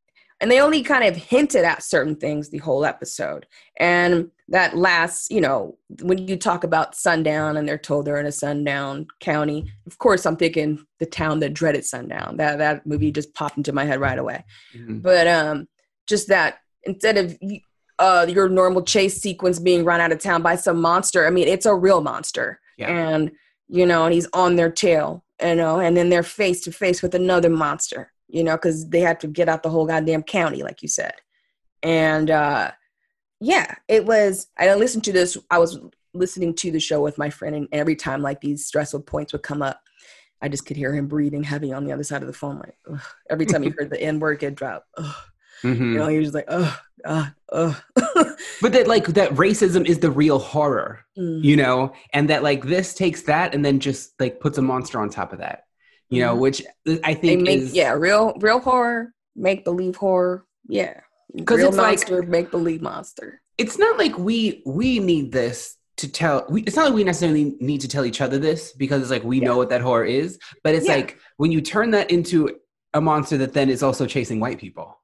and 0.42 0.50
they 0.50 0.60
only 0.60 0.82
kind 0.82 1.04
of 1.04 1.14
hinted 1.14 1.64
at 1.64 1.84
certain 1.84 2.16
things 2.16 2.48
the 2.48 2.58
whole 2.58 2.84
episode. 2.84 3.46
And 3.78 4.32
that 4.52 4.76
last, 4.76 5.30
you 5.30 5.40
know, 5.40 5.76
when 6.02 6.28
you 6.28 6.36
talk 6.36 6.62
about 6.62 6.94
sundown 6.94 7.56
and 7.56 7.68
they're 7.68 7.78
told 7.78 8.04
they're 8.04 8.20
in 8.20 8.26
a 8.26 8.32
sundown 8.32 9.06
county, 9.18 9.72
of 9.86 9.98
course 9.98 10.24
I'm 10.24 10.36
thinking 10.36 10.84
the 11.00 11.06
town 11.06 11.40
that 11.40 11.54
dreaded 11.54 11.84
sundown. 11.84 12.36
That 12.36 12.58
that 12.58 12.86
movie 12.86 13.10
just 13.10 13.34
popped 13.34 13.56
into 13.56 13.72
my 13.72 13.84
head 13.84 14.00
right 14.00 14.18
away. 14.18 14.44
Mm-hmm. 14.76 14.98
But 14.98 15.26
um 15.26 15.68
just 16.06 16.28
that 16.28 16.58
instead 16.84 17.18
of 17.18 17.36
uh 17.98 18.26
your 18.28 18.48
normal 18.48 18.82
chase 18.82 19.20
sequence 19.20 19.58
being 19.58 19.84
run 19.84 20.00
out 20.00 20.12
of 20.12 20.20
town 20.20 20.42
by 20.42 20.56
some 20.56 20.80
monster, 20.80 21.26
I 21.26 21.30
mean 21.30 21.48
it's 21.48 21.66
a 21.66 21.74
real 21.74 22.00
monster. 22.00 22.60
Yeah. 22.78 22.88
And 22.88 23.32
you 23.68 23.86
know, 23.86 24.04
and 24.04 24.14
he's 24.14 24.28
on 24.34 24.56
their 24.56 24.70
tail, 24.70 25.24
you 25.42 25.54
know, 25.54 25.80
and 25.80 25.96
then 25.96 26.10
they're 26.10 26.22
face 26.22 26.60
to 26.62 26.72
face 26.72 27.02
with 27.02 27.14
another 27.14 27.50
monster 27.50 28.12
you 28.32 28.42
know, 28.42 28.56
because 28.56 28.88
they 28.88 29.00
have 29.00 29.18
to 29.18 29.28
get 29.28 29.48
out 29.48 29.62
the 29.62 29.70
whole 29.70 29.86
goddamn 29.86 30.22
county, 30.22 30.62
like 30.62 30.82
you 30.82 30.88
said. 30.88 31.12
And 31.82 32.30
uh, 32.30 32.72
yeah, 33.42 33.74
it 33.88 34.06
was. 34.06 34.46
I 34.58 34.72
listened 34.74 35.04
to 35.04 35.12
this. 35.12 35.36
I 35.50 35.58
was 35.58 35.78
listening 36.14 36.54
to 36.54 36.70
the 36.70 36.80
show 36.80 37.00
with 37.00 37.18
my 37.18 37.30
friend, 37.30 37.54
and 37.54 37.68
every 37.72 37.96
time 37.96 38.22
like 38.22 38.40
these 38.40 38.66
stressful 38.66 39.00
points 39.00 39.32
would 39.32 39.42
come 39.42 39.62
up, 39.62 39.80
I 40.40 40.48
just 40.48 40.64
could 40.64 40.76
hear 40.76 40.94
him 40.94 41.08
breathing 41.08 41.42
heavy 41.42 41.72
on 41.72 41.84
the 41.84 41.92
other 41.92 42.04
side 42.04 42.22
of 42.22 42.28
the 42.28 42.34
phone. 42.34 42.58
Like 42.58 42.76
ugh. 42.90 43.00
every 43.28 43.46
time 43.46 43.62
he 43.62 43.70
heard 43.78 43.90
the 43.90 44.00
N 44.00 44.20
word 44.20 44.38
get 44.38 44.54
dropped, 44.54 44.86
mm-hmm. 44.96 45.92
you 45.92 45.98
know, 45.98 46.08
he 46.08 46.18
was 46.18 46.34
like, 46.34 46.46
"Oh, 46.48 46.78
oh." 47.04 47.82
but 48.62 48.72
that 48.72 48.86
like 48.86 49.06
that 49.08 49.32
racism 49.32 49.86
is 49.86 49.98
the 49.98 50.10
real 50.10 50.38
horror, 50.38 51.00
mm. 51.18 51.42
you 51.42 51.56
know, 51.56 51.92
and 52.12 52.30
that 52.30 52.42
like 52.42 52.64
this 52.64 52.94
takes 52.94 53.22
that 53.22 53.54
and 53.54 53.64
then 53.64 53.80
just 53.80 54.18
like 54.20 54.40
puts 54.40 54.58
a 54.58 54.62
monster 54.62 55.00
on 55.00 55.10
top 55.10 55.32
of 55.32 55.40
that 55.40 55.64
you 56.12 56.20
know, 56.20 56.32
mm-hmm. 56.32 56.42
which 56.42 56.62
I 57.02 57.14
think 57.14 57.40
make, 57.40 57.60
is 57.60 57.72
yeah, 57.72 57.92
real 57.92 58.34
real 58.38 58.60
horror, 58.60 59.14
make 59.34 59.64
believe 59.64 59.96
horror, 59.96 60.44
yeah, 60.68 61.00
because 61.34 61.60
it's 61.60 61.76
monster, 61.76 62.20
like 62.20 62.28
make 62.28 62.50
believe 62.50 62.82
monster. 62.82 63.40
It's 63.58 63.78
not 63.78 63.98
like 63.98 64.18
we 64.18 64.62
we 64.66 64.98
need 64.98 65.32
this 65.32 65.76
to 65.98 66.10
tell. 66.10 66.46
We, 66.48 66.62
it's 66.62 66.76
not 66.76 66.86
like 66.86 66.94
we 66.94 67.04
necessarily 67.04 67.56
need 67.60 67.80
to 67.82 67.88
tell 67.88 68.04
each 68.04 68.20
other 68.20 68.38
this 68.38 68.72
because 68.72 69.02
it's 69.02 69.10
like 69.10 69.24
we 69.24 69.40
yeah. 69.40 69.46
know 69.46 69.56
what 69.56 69.70
that 69.70 69.80
horror 69.80 70.04
is, 70.04 70.38
but 70.64 70.74
it's 70.74 70.86
yeah. 70.86 70.96
like 70.96 71.18
when 71.36 71.52
you 71.52 71.60
turn 71.60 71.90
that 71.92 72.10
into 72.10 72.50
a 72.94 73.00
monster 73.00 73.38
that 73.38 73.52
then 73.52 73.70
is 73.70 73.82
also 73.82 74.06
chasing 74.06 74.40
white 74.40 74.58
people. 74.58 74.98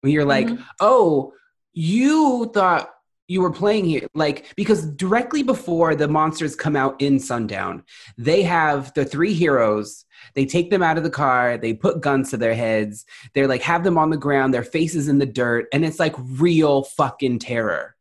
When 0.00 0.12
you're 0.12 0.24
like, 0.24 0.46
mm-hmm. 0.46 0.62
oh, 0.80 1.34
you 1.72 2.50
thought 2.54 2.90
you 3.30 3.40
were 3.40 3.52
playing 3.52 3.84
here 3.84 4.08
like 4.12 4.52
because 4.56 4.84
directly 4.96 5.44
before 5.44 5.94
the 5.94 6.08
monsters 6.08 6.56
come 6.56 6.74
out 6.74 7.00
in 7.00 7.20
sundown 7.20 7.84
they 8.18 8.42
have 8.42 8.92
the 8.94 9.04
three 9.04 9.32
heroes 9.32 10.04
they 10.34 10.44
take 10.44 10.68
them 10.68 10.82
out 10.82 10.98
of 10.98 11.04
the 11.04 11.10
car 11.10 11.56
they 11.56 11.72
put 11.72 12.00
guns 12.00 12.30
to 12.30 12.36
their 12.36 12.56
heads 12.56 13.06
they're 13.32 13.46
like 13.46 13.62
have 13.62 13.84
them 13.84 13.96
on 13.96 14.10
the 14.10 14.16
ground 14.16 14.52
their 14.52 14.64
faces 14.64 15.06
in 15.06 15.18
the 15.18 15.26
dirt 15.26 15.68
and 15.72 15.84
it's 15.84 16.00
like 16.00 16.14
real 16.18 16.82
fucking 16.82 17.38
terror. 17.38 17.94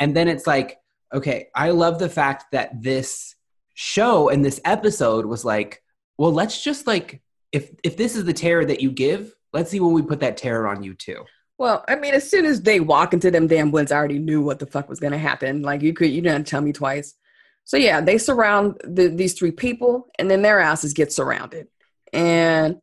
And 0.00 0.16
then 0.16 0.26
it's 0.26 0.46
like 0.46 0.78
okay 1.14 1.46
i 1.54 1.70
love 1.70 2.00
the 2.00 2.08
fact 2.08 2.46
that 2.50 2.82
this 2.82 3.36
show 3.74 4.28
and 4.28 4.44
this 4.44 4.60
episode 4.64 5.24
was 5.24 5.44
like 5.44 5.82
well 6.18 6.32
let's 6.32 6.64
just 6.64 6.86
like 6.88 7.22
if 7.52 7.70
if 7.84 7.96
this 7.96 8.16
is 8.16 8.24
the 8.24 8.32
terror 8.32 8.64
that 8.64 8.80
you 8.80 8.90
give 8.90 9.32
let's 9.52 9.70
see 9.70 9.78
when 9.78 9.92
we 9.92 10.02
put 10.02 10.18
that 10.18 10.36
terror 10.36 10.66
on 10.66 10.82
you 10.82 10.94
too 10.94 11.24
well, 11.58 11.84
I 11.88 11.96
mean, 11.96 12.14
as 12.14 12.28
soon 12.28 12.46
as 12.46 12.62
they 12.62 12.80
walk 12.80 13.14
into 13.14 13.30
them 13.30 13.46
damn 13.46 13.70
woods, 13.70 13.92
I 13.92 13.96
already 13.96 14.18
knew 14.18 14.42
what 14.42 14.58
the 14.58 14.66
fuck 14.66 14.88
was 14.88 15.00
gonna 15.00 15.18
happen. 15.18 15.62
Like 15.62 15.82
you 15.82 15.92
could, 15.92 16.10
you 16.10 16.20
didn't 16.20 16.46
tell 16.46 16.60
me 16.60 16.72
twice. 16.72 17.14
So 17.64 17.76
yeah, 17.76 18.00
they 18.00 18.18
surround 18.18 18.80
the, 18.84 19.08
these 19.08 19.34
three 19.34 19.52
people, 19.52 20.08
and 20.18 20.30
then 20.30 20.42
their 20.42 20.60
asses 20.60 20.92
get 20.92 21.12
surrounded, 21.12 21.68
and 22.12 22.76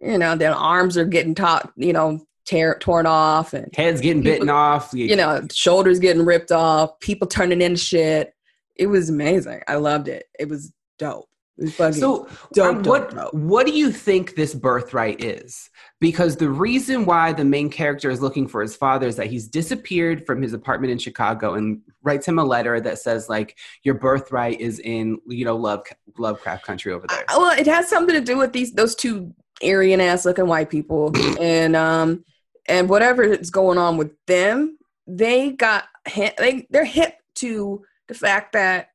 you 0.00 0.18
know, 0.18 0.36
their 0.36 0.54
arms 0.54 0.96
are 0.96 1.04
getting 1.04 1.34
taught, 1.34 1.72
you 1.76 1.92
know, 1.92 2.20
tear, 2.44 2.76
torn 2.78 3.06
off, 3.06 3.54
and 3.54 3.74
heads 3.74 4.00
getting 4.00 4.22
people, 4.22 4.34
bitten 4.34 4.50
off. 4.50 4.90
You 4.92 5.16
know, 5.16 5.46
shoulders 5.52 5.98
getting 5.98 6.24
ripped 6.24 6.52
off, 6.52 6.98
people 7.00 7.26
turning 7.26 7.62
into 7.62 7.78
shit. 7.78 8.34
It 8.76 8.86
was 8.86 9.08
amazing. 9.08 9.60
I 9.68 9.76
loved 9.76 10.08
it. 10.08 10.24
It 10.38 10.48
was 10.48 10.72
dope. 10.98 11.28
So, 11.68 12.28
dope, 12.52 12.66
um, 12.66 12.82
what 12.82 13.14
dope. 13.14 13.32
what 13.32 13.64
do 13.66 13.72
you 13.72 13.92
think 13.92 14.34
this 14.34 14.54
birthright 14.54 15.22
is? 15.22 15.70
Because 16.00 16.36
the 16.36 16.50
reason 16.50 17.06
why 17.06 17.32
the 17.32 17.44
main 17.44 17.70
character 17.70 18.10
is 18.10 18.20
looking 18.20 18.48
for 18.48 18.60
his 18.60 18.74
father 18.74 19.06
is 19.06 19.14
that 19.16 19.28
he's 19.28 19.46
disappeared 19.46 20.26
from 20.26 20.42
his 20.42 20.52
apartment 20.52 20.90
in 20.90 20.98
Chicago 20.98 21.54
and 21.54 21.80
writes 22.02 22.26
him 22.26 22.40
a 22.40 22.44
letter 22.44 22.80
that 22.80 22.98
says 22.98 23.28
like 23.28 23.56
your 23.84 23.94
birthright 23.94 24.60
is 24.60 24.80
in 24.80 25.18
you 25.28 25.44
know 25.44 25.56
love 25.56 25.84
Lovecraft 26.18 26.64
country 26.64 26.92
over 26.92 27.06
there. 27.08 27.24
Uh, 27.28 27.38
well, 27.38 27.58
it 27.58 27.66
has 27.66 27.88
something 27.88 28.14
to 28.16 28.20
do 28.20 28.36
with 28.36 28.52
these 28.52 28.72
those 28.72 28.96
two 28.96 29.32
Aryan 29.62 30.00
ass 30.00 30.24
looking 30.24 30.48
white 30.48 30.70
people 30.70 31.12
and 31.40 31.76
um 31.76 32.24
and 32.66 32.88
whatever 32.88 33.22
is 33.22 33.50
going 33.50 33.78
on 33.78 33.96
with 33.96 34.10
them, 34.26 34.78
they 35.06 35.52
got 35.52 35.84
hit, 36.06 36.36
they 36.36 36.66
they're 36.70 36.84
hip 36.84 37.14
to 37.36 37.84
the 38.08 38.14
fact 38.14 38.54
that 38.54 38.88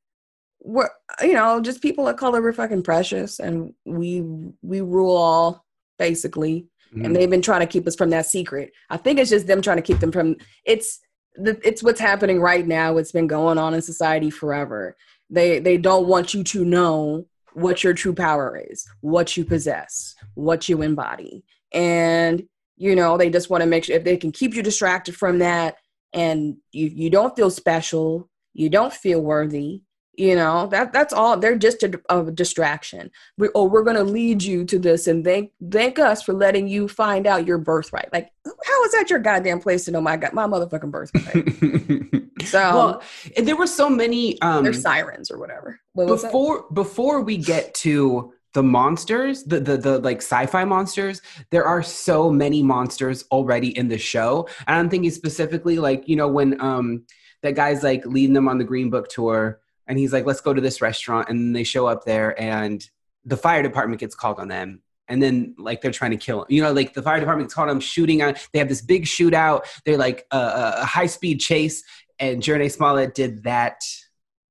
we're 0.62 0.90
you 1.22 1.34
know 1.34 1.62
just 1.62 1.82
people 1.82 2.08
of 2.08 2.18
color 2.18 2.42
we're 2.42 2.54
fucking 2.54 2.84
precious 2.84 3.40
and 3.40 3.74
we 3.86 4.24
we 4.62 4.82
rule 4.82 5.16
all 5.16 5.66
basically. 5.98 6.68
Mm-hmm. 6.90 7.06
and 7.06 7.16
they've 7.16 7.30
been 7.30 7.44
trying 7.44 7.60
to 7.60 7.68
keep 7.68 7.86
us 7.86 7.96
from 7.96 8.10
that 8.10 8.26
secret. 8.26 8.72
I 8.90 8.98
think 8.98 9.20
it's 9.20 9.30
just 9.30 9.46
them 9.46 9.62
trying 9.62 9.78
to 9.78 9.84
keep 9.84 10.00
them 10.00 10.12
from 10.12 10.38
it's 10.66 11.00
the, 11.36 11.60
it's 11.64 11.84
what's 11.84 12.00
happening 12.00 12.42
right 12.42 12.66
now. 12.66 12.98
It's 12.98 13.12
been 13.12 13.28
going 13.28 13.60
on 13.60 13.76
in 13.76 13.82
society 13.84 14.32
forever. 14.32 14.96
They 15.30 15.60
they 15.60 15.78
don't 15.78 16.08
want 16.08 16.34
you 16.34 16.44
to 16.46 16.66
know 16.66 17.28
what 17.54 17.84
your 17.84 17.94
true 17.94 18.14
power 18.16 18.60
is 18.70 18.88
what 19.02 19.38
you 19.38 19.46
possess 19.46 20.16
what 20.34 20.68
you 20.68 20.82
embody. 20.82 21.44
And 21.72 22.48
you 22.80 22.96
know 22.96 23.18
they 23.18 23.30
just 23.30 23.52
want 23.52 23.62
to 23.62 23.68
make 23.68 23.84
sure 23.84 23.96
if 23.96 24.04
they 24.04 24.18
can 24.18 24.32
keep 24.32 24.56
you 24.56 24.64
distracted 24.64 25.16
from 25.16 25.40
that 25.40 25.76
and 26.14 26.56
you 26.72 26.88
you 26.88 27.10
don't 27.12 27.36
feel 27.36 27.52
special 27.52 28.28
you 28.54 28.70
don't 28.70 28.94
feel 28.94 29.22
worthy 29.22 29.84
You 30.20 30.36
know 30.36 30.68
that 30.68 30.92
that's 30.92 31.14
all. 31.14 31.38
They're 31.38 31.58
just 31.58 31.82
a, 31.82 31.98
a 32.10 32.30
distraction. 32.30 33.10
We, 33.38 33.48
oh, 33.56 33.64
we're 33.64 33.86
gonna 33.86 34.04
lead 34.04 34.44
you 34.44 34.66
to 34.66 34.78
this, 34.78 35.08
and 35.08 35.24
thank 35.24 35.54
thank 35.72 35.98
us 35.98 36.22
for 36.22 36.34
letting 36.34 36.68
you 36.68 36.90
find 36.90 37.26
out 37.26 37.48
your 37.48 37.58
birthright. 37.58 38.10
Like, 38.12 38.30
how 38.46 38.84
is 38.84 38.92
that 38.92 39.10
your 39.10 39.20
goddamn 39.20 39.62
place 39.62 39.86
to 39.86 39.92
know 39.92 40.02
my 40.02 40.18
my 40.34 40.46
motherfucking 40.46 40.92
birthright? 40.92 42.24
so, 42.50 42.60
well, 42.60 43.04
and 43.38 43.48
there 43.48 43.56
were 43.56 43.66
so 43.66 43.90
many. 43.90 44.42
Um, 44.42 44.66
they're 44.66 44.74
sirens 44.74 45.32
or 45.32 45.40
whatever. 45.40 45.80
What 45.94 46.08
before 46.08 46.66
before 46.74 47.22
we 47.22 47.38
get 47.38 47.74
to 47.76 48.34
the 48.54 48.64
monsters, 48.64 49.46
the, 49.46 49.62
the 49.62 49.78
the 49.78 50.00
like 50.00 50.18
sci-fi 50.18 50.66
monsters, 50.66 51.22
there 51.50 51.64
are 51.64 51.82
so 51.82 52.30
many 52.30 52.62
monsters 52.62 53.24
already 53.32 53.70
in 53.78 53.88
the 53.88 53.98
show. 53.98 54.50
And 54.68 54.80
I'm 54.80 54.90
thinking 54.90 55.12
specifically 55.12 55.78
like, 55.78 56.10
you 56.10 56.18
know, 56.18 56.28
when 56.28 56.60
um 56.60 57.06
that 57.42 57.56
guy's 57.56 57.84
like 57.84 58.06
leading 58.06 58.34
them 58.34 58.50
on 58.50 58.58
the 58.58 58.66
Green 58.66 58.90
Book 58.90 59.08
tour 59.08 59.62
and 59.90 59.98
he's 59.98 60.14
like, 60.14 60.26
let's 60.26 60.40
go 60.40 60.54
to 60.54 60.62
this 60.62 60.82
restaurant. 60.82 61.30
And 61.30 61.56
they 61.56 61.64
show 61.64 61.88
up 61.88 62.06
there 62.06 62.40
and 62.40 62.88
the 63.26 63.36
fire 63.36 63.64
department 63.64 64.00
gets 64.00 64.16
called 64.16 64.40
on 64.40 64.48
them. 64.48 64.82
And 65.08 65.22
then 65.22 65.56
like 65.58 65.82
they're 65.82 65.92
trying 65.92 66.12
to 66.12 66.18
kill 66.18 66.42
him. 66.42 66.46
You 66.50 66.62
know, 66.62 66.72
like 66.72 66.94
the 66.94 67.02
fire 67.02 67.20
department 67.20 67.48
gets 67.48 67.56
called 67.56 67.70
on 67.70 67.76
them 67.76 67.82
shooting 67.82 68.22
on, 68.22 68.36
they 68.54 68.60
have 68.60 68.70
this 68.70 68.84
big 68.84 69.06
shootout. 69.06 69.64
They're 69.84 69.98
like 69.98 70.28
a, 70.32 70.76
a 70.78 70.86
high 70.86 71.08
speed 71.08 71.40
chase. 71.40 71.84
And 72.20 72.44
Jurnee 72.44 72.72
Smollett 72.72 73.16
did 73.16 73.44
that 73.44 73.82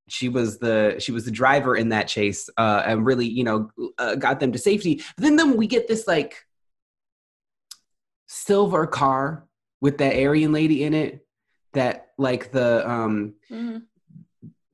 she 0.08 0.28
was 0.28 0.58
the 0.58 0.96
she 0.98 1.12
was 1.12 1.24
the 1.24 1.30
driver 1.30 1.76
in 1.76 1.90
that 1.90 2.08
chase 2.08 2.48
uh, 2.56 2.82
and 2.86 3.04
really 3.04 3.26
you 3.26 3.44
know 3.44 3.70
uh, 3.98 4.14
got 4.14 4.40
them 4.40 4.52
to 4.52 4.58
safety. 4.58 5.02
But 5.16 5.22
then 5.24 5.36
then 5.36 5.56
we 5.56 5.66
get 5.66 5.86
this 5.86 6.06
like 6.06 6.46
silver 8.26 8.86
car 8.86 9.46
with 9.80 9.98
that 9.98 10.16
Aryan 10.16 10.52
lady 10.52 10.82
in 10.82 10.94
it 10.94 11.26
that 11.74 12.08
like 12.16 12.50
the 12.52 12.88
um 12.90 13.34
mm-hmm. 13.50 13.78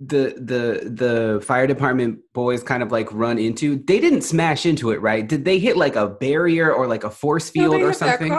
The 0.09 0.35
the 0.37 0.91
the 0.91 1.41
fire 1.45 1.67
department 1.67 2.19
boys 2.33 2.63
kind 2.63 2.83
of 2.83 2.91
like 2.91 3.13
run 3.13 3.39
into 3.39 3.77
they 3.77 4.01
didn't 4.01 4.23
smash 4.23 4.67
into 4.67 4.91
it 4.91 5.01
right 5.01 5.29
did 5.29 5.45
they 5.45 5.59
hit 5.59 5.77
like 5.77 5.97
a 5.97 6.09
barrier 6.09 6.73
or 6.73 6.87
like 6.87 7.05
a 7.05 7.11
force 7.11 7.51
field 7.51 7.81
no, 7.81 7.87
or 7.87 7.93
something 7.93 8.33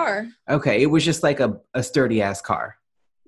okay 0.50 0.82
it 0.82 0.88
was 0.88 1.04
just 1.04 1.24
like 1.24 1.40
a, 1.40 1.58
a 1.74 1.82
sturdy 1.82 2.22
ass 2.22 2.42
car 2.42 2.76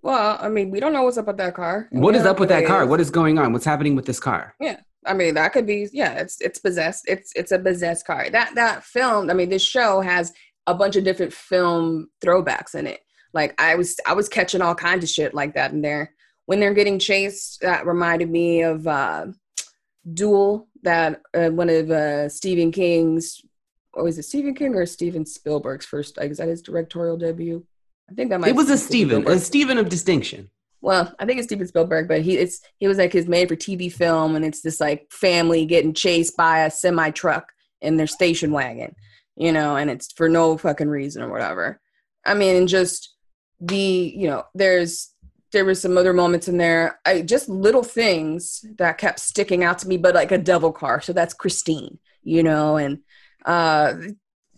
well 0.02 0.38
i 0.42 0.50
mean 0.50 0.70
we 0.70 0.80
don't 0.80 0.94
know 0.94 1.04
what's 1.04 1.18
up 1.18 1.28
with 1.28 1.38
that 1.38 1.54
car 1.54 1.88
what 1.92 2.16
is 2.16 2.26
up 2.26 2.40
with 2.40 2.50
that 2.50 2.66
car 2.66 2.86
what 2.86 3.00
is 3.00 3.10
going 3.10 3.38
on 3.38 3.54
what's 3.54 3.66
happening 3.66 3.96
with 3.96 4.06
this 4.06 4.20
car 4.20 4.54
yeah 4.60 4.78
I 5.06 5.14
mean, 5.14 5.36
that 5.36 5.54
could 5.54 5.66
be 5.66 5.88
yeah. 5.94 6.16
It's 6.16 6.42
it's 6.42 6.60
possessed. 6.60 7.06
It's 7.08 7.32
it's 7.34 7.54
a 7.54 7.60
possessed 7.60 8.06
car. 8.06 8.30
That 8.30 8.56
that 8.56 8.84
film. 8.84 9.30
I 9.30 9.34
mean, 9.34 9.48
this 9.48 9.64
show 9.64 10.02
has 10.02 10.34
a 10.68 10.74
bunch 10.74 10.96
of 10.98 11.06
different 11.06 11.34
film 11.34 12.10
throwbacks 12.22 12.76
in 12.76 12.88
it. 12.88 13.00
Like 13.34 13.60
I 13.60 13.76
was 13.76 13.98
I 14.06 14.14
was 14.14 14.30
catching 14.30 14.62
all 14.62 14.76
kinds 14.76 15.04
of 15.04 15.10
shit 15.10 15.34
like 15.34 15.56
that 15.56 15.72
in 15.72 15.82
there. 15.82 16.14
When 16.48 16.60
they're 16.60 16.74
getting 16.74 16.98
chased, 16.98 17.62
that 17.62 17.86
reminded 17.86 18.30
me 18.30 18.64
of 18.64 18.88
uh, 18.88 19.28
Duel, 20.12 20.68
that 20.84 21.22
uh, 21.34 21.50
one 21.50 21.70
of 21.70 21.92
uh, 21.92 22.30
Stephen 22.30 22.72
King's, 22.72 23.42
or 23.94 24.08
is 24.08 24.18
it 24.18 24.24
Stephen 24.24 24.56
King 24.56 24.74
or 24.74 24.86
Steven 24.86 25.26
Spielberg's 25.26 25.86
first? 25.86 26.18
Is 26.20 26.38
that 26.38 26.48
his 26.48 26.62
directorial 26.62 27.18
debut? 27.18 27.66
I 28.10 28.14
think 28.14 28.30
that 28.30 28.40
might. 28.40 28.50
It 28.50 28.56
was 28.56 28.70
a 28.70 28.78
Steven, 28.78 29.28
a 29.28 29.38
Steven 29.40 29.78
of 29.78 29.90
distinction. 29.90 30.50
Well, 30.82 31.14
I 31.20 31.26
think 31.26 31.40
it's 31.40 31.48
Steven 31.48 31.68
Spielberg, 31.68 32.08
but 32.08 32.22
he 32.22 32.38
it's 32.38 32.62
he 32.80 32.88
was 32.88 32.98
like 32.98 33.12
his 33.12 33.28
made 33.28 33.50
for 33.50 33.56
TV 33.56 33.92
film, 33.92 34.36
and 34.36 34.46
it's 34.46 34.62
this 34.62 34.80
like 34.80 35.12
family 35.12 35.66
getting 35.66 35.94
chased 35.94 36.38
by 36.38 36.60
a 36.60 36.72
semi 36.72 37.10
truck 37.12 37.52
in 37.82 37.98
their 37.98 38.08
station 38.08 38.52
wagon, 38.52 38.96
you 39.36 39.52
know, 39.52 39.76
and 39.76 39.90
it's 39.90 40.12
for 40.14 40.30
no 40.30 40.58
fucking 40.58 40.90
reason 40.90 41.22
or 41.24 41.30
whatever. 41.30 41.82
I 42.26 42.36
mean, 42.36 42.68
just 42.68 43.16
the 43.60 44.14
you 44.16 44.28
know 44.28 44.44
there's 44.54 45.12
there 45.54 45.66
was 45.66 45.82
some 45.82 45.98
other 45.98 46.14
moments 46.14 46.48
in 46.48 46.58
there. 46.58 47.00
I, 47.06 47.22
just 47.22 47.48
little 47.48 47.84
things 47.84 48.66
that 48.78 48.98
kept 48.98 49.20
sticking 49.20 49.64
out 49.64 49.80
to 49.80 49.88
me 49.88 49.98
but 49.98 50.16
like 50.16 50.32
a 50.32 50.38
devil 50.38 50.72
car. 50.72 51.02
So 51.02 51.14
that's 51.14 51.34
christine 51.34 52.00
you 52.28 52.44
know 52.44 52.76
and 52.76 53.00
uh 53.46 53.94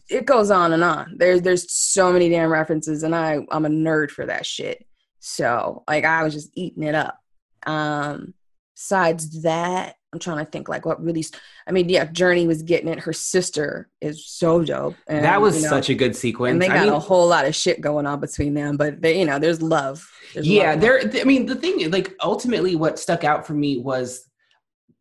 it 0.10 0.26
goes 0.26 0.50
on 0.50 0.74
and 0.74 0.84
on. 0.84 1.18
There's 1.18 1.44
there's 1.44 1.72
so 1.72 2.12
many 2.12 2.30
damn 2.30 2.52
references 2.52 3.04
and 3.04 3.16
i 3.16 3.40
i'm 3.52 3.66
a 3.66 3.70
nerd 3.70 4.12
for 4.12 4.26
that 4.26 4.46
shit. 4.46 4.86
So 5.20 5.84
like 5.88 6.04
i 6.04 6.24
was 6.24 6.34
just 6.34 6.50
eating 6.56 6.84
it 6.84 6.96
up. 6.96 7.22
Um 7.66 8.34
besides 8.80 9.42
that 9.42 9.96
I'm 10.14 10.20
trying 10.20 10.44
to 10.44 10.50
think 10.50 10.70
like 10.70 10.86
what 10.86 11.04
really. 11.04 11.26
I 11.68 11.72
mean, 11.72 11.90
yeah, 11.90 12.06
Jurnee 12.06 12.48
was 12.48 12.64
getting 12.64 12.88
it. 12.88 13.00
Her 13.00 13.14
sister 13.14 13.90
is 14.02 14.26
so 14.26 14.64
dope. 14.64 14.96
And, 15.08 15.24
that 15.26 15.42
was 15.42 15.58
you 15.58 15.64
know, 15.64 15.70
such 15.70 15.90
a 15.90 15.94
good 15.94 16.16
sequence. 16.16 16.54
And 16.54 16.62
they 16.62 16.68
got 16.68 16.78
I 16.78 16.84
mean, 16.86 16.94
a 16.94 17.00
whole 17.00 17.28
lot 17.28 17.46
of 17.46 17.54
shit 17.54 17.82
going 17.82 18.08
on 18.08 18.20
between 18.20 18.54
them, 18.54 18.78
but 18.78 19.02
they, 19.02 19.20
you 19.20 19.26
know, 19.26 19.38
there's 19.38 19.62
love. 19.62 20.10
There's 20.34 20.48
yeah, 20.48 20.72
love 20.72 20.82
there. 20.82 21.22
I 21.22 21.26
mean, 21.26 21.46
the 21.46 21.56
thing, 21.56 21.92
like, 21.92 22.16
ultimately, 22.24 22.76
what 22.76 22.98
stuck 22.98 23.24
out 23.24 23.46
for 23.46 23.54
me 23.54 23.78
was 23.78 24.28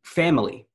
family. 0.02 0.66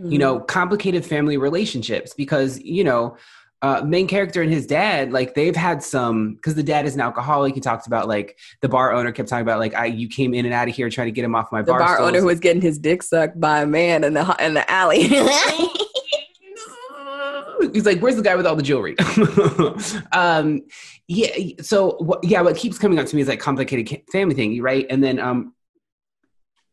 Mm-hmm. 0.00 0.12
You 0.12 0.18
know, 0.18 0.40
complicated 0.40 1.04
family 1.04 1.36
relationships 1.36 2.14
because 2.14 2.58
you 2.60 2.84
know 2.84 3.16
uh, 3.62 3.82
main 3.86 4.08
character 4.08 4.42
and 4.42 4.52
his 4.52 4.66
dad, 4.66 5.12
like 5.12 5.34
they've 5.34 5.54
had 5.54 5.82
some 5.82 6.34
because 6.34 6.56
the 6.56 6.64
dad 6.64 6.84
is 6.84 6.96
an 6.96 7.00
alcoholic. 7.00 7.54
He 7.54 7.60
talks 7.60 7.86
about 7.86 8.08
like 8.08 8.36
the 8.60 8.68
bar 8.68 8.92
owner 8.92 9.12
kept 9.12 9.28
talking 9.28 9.42
about 9.42 9.60
like 9.60 9.74
I 9.74 9.86
you 9.86 10.08
came 10.08 10.34
in 10.34 10.44
and 10.44 10.52
out 10.52 10.68
of 10.68 10.74
here 10.74 10.90
trying 10.90 11.06
to 11.06 11.12
get 11.12 11.24
him 11.24 11.36
off 11.36 11.52
my 11.52 11.62
the 11.62 11.70
bar. 11.70 11.78
The 11.78 11.84
bar 11.84 12.00
owner 12.00 12.18
who 12.18 12.26
was 12.26 12.40
getting 12.40 12.60
his 12.60 12.76
dick 12.76 13.04
sucked 13.04 13.40
by 13.40 13.62
a 13.62 13.66
man 13.66 14.02
in 14.02 14.14
the 14.14 14.36
in 14.40 14.54
the 14.54 14.68
alley. 14.68 15.04
He's 17.72 17.86
like, 17.86 18.00
"Where's 18.00 18.16
the 18.16 18.22
guy 18.22 18.34
with 18.34 18.46
all 18.46 18.56
the 18.56 18.64
jewelry?" 18.64 18.96
um, 20.12 20.62
yeah. 21.06 21.52
So 21.60 21.96
what, 21.98 22.24
yeah, 22.24 22.40
what 22.40 22.56
keeps 22.56 22.78
coming 22.78 22.98
up 22.98 23.06
to 23.06 23.14
me 23.14 23.22
is 23.22 23.28
like 23.28 23.38
complicated 23.38 24.02
family 24.10 24.34
thing, 24.34 24.60
right? 24.60 24.86
And 24.90 25.04
then 25.04 25.20
um, 25.20 25.54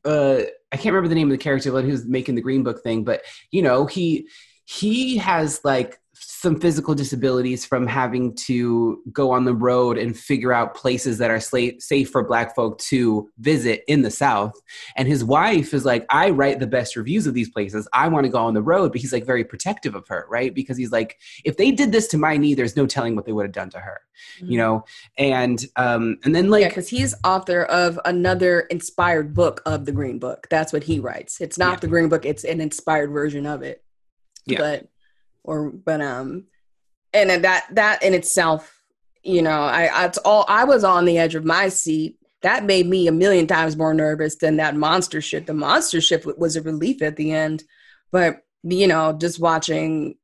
uh, 0.06 0.40
I 0.72 0.76
can't 0.76 0.94
remember 0.94 1.08
the 1.08 1.16
name 1.16 1.28
of 1.28 1.38
the 1.38 1.44
character 1.44 1.70
who's 1.82 2.06
making 2.06 2.34
the 2.34 2.42
Green 2.42 2.64
Book 2.64 2.82
thing, 2.82 3.04
but 3.04 3.22
you 3.52 3.62
know, 3.62 3.86
he 3.86 4.28
he 4.66 5.18
has 5.18 5.62
like 5.64 6.00
some 6.40 6.58
physical 6.58 6.96
disabilities 6.96 7.66
from 7.66 7.86
having 7.86 8.34
to 8.34 9.02
go 9.12 9.30
on 9.30 9.44
the 9.44 9.54
road 9.54 9.98
and 9.98 10.18
figure 10.18 10.54
out 10.54 10.74
places 10.74 11.18
that 11.18 11.30
are 11.30 11.40
safe 11.42 12.10
for 12.10 12.24
black 12.24 12.56
folk 12.56 12.78
to 12.78 13.30
visit 13.40 13.84
in 13.90 14.04
the 14.04 14.10
south. 14.10 14.54
And 14.96 15.06
his 15.06 15.22
wife 15.22 15.74
is 15.74 15.84
like 15.84 16.06
i 16.10 16.30
write 16.30 16.60
the 16.60 16.68
best 16.68 16.96
reviews 16.96 17.28
of 17.28 17.34
these 17.34 17.50
places. 17.50 17.90
I 17.92 18.08
want 18.08 18.24
to 18.24 18.32
go 18.32 18.38
on 18.38 18.54
the 18.54 18.62
road 18.62 18.94
but 18.94 19.02
he's 19.02 19.12
like 19.12 19.26
very 19.26 19.44
protective 19.44 19.96
of 19.96 20.08
her 20.08 20.26
right? 20.30 20.54
Because 20.54 20.78
he's 20.78 20.94
like 20.94 21.20
if 21.44 21.58
they 21.58 21.72
did 21.72 21.92
this 21.92 22.08
to 22.10 22.18
my 22.18 22.38
knee 22.38 22.54
there's 22.54 22.78
no 22.78 22.88
telling 22.88 23.18
what 23.18 23.26
they 23.26 23.34
would 23.34 23.46
have 23.46 23.52
done 23.52 23.70
to 23.72 23.80
her 23.80 24.00
mm-hmm. 24.38 24.52
you 24.52 24.58
know? 24.60 24.86
And 25.18 25.66
um 25.76 26.20
and 26.24 26.34
then 26.34 26.50
like 26.50 26.62
yeah 26.62 26.70
because 26.70 26.88
he's 26.88 27.14
author 27.26 27.64
of 27.64 28.00
another 28.06 28.62
inspired 28.62 29.34
book 29.34 29.62
of 29.66 29.86
the 29.86 29.92
green 29.92 30.20
book. 30.20 30.48
That's 30.50 30.72
what 30.72 30.86
he 30.86 31.02
writes. 31.02 31.42
It's 31.42 31.58
not 31.58 31.74
yeah. 31.74 31.80
the 31.82 31.88
green 31.88 32.08
book 32.08 32.24
it's 32.26 32.46
an 32.46 32.62
inspired 32.62 33.12
version 33.12 33.46
of 33.46 33.62
it. 33.62 33.84
Yeah. 34.46 34.60
but 34.60 34.88
or 35.50 35.72
but 35.72 36.00
um 36.00 36.46
and 37.12 37.44
that 37.44 37.66
that 37.72 38.04
in 38.04 38.14
itself 38.14 38.84
you 39.24 39.42
know 39.42 39.62
i 39.64 40.06
it's 40.06 40.20
all 40.20 40.46
i 40.48 40.64
was 40.64 40.84
on 40.84 41.06
the 41.06 41.18
edge 41.18 41.36
of 41.36 41.44
my 41.44 41.68
seat. 41.68 42.16
That 42.42 42.64
made 42.64 42.88
me 42.88 43.06
a 43.08 43.12
million 43.12 43.48
times 43.48 43.76
more 43.76 43.94
nervous 43.94 44.38
than 44.38 44.56
that 44.58 44.74
monster 44.74 45.20
shit. 45.20 45.46
The 45.46 45.54
monster 45.54 46.00
shit 46.00 46.26
was 46.40 46.56
a 46.56 46.62
relief 46.62 47.02
at 47.02 47.18
the 47.18 47.34
end. 47.34 47.66
But 48.14 48.44
you 48.64 48.88
know 48.88 49.14
just 49.14 49.40
watching 49.40 50.16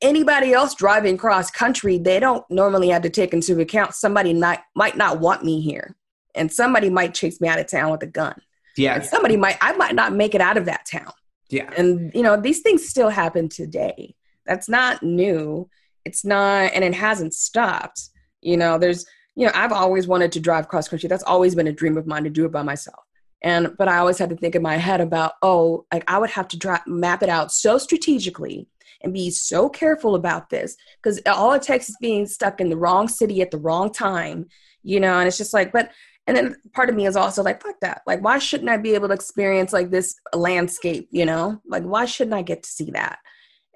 anybody 0.00 0.52
else 0.52 0.74
driving 0.74 1.16
cross 1.16 1.50
country 1.50 1.98
they 1.98 2.18
don't 2.20 2.44
normally 2.50 2.88
have 2.88 3.02
to 3.02 3.10
take 3.10 3.32
into 3.32 3.60
account 3.60 3.94
somebody 3.94 4.32
not 4.32 4.60
might 4.76 4.96
not 4.96 5.20
want 5.20 5.42
me 5.42 5.60
here. 5.60 5.96
And 6.34 6.52
somebody 6.52 6.90
might 6.90 7.14
chase 7.14 7.40
me 7.40 7.48
out 7.48 7.58
of 7.58 7.66
town 7.66 7.90
with 7.90 8.02
a 8.02 8.06
gun. 8.06 8.40
Yeah 8.76 8.94
and 8.94 9.04
somebody 9.04 9.36
might 9.36 9.56
i 9.60 9.72
might 9.72 9.94
not 9.94 10.12
make 10.12 10.34
it 10.34 10.40
out 10.40 10.58
of 10.58 10.66
that 10.66 10.86
town 10.86 11.12
yeah. 11.50 11.70
And, 11.76 12.12
you 12.14 12.22
know, 12.22 12.40
these 12.40 12.60
things 12.60 12.88
still 12.88 13.10
happen 13.10 13.48
today. 13.48 14.14
That's 14.46 14.68
not 14.68 15.02
new. 15.02 15.68
It's 16.04 16.24
not, 16.24 16.72
and 16.72 16.82
it 16.82 16.94
hasn't 16.94 17.34
stopped. 17.34 18.08
You 18.40 18.56
know, 18.56 18.78
there's, 18.78 19.04
you 19.36 19.46
know, 19.46 19.52
I've 19.54 19.72
always 19.72 20.06
wanted 20.06 20.32
to 20.32 20.40
drive 20.40 20.68
cross 20.68 20.88
country. 20.88 21.08
That's 21.08 21.22
always 21.24 21.54
been 21.54 21.66
a 21.66 21.72
dream 21.72 21.98
of 21.98 22.06
mine 22.06 22.24
to 22.24 22.30
do 22.30 22.44
it 22.46 22.52
by 22.52 22.62
myself. 22.62 23.04
And, 23.42 23.74
but 23.78 23.88
I 23.88 23.98
always 23.98 24.18
had 24.18 24.30
to 24.30 24.36
think 24.36 24.54
in 24.54 24.62
my 24.62 24.76
head 24.76 25.00
about, 25.00 25.32
oh, 25.42 25.86
like 25.92 26.04
I 26.08 26.18
would 26.18 26.30
have 26.30 26.48
to 26.48 26.58
dra- 26.58 26.84
map 26.86 27.22
it 27.22 27.28
out 27.28 27.52
so 27.52 27.78
strategically 27.78 28.66
and 29.02 29.14
be 29.14 29.30
so 29.30 29.68
careful 29.68 30.14
about 30.14 30.50
this 30.50 30.76
because 31.02 31.20
all 31.26 31.52
it 31.52 31.62
takes 31.62 31.88
is 31.88 31.96
being 32.00 32.26
stuck 32.26 32.60
in 32.60 32.68
the 32.68 32.76
wrong 32.76 33.08
city 33.08 33.40
at 33.40 33.50
the 33.50 33.58
wrong 33.58 33.90
time, 33.90 34.46
you 34.82 35.00
know, 35.00 35.18
and 35.18 35.26
it's 35.26 35.38
just 35.38 35.54
like, 35.54 35.72
but 35.72 35.90
and 36.30 36.36
then 36.36 36.54
part 36.74 36.88
of 36.88 36.94
me 36.94 37.06
is 37.06 37.16
also 37.16 37.42
like 37.42 37.60
fuck 37.60 37.74
that. 37.80 38.02
Like 38.06 38.22
why 38.22 38.38
shouldn't 38.38 38.70
i 38.70 38.76
be 38.76 38.94
able 38.94 39.08
to 39.08 39.14
experience 39.14 39.72
like 39.72 39.90
this 39.90 40.14
landscape 40.32 41.08
you 41.10 41.26
know? 41.26 41.60
Like 41.66 41.82
why 41.82 42.04
shouldn't 42.04 42.34
i 42.34 42.42
get 42.42 42.62
to 42.62 42.68
see 42.68 42.92
that? 42.92 43.18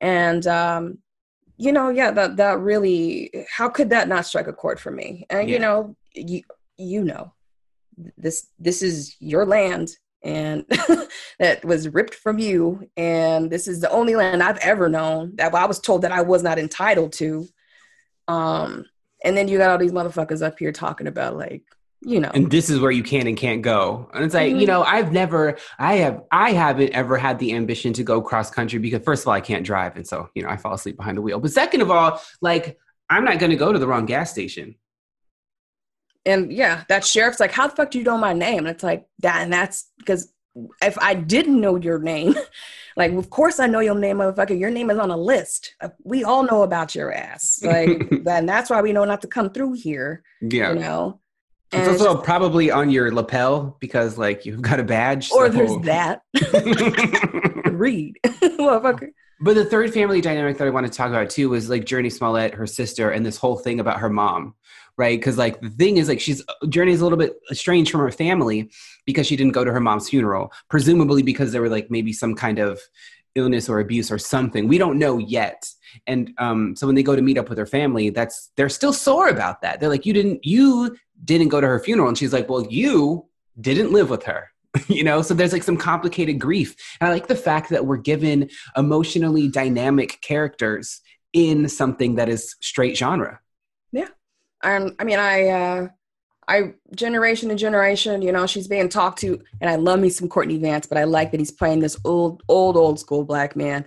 And 0.01 0.47
um 0.47 0.99
you 1.57 1.73
know 1.73 1.89
yeah 1.91 2.13
that 2.13 2.37
that 2.37 2.61
really 2.61 3.33
how 3.51 3.69
could 3.69 3.91
that 3.91 4.07
not 4.07 4.25
strike 4.25 4.47
a 4.47 4.53
chord 4.53 4.79
for 4.79 4.93
me? 4.93 5.27
And 5.31 5.49
yeah. 5.49 5.55
you 5.55 5.59
know 5.59 5.97
you 6.15 6.43
you 6.79 7.03
know 7.03 7.33
this 8.17 8.47
this 8.61 8.83
is 8.83 9.17
your 9.19 9.45
land 9.45 9.91
and 10.23 10.65
that 11.41 11.65
was 11.65 11.89
ripped 11.89 12.15
from 12.15 12.39
you. 12.39 12.89
And 12.97 13.51
this 13.51 13.67
is 13.67 13.81
the 13.81 13.91
only 13.91 14.15
land 14.15 14.45
i've 14.45 14.59
ever 14.59 14.89
known 14.89 15.33
that 15.39 15.53
i 15.53 15.67
was 15.67 15.81
told 15.81 16.03
that 16.03 16.13
i 16.13 16.23
was 16.23 16.45
not 16.45 16.61
entitled 16.61 17.15
to. 17.15 17.49
Um 18.29 18.85
and 19.25 19.37
then 19.37 19.49
you 19.49 19.59
got 19.59 19.71
all 19.71 19.79
these 19.79 19.91
motherfuckers 19.91 20.41
up 20.41 20.57
here 20.57 20.71
talking 20.71 21.09
about 21.09 21.37
like 21.37 21.65
you 22.05 22.21
know. 22.21 22.31
and 22.35 22.51
this 22.51 22.69
is 22.71 22.79
where 22.81 22.91
you 22.91 23.03
can 23.03 23.27
and 23.27 23.37
can't 23.37 23.63
go 23.63 24.09
and 24.15 24.25
it's 24.25 24.35
like 24.35 24.51
you 24.51 24.57
Mhm. 24.59 24.67
know 24.67 24.83
i've 24.83 25.11
never 25.13 25.57
i 25.79 25.95
have 25.95 26.23
i 26.31 26.53
haven't 26.53 26.91
ever 26.93 27.17
had 27.17 27.39
the 27.39 27.55
ambition 27.55 27.93
to 27.95 28.03
go 28.03 28.21
cross 28.21 28.51
country 28.51 28.79
because 28.79 29.03
first 29.05 29.23
of 29.25 29.29
all 29.29 29.35
i 29.35 29.41
can't 29.41 29.65
drive 29.65 29.97
and 29.97 30.07
so 30.07 30.29
you 30.35 30.43
know 30.43 30.49
i 30.49 30.57
fall 30.57 30.75
asleep 30.75 30.97
behind 30.97 31.17
the 31.17 31.23
wheel 31.23 31.41
but 31.41 31.51
second 31.51 31.81
of 31.81 31.91
all 31.91 32.21
like 32.43 32.79
i'm 33.09 33.25
not 33.25 33.39
going 33.39 33.51
to 33.51 33.57
go 33.57 33.73
to 33.73 33.79
the 33.79 33.87
wrong 33.87 34.07
gas 34.07 34.31
station 34.31 34.75
and 36.27 36.51
yeah, 36.53 36.85
that 36.89 37.05
sheriff's 37.05 37.39
like, 37.39 37.53
"How 37.53 37.67
the 37.69 37.77
fuck 37.77 37.91
do 37.91 37.99
you 37.99 38.05
know 38.05 38.17
my 38.17 38.33
name?" 38.33 38.61
And 38.61 38.69
it's 38.69 38.83
like 38.83 39.07
that, 39.19 39.43
and 39.43 39.53
that's 39.53 39.91
because 39.99 40.33
if 40.81 40.97
I 40.99 41.13
didn't 41.13 41.61
know 41.61 41.77
your 41.77 41.99
name, 41.99 42.35
like, 42.97 43.13
of 43.13 43.29
course 43.29 43.61
I 43.61 43.67
know 43.67 43.81
your 43.81 43.95
name, 43.95 44.17
motherfucker. 44.19 44.59
Your 44.59 44.71
name 44.71 44.89
is 44.91 44.97
on 44.99 45.11
a 45.11 45.17
list. 45.19 45.75
Uh, 45.83 45.91
We 46.03 46.25
all 46.25 46.43
know 46.43 46.63
about 46.63 46.95
your 46.95 47.13
ass, 47.13 47.61
like, 47.63 47.91
and 48.27 48.49
that's 48.49 48.71
why 48.71 48.81
we 48.81 48.95
know 48.95 49.05
not 49.05 49.21
to 49.21 49.29
come 49.29 49.51
through 49.51 49.75
here. 49.75 50.23
yeah 50.41 50.73
You 50.73 50.79
know, 50.79 51.21
it's 51.75 51.89
And 51.89 52.09
also 52.09 52.21
probably 52.21 52.71
on 52.71 52.91
your 52.91 53.13
lapel 53.13 53.77
because 53.81 54.17
like 54.19 54.47
you've 54.47 54.63
got 54.63 54.81
a 54.81 54.85
badge 54.85 55.31
or 55.33 55.47
so- 55.47 55.53
there's 55.53 55.77
that. 55.85 56.23
Read, 57.73 58.17
motherfucker. 58.25 59.09
But 59.41 59.55
the 59.55 59.65
third 59.65 59.93
family 59.93 60.21
dynamic 60.21 60.59
that 60.59 60.67
I 60.67 60.71
want 60.71 60.87
to 60.87 60.93
talk 60.93 61.09
about 61.09 61.29
too 61.31 61.51
was 61.51 61.69
like 61.69 61.85
Jurnee 61.85 62.13
Smollett, 62.13 62.55
her 62.55 62.67
sister, 62.67 63.11
and 63.11 63.27
this 63.27 63.37
whole 63.37 63.57
thing 63.57 63.81
about 63.81 63.99
her 63.99 64.09
mom, 64.09 64.55
right? 64.97 65.19
Because 65.19 65.37
like 65.37 65.61
the 65.61 65.71
thing 65.71 65.97
is 65.97 66.09
like 66.09 66.21
she's 66.21 66.43
Jurnee's 66.65 67.01
a 67.01 67.05
little 67.05 67.19
bit 67.19 67.35
estranged 67.51 67.91
from 67.91 68.01
her 68.01 68.13
family 68.13 68.71
because 69.05 69.27
she 69.27 69.37
didn't 69.37 69.53
go 69.53 69.65
to 69.65 69.73
her 69.73 69.81
mom's 69.81 70.09
funeral, 70.09 70.53
presumably 70.71 71.23
because 71.23 71.53
there 71.53 71.61
were 71.61 71.69
like 71.69 71.91
maybe 71.91 72.13
some 72.13 72.35
kind 72.35 72.59
of 72.59 72.81
illness 73.35 73.69
or 73.69 73.81
abuse 73.81 74.11
or 74.11 74.19
something. 74.19 74.69
We 74.69 74.79
don't 74.79 74.99
know 74.99 75.19
yet. 75.19 75.69
And 76.07 76.33
um, 76.39 76.77
so 76.77 76.87
when 76.87 76.97
they 76.97 77.03
go 77.03 77.17
to 77.17 77.23
meet 77.23 77.39
up 77.39 77.49
with 77.49 77.59
her 77.59 77.67
family, 77.67 78.11
that's 78.11 78.51
they're 78.57 78.69
still 78.69 78.93
sore 78.93 79.29
about 79.29 79.63
that. 79.63 79.81
They're 79.81 79.89
like, 79.89 80.07
you 80.07 80.13
didn't 80.13 80.45
you 80.45 80.97
didn't 81.25 81.49
go 81.49 81.61
to 81.61 81.67
her 81.67 81.79
funeral, 81.79 82.09
and 82.09 82.19
she's 82.19 82.33
like, 82.33 82.49
well, 82.49 82.67
you 82.67 83.27
didn't 83.61 83.93
live 83.93 84.11
with 84.11 84.25
her. 84.25 84.49
you 84.89 85.05
know, 85.05 85.23
so 85.23 85.35
there's 85.35 85.53
like 85.53 85.63
some 85.63 85.77
complicated 85.77 86.41
grief. 86.41 86.75
And 87.01 87.09
I 87.09 87.13
like 87.13 87.29
the 87.29 87.37
fact 87.37 87.71
that 87.71 87.87
we're 87.87 87.97
given 87.97 88.51
emotionally 88.77 89.49
dynamic 89.49 90.21
characters 90.21 91.01
in 91.33 91.69
something 91.69 92.17
that 92.17 92.29
is 92.29 92.57
straight 92.61 92.97
genre. 92.97 93.41
Yeah, 93.93 94.09
um, 94.63 94.97
I 94.99 95.05
mean, 95.05 95.19
I, 95.19 95.49
uh, 95.49 95.89
I 96.49 96.75
generation 96.95 97.49
to 97.49 97.55
generation, 97.55 98.23
you 98.23 98.33
know, 98.33 98.47
she's 98.47 98.69
being 98.69 98.89
talked 98.89 99.21
to, 99.21 99.41
and 99.61 99.71
I 99.71 99.77
love 99.77 100.01
me 100.01 100.09
some 100.09 100.29
Courtney 100.29 100.59
Vance, 100.59 100.87
but 100.87 100.99
I 100.99 101.05
like 101.05 101.31
that 101.31 101.41
he's 101.41 101.51
playing 101.51 101.81
this 101.81 101.97
old, 102.05 102.43
old, 102.49 102.77
old 102.77 102.99
school 103.01 103.25
black 103.25 103.57
man. 103.57 103.85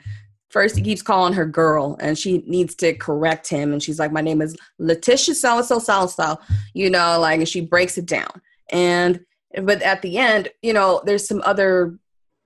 First, 0.49 0.75
he 0.75 0.81
keeps 0.81 1.01
calling 1.01 1.33
her 1.33 1.45
girl, 1.45 1.97
and 1.99 2.17
she 2.17 2.39
needs 2.47 2.73
to 2.75 2.93
correct 2.93 3.49
him, 3.49 3.73
and 3.73 3.83
she's 3.83 3.99
like, 3.99 4.11
"My 4.11 4.21
name 4.21 4.41
is 4.41 4.55
Letitia 4.79 5.35
so 5.35 5.61
so 5.61 5.79
so 5.79 6.07
so," 6.07 6.39
you 6.73 6.89
know, 6.89 7.19
like, 7.19 7.39
and 7.39 7.49
she 7.49 7.61
breaks 7.61 7.97
it 7.97 8.05
down, 8.05 8.41
and 8.71 9.19
but 9.61 9.81
at 9.81 10.01
the 10.01 10.17
end, 10.17 10.49
you 10.61 10.73
know, 10.73 11.01
there's 11.05 11.27
some 11.27 11.41
other, 11.45 11.97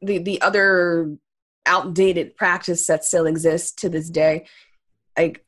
the 0.01 0.17
the 0.17 0.41
other 0.41 1.15
outdated 1.65 2.35
practice 2.35 2.87
that 2.87 3.05
still 3.05 3.27
exists 3.27 3.71
to 3.73 3.89
this 3.89 4.09
day, 4.09 4.47
like 5.17 5.45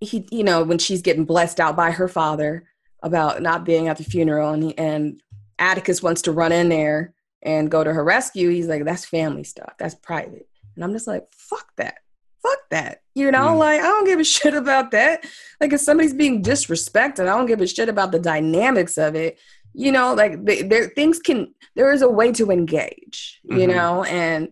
he 0.00 0.26
you 0.30 0.44
know 0.44 0.62
when 0.62 0.78
she's 0.78 1.02
getting 1.02 1.24
blessed 1.24 1.58
out 1.58 1.76
by 1.76 1.90
her 1.90 2.08
father 2.08 2.64
about 3.04 3.40
not 3.42 3.64
being 3.64 3.86
at 3.88 3.96
the 3.98 4.04
funeral 4.04 4.52
and 4.52 4.62
he, 4.64 4.76
and 4.78 5.22
Atticus 5.58 6.02
wants 6.02 6.22
to 6.22 6.32
run 6.32 6.50
in 6.52 6.68
there 6.68 7.14
and 7.42 7.70
go 7.70 7.84
to 7.84 7.92
her 7.92 8.02
rescue. 8.02 8.48
He's 8.50 8.66
like 8.66 8.84
that's 8.84 9.04
family 9.04 9.44
stuff. 9.44 9.74
That's 9.78 9.94
private. 9.94 10.48
And 10.74 10.82
I'm 10.82 10.92
just 10.92 11.06
like 11.06 11.24
fuck 11.32 11.66
that. 11.76 11.98
Fuck 12.42 12.58
that. 12.70 13.02
You 13.14 13.30
know 13.30 13.48
Mm. 13.52 13.58
like 13.58 13.80
I 13.80 13.84
don't 13.84 14.06
give 14.06 14.18
a 14.20 14.24
shit 14.24 14.54
about 14.54 14.90
that. 14.90 15.24
Like 15.60 15.72
if 15.72 15.80
somebody's 15.80 16.14
being 16.14 16.42
disrespected 16.42 17.20
I 17.20 17.36
don't 17.36 17.46
give 17.46 17.60
a 17.60 17.66
shit 17.66 17.88
about 17.88 18.10
the 18.10 18.18
dynamics 18.18 18.98
of 18.98 19.14
it. 19.14 19.38
You 19.74 19.92
know 19.92 20.14
like 20.14 20.44
there 20.44 20.88
things 20.88 21.18
can 21.20 21.54
there 21.76 21.92
is 21.92 22.02
a 22.02 22.08
way 22.08 22.32
to 22.32 22.50
engage 22.50 23.40
you 23.44 23.58
Mhm. 23.68 23.74
know 23.74 24.04
and 24.04 24.48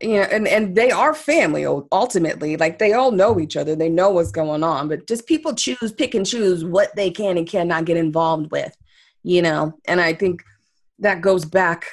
you 0.00 0.14
know, 0.14 0.22
and, 0.22 0.48
and 0.48 0.74
they 0.74 0.90
are 0.90 1.14
family 1.14 1.66
ultimately. 1.66 2.56
Like 2.56 2.78
they 2.78 2.92
all 2.92 3.12
know 3.12 3.38
each 3.38 3.56
other, 3.56 3.76
they 3.76 3.88
know 3.88 4.10
what's 4.10 4.30
going 4.30 4.62
on, 4.62 4.88
but 4.88 5.06
just 5.06 5.26
people 5.26 5.54
choose, 5.54 5.92
pick 5.92 6.14
and 6.14 6.26
choose 6.26 6.64
what 6.64 6.94
they 6.96 7.10
can 7.10 7.36
and 7.36 7.46
cannot 7.46 7.84
get 7.84 7.96
involved 7.96 8.50
with, 8.50 8.74
you 9.22 9.42
know. 9.42 9.74
And 9.86 10.00
I 10.00 10.14
think 10.14 10.42
that 11.00 11.20
goes 11.20 11.44
back, 11.44 11.86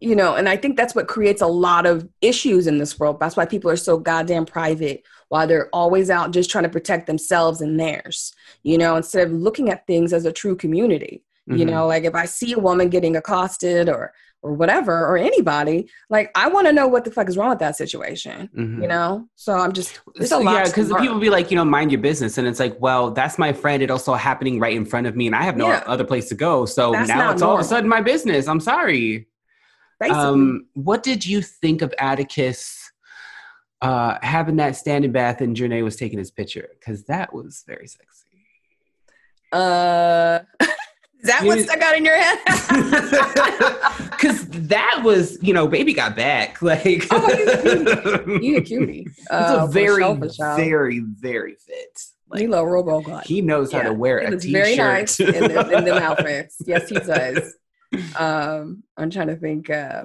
you 0.00 0.16
know, 0.16 0.34
and 0.34 0.48
I 0.48 0.56
think 0.56 0.76
that's 0.76 0.94
what 0.94 1.08
creates 1.08 1.42
a 1.42 1.46
lot 1.46 1.86
of 1.86 2.08
issues 2.20 2.66
in 2.66 2.78
this 2.78 2.98
world. 2.98 3.18
That's 3.20 3.36
why 3.36 3.46
people 3.46 3.70
are 3.70 3.76
so 3.76 3.98
goddamn 3.98 4.46
private, 4.46 5.04
while 5.28 5.46
they're 5.46 5.68
always 5.72 6.10
out 6.10 6.32
just 6.32 6.50
trying 6.50 6.64
to 6.64 6.70
protect 6.70 7.06
themselves 7.06 7.60
and 7.60 7.78
theirs, 7.78 8.34
you 8.62 8.78
know, 8.78 8.96
instead 8.96 9.26
of 9.26 9.32
looking 9.32 9.70
at 9.70 9.86
things 9.86 10.12
as 10.12 10.24
a 10.24 10.32
true 10.32 10.56
community. 10.56 11.24
You 11.46 11.66
Mhm. 11.66 11.70
know, 11.70 11.86
like 11.88 12.04
if 12.04 12.14
I 12.14 12.26
see 12.26 12.52
a 12.52 12.58
woman 12.58 12.88
getting 12.88 13.16
accosted 13.16 13.88
or 13.88 14.12
or 14.42 14.52
whatever 14.54 15.06
or 15.06 15.16
anybody, 15.16 15.88
like 16.10 16.30
I 16.34 16.48
want 16.48 16.66
to 16.66 16.72
know 16.72 16.88
what 16.88 17.04
the 17.04 17.10
fuck 17.12 17.28
is 17.28 17.36
wrong 17.36 17.50
with 17.50 17.60
that 17.60 17.76
situation. 17.76 18.50
Mhm. 18.56 18.82
You 18.82 18.88
know, 18.88 19.28
so 19.36 19.52
I'm 19.54 19.72
just 19.72 20.00
there's 20.16 20.30
So, 20.30 20.40
a 20.40 20.42
lot. 20.42 20.54
yeah, 20.54 20.64
because 20.64 20.90
learn. 20.90 21.00
people 21.02 21.18
be 21.20 21.30
like, 21.30 21.50
you 21.50 21.56
know, 21.56 21.64
mind 21.64 21.92
your 21.92 22.00
business, 22.00 22.38
and 22.38 22.46
it's 22.48 22.58
like, 22.60 22.76
well, 22.80 23.12
that's 23.12 23.38
my 23.38 23.52
friend. 23.52 23.82
It 23.82 23.90
also 23.90 24.14
happening 24.14 24.58
right 24.58 24.76
in 24.76 24.84
front 24.84 25.06
of 25.06 25.14
me, 25.16 25.26
and 25.28 25.36
I 25.36 25.42
have 25.42 25.56
no 25.56 25.68
Yeah. 25.68 25.84
other 25.86 26.04
place 26.04 26.28
to 26.30 26.34
go. 26.34 26.66
So 26.66 26.90
That's 26.92 27.08
now 27.08 27.18
not 27.18 27.32
it's 27.34 27.42
all 27.42 27.54
of 27.54 27.60
a 27.60 27.64
sudden 27.64 27.88
my 27.88 28.00
business. 28.00 28.48
I'm 28.48 28.60
sorry. 28.60 29.28
basically. 30.00 30.20
Um, 30.24 30.66
what 30.74 31.04
did 31.04 31.24
you 31.24 31.40
think 31.40 31.80
of 31.80 31.94
Atticus 31.98 32.90
uh, 33.80 34.18
having 34.22 34.56
that 34.56 34.74
standing 34.74 35.12
bath 35.12 35.40
and 35.40 35.56
Janae 35.56 35.84
was 35.84 35.94
taking 35.94 36.18
his 36.18 36.32
picture? 36.32 36.68
Because 36.80 37.04
that 37.04 37.32
was 37.32 37.62
very 37.68 37.86
sexy. 37.86 38.26
uh, 39.52 40.40
is 41.22 41.28
that 41.28 41.44
what 41.44 41.58
stuck 41.60 41.80
out 41.80 41.96
in 41.96 42.04
your 42.04 42.16
head? 42.16 42.38
Because 44.22 44.46
that 44.68 45.00
was, 45.04 45.36
you 45.42 45.52
know, 45.52 45.66
baby 45.66 45.92
got 45.92 46.14
back. 46.14 46.60
Like, 46.62 47.06
Oh, 47.10 48.28
you 48.40 48.56
a 48.58 48.60
cutie. 48.60 49.06
It's 49.08 49.26
Uh, 49.30 49.58
a 49.62 49.66
for 49.66 49.72
very, 49.72 50.02
sure, 50.02 50.16
for 50.16 50.56
very, 50.56 51.00
very 51.18 51.56
fit. 51.56 52.02
you 52.40 52.48
little 52.48 52.66
robo 52.66 53.00
god. 53.00 53.24
he 53.24 53.40
knows 53.40 53.72
how 53.72 53.82
to 53.82 53.92
wear 53.92 54.20
He 54.20 54.26
a 54.26 54.38
t-shirt. 54.38 54.52
very 54.52 54.76
nice 54.76 55.18
in, 55.18 55.32
them, 55.52 55.70
in 55.72 55.84
them 55.84 55.98
outfits. 56.02 56.56
Yes, 56.66 56.88
he 56.88 56.94
does. 56.96 57.54
Um, 58.16 58.84
I'm 58.96 59.10
trying 59.10 59.26
to 59.28 59.36
think. 59.36 59.68
Uh, 59.70 60.04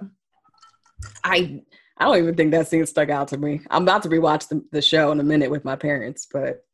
I 1.23 1.61
I 1.99 2.05
don't 2.05 2.17
even 2.17 2.35
think 2.35 2.51
that 2.51 2.67
scene 2.67 2.85
stuck 2.85 3.09
out 3.09 3.27
to 3.29 3.37
me. 3.37 3.61
I'm 3.69 3.83
about 3.83 4.03
to 4.03 4.09
rewatch 4.09 4.49
the, 4.49 4.63
the 4.71 4.81
show 4.81 5.11
in 5.11 5.19
a 5.19 5.23
minute 5.23 5.51
with 5.51 5.63
my 5.63 5.75
parents, 5.75 6.27
but 6.31 6.65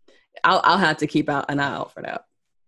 I'll 0.43 0.61
I'll 0.63 0.77
have 0.77 0.97
to 0.97 1.07
keep 1.07 1.29
out 1.29 1.45
an 1.49 1.59
eye 1.59 1.73
out 1.75 1.93
for 1.93 2.01
that. 2.01 2.23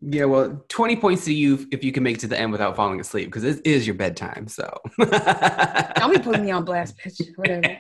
Yeah, 0.07 0.25
well, 0.25 0.63
20 0.69 0.97
points 0.97 1.25
to 1.25 1.33
you 1.33 1.67
if 1.71 1.83
you 1.83 1.91
can 1.91 2.03
make 2.03 2.17
it 2.17 2.19
to 2.21 2.27
the 2.27 2.39
end 2.39 2.51
without 2.51 2.75
falling 2.75 2.99
asleep 2.99 3.25
because 3.27 3.43
it 3.43 3.65
is 3.65 3.87
your 3.87 3.95
bedtime. 3.95 4.47
So, 4.47 4.71
Don't 4.99 6.13
be 6.13 6.19
putting 6.19 6.45
me 6.45 6.51
on 6.51 6.63
blast, 6.63 6.95
bitch. 6.97 7.21
Whatever. 7.35 7.77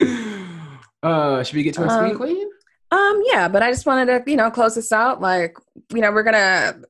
uh, 1.02 1.42
should 1.42 1.56
we 1.56 1.62
get 1.64 1.74
to 1.74 1.82
our 1.82 1.90
screen 1.90 2.12
Um, 2.12 2.16
queen? 2.16 2.48
Um, 2.92 3.22
yeah, 3.26 3.48
but 3.48 3.62
I 3.62 3.70
just 3.72 3.86
wanted 3.86 4.24
to, 4.24 4.30
you 4.30 4.36
know, 4.36 4.50
close 4.50 4.76
this 4.76 4.92
out. 4.92 5.20
Like, 5.20 5.56
you 5.92 6.00
know, 6.00 6.12
we're 6.12 6.22
gonna 6.22 6.80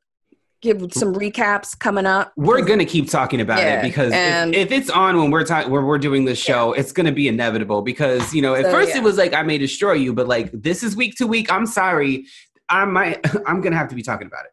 give 0.60 0.92
some 0.92 1.14
recaps 1.14 1.78
coming 1.78 2.04
up. 2.04 2.32
We're 2.36 2.62
gonna 2.62 2.84
keep 2.84 3.08
talking 3.10 3.40
about 3.40 3.58
Yeah, 3.60 3.78
it 3.80 3.82
because 3.82 4.12
if, 4.12 4.54
if 4.54 4.72
it's 4.72 4.90
on 4.90 5.16
when 5.16 5.30
we're 5.30 5.44
talking 5.44 5.70
when 5.70 5.84
we're 5.84 5.98
doing 5.98 6.26
this 6.26 6.38
show, 6.38 6.72
it's 6.74 6.92
gonna 6.92 7.12
be 7.12 7.28
inevitable. 7.28 7.80
Because 7.80 8.34
you 8.34 8.42
know, 8.42 8.54
at 8.54 8.66
So, 8.66 8.70
first 8.72 8.90
yeah. 8.90 8.98
it 8.98 9.02
was 9.02 9.16
like 9.16 9.32
I 9.32 9.42
may 9.42 9.56
destroy 9.56 9.92
you, 9.94 10.12
but 10.12 10.28
like 10.28 10.50
this 10.52 10.82
is 10.82 10.94
week 10.94 11.14
to 11.16 11.26
week. 11.26 11.50
I'm 11.50 11.66
sorry, 11.66 12.26
I 12.68 12.84
might 12.84 13.24
I'm 13.46 13.60
gonna 13.60 13.76
have 13.76 13.88
to 13.88 13.94
be 13.94 14.02
talking 14.02 14.26
about 14.26 14.44
it. 14.44 14.50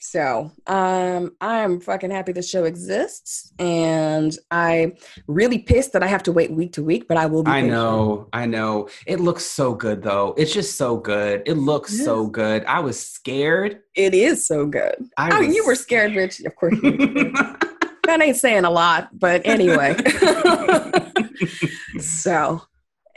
So, 0.00 0.50
um, 0.66 1.34
I'm 1.40 1.80
fucking 1.80 2.10
happy 2.10 2.32
the 2.32 2.42
show 2.42 2.64
exists, 2.64 3.50
and 3.58 4.36
I'm 4.50 4.92
really 5.28 5.60
pissed 5.60 5.94
that 5.94 6.02
I 6.02 6.06
have 6.08 6.22
to 6.24 6.32
wait 6.32 6.50
week 6.50 6.74
to 6.74 6.82
week. 6.82 7.08
But 7.08 7.16
I 7.16 7.24
will 7.24 7.42
be. 7.42 7.50
I 7.50 7.54
patient. 7.62 7.72
know, 7.72 8.28
I 8.34 8.44
know. 8.44 8.88
It 9.06 9.20
looks 9.20 9.46
so 9.46 9.74
good 9.74 10.02
though. 10.02 10.34
It's 10.36 10.52
just 10.52 10.76
so 10.76 10.98
good. 10.98 11.42
It 11.46 11.54
looks 11.54 11.94
Yes. 11.96 12.04
so 12.04 12.26
good. 12.26 12.66
I 12.66 12.80
was 12.80 13.00
scared. 13.00 13.80
it 13.94 14.12
is 14.14 14.46
so 14.46 14.66
good. 14.66 14.94
I 15.16 15.30
I 15.30 15.40
mean, 15.40 15.54
you 15.54 15.64
were 15.66 15.74
scared, 15.74 16.14
Rich. 16.14 16.40
Of 16.40 16.54
course, 16.56 16.76
scared. 16.76 16.96
that 18.04 18.20
ain't 18.20 18.36
saying 18.36 18.66
a 18.66 18.70
lot, 18.70 19.08
but 19.18 19.40
anyway. 19.46 19.96
so, 21.98 22.60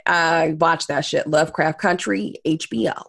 I 0.06 0.56
watched 0.58 0.88
that 0.88 1.04
shit. 1.04 1.26
Lovecraft 1.26 1.78
Country, 1.78 2.36
HBO. 2.46 3.02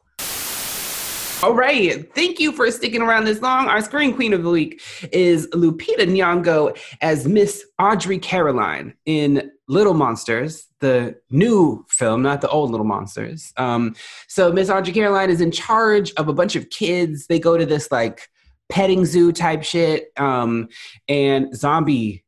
All 1.41 1.53
right. 1.53 2.13
Thank 2.13 2.41
you 2.41 2.51
for 2.51 2.69
sticking 2.69 3.01
around 3.01 3.23
this 3.23 3.41
long. 3.41 3.69
Our 3.69 3.81
screen 3.81 4.13
queen 4.13 4.33
of 4.33 4.43
the 4.43 4.49
week 4.49 4.81
is 5.13 5.47
Lupita 5.53 6.05
Nyong'o 6.05 6.77
as 6.99 7.29
Miss 7.29 7.65
Audrey 7.79 8.19
Caroline 8.19 8.93
in 9.05 9.49
Little 9.69 9.93
Monsters, 9.93 10.67
the 10.81 11.15
new 11.29 11.85
film, 11.87 12.23
not 12.23 12.41
the 12.41 12.49
old 12.49 12.71
Little 12.71 12.85
Monsters. 12.85 13.53
Um, 13.55 13.95
so 14.27 14.51
Miss 14.51 14.69
Audrey 14.69 14.91
Caroline 14.91 15.29
is 15.29 15.39
in 15.39 15.49
charge 15.49 16.11
of 16.15 16.27
a 16.27 16.33
bunch 16.33 16.57
of 16.57 16.69
kids. 16.71 17.27
They 17.27 17.39
go 17.39 17.57
to 17.57 17.65
this 17.65 17.89
like 17.89 18.27
petting 18.67 19.05
zoo 19.05 19.31
type 19.31 19.63
shit, 19.63 20.11
um, 20.17 20.67
and 21.07 21.55
zombies 21.55 22.19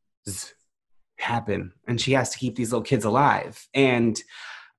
happen, 1.18 1.74
and 1.86 2.00
she 2.00 2.14
has 2.14 2.30
to 2.30 2.38
keep 2.38 2.56
these 2.56 2.72
little 2.72 2.82
kids 2.82 3.04
alive. 3.04 3.68
And 3.74 4.18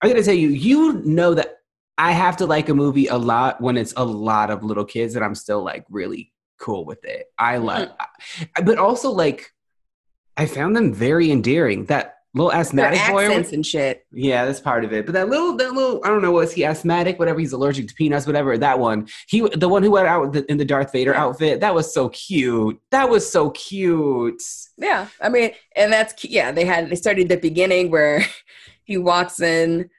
I'm 0.00 0.08
gonna 0.08 0.22
tell 0.22 0.32
you, 0.32 0.48
you 0.48 0.94
know 1.04 1.34
that 1.34 1.58
I 1.98 2.12
have 2.12 2.38
to 2.38 2.46
like 2.46 2.68
a 2.68 2.74
movie 2.74 3.06
a 3.06 3.16
lot 3.16 3.60
when 3.60 3.76
it's 3.76 3.92
a 3.96 4.04
lot 4.04 4.50
of 4.50 4.64
little 4.64 4.84
kids 4.84 5.14
and 5.14 5.24
I'm 5.24 5.34
still 5.34 5.62
like 5.62 5.84
really 5.90 6.32
cool 6.58 6.84
with 6.84 7.04
it. 7.04 7.26
I 7.38 7.56
mm-hmm. 7.56 7.66
like, 7.66 7.90
but 8.64 8.78
also 8.78 9.10
like, 9.10 9.52
I 10.36 10.46
found 10.46 10.74
them 10.74 10.94
very 10.94 11.30
endearing. 11.30 11.84
That 11.86 12.16
little 12.34 12.50
Their 12.50 12.60
asthmatic 12.60 13.00
boy. 13.10 13.26
accents 13.26 13.52
and 13.52 13.66
shit. 13.66 14.06
Yeah, 14.10 14.46
that's 14.46 14.60
part 14.60 14.84
of 14.84 14.92
it. 14.92 15.04
But 15.04 15.12
that 15.12 15.28
little, 15.28 15.56
that 15.56 15.72
little, 15.72 16.00
I 16.04 16.08
don't 16.08 16.22
know, 16.22 16.32
was 16.32 16.52
he 16.52 16.64
asthmatic? 16.64 17.18
Whatever, 17.18 17.38
he's 17.38 17.52
allergic 17.52 17.88
to 17.88 17.94
peanuts, 17.94 18.26
whatever. 18.26 18.56
That 18.56 18.78
one, 18.78 19.08
he, 19.28 19.46
the 19.54 19.68
one 19.68 19.82
who 19.82 19.90
went 19.90 20.08
out 20.08 20.32
the, 20.32 20.50
in 20.50 20.56
the 20.56 20.64
Darth 20.64 20.92
Vader 20.92 21.14
outfit, 21.14 21.60
that 21.60 21.74
was 21.74 21.92
so 21.92 22.08
cute. 22.08 22.80
That 22.90 23.10
was 23.10 23.30
so 23.30 23.50
cute. 23.50 24.42
Yeah, 24.78 25.08
I 25.20 25.28
mean, 25.28 25.52
and 25.76 25.92
that's 25.92 26.24
yeah. 26.24 26.52
They 26.52 26.64
had 26.64 26.88
they 26.88 26.96
started 26.96 27.24
at 27.24 27.28
the 27.28 27.48
beginning 27.48 27.90
where 27.90 28.24
he 28.84 28.96
walks 28.96 29.40
in 29.40 29.90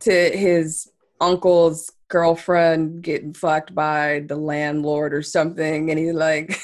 to 0.00 0.10
his 0.10 0.88
uncle's 1.22 1.90
girlfriend 2.08 3.02
getting 3.02 3.32
fucked 3.32 3.74
by 3.74 4.22
the 4.26 4.36
landlord 4.36 5.14
or 5.14 5.22
something, 5.22 5.88
and 5.90 5.98
he's 5.98 6.12
like, 6.12 6.54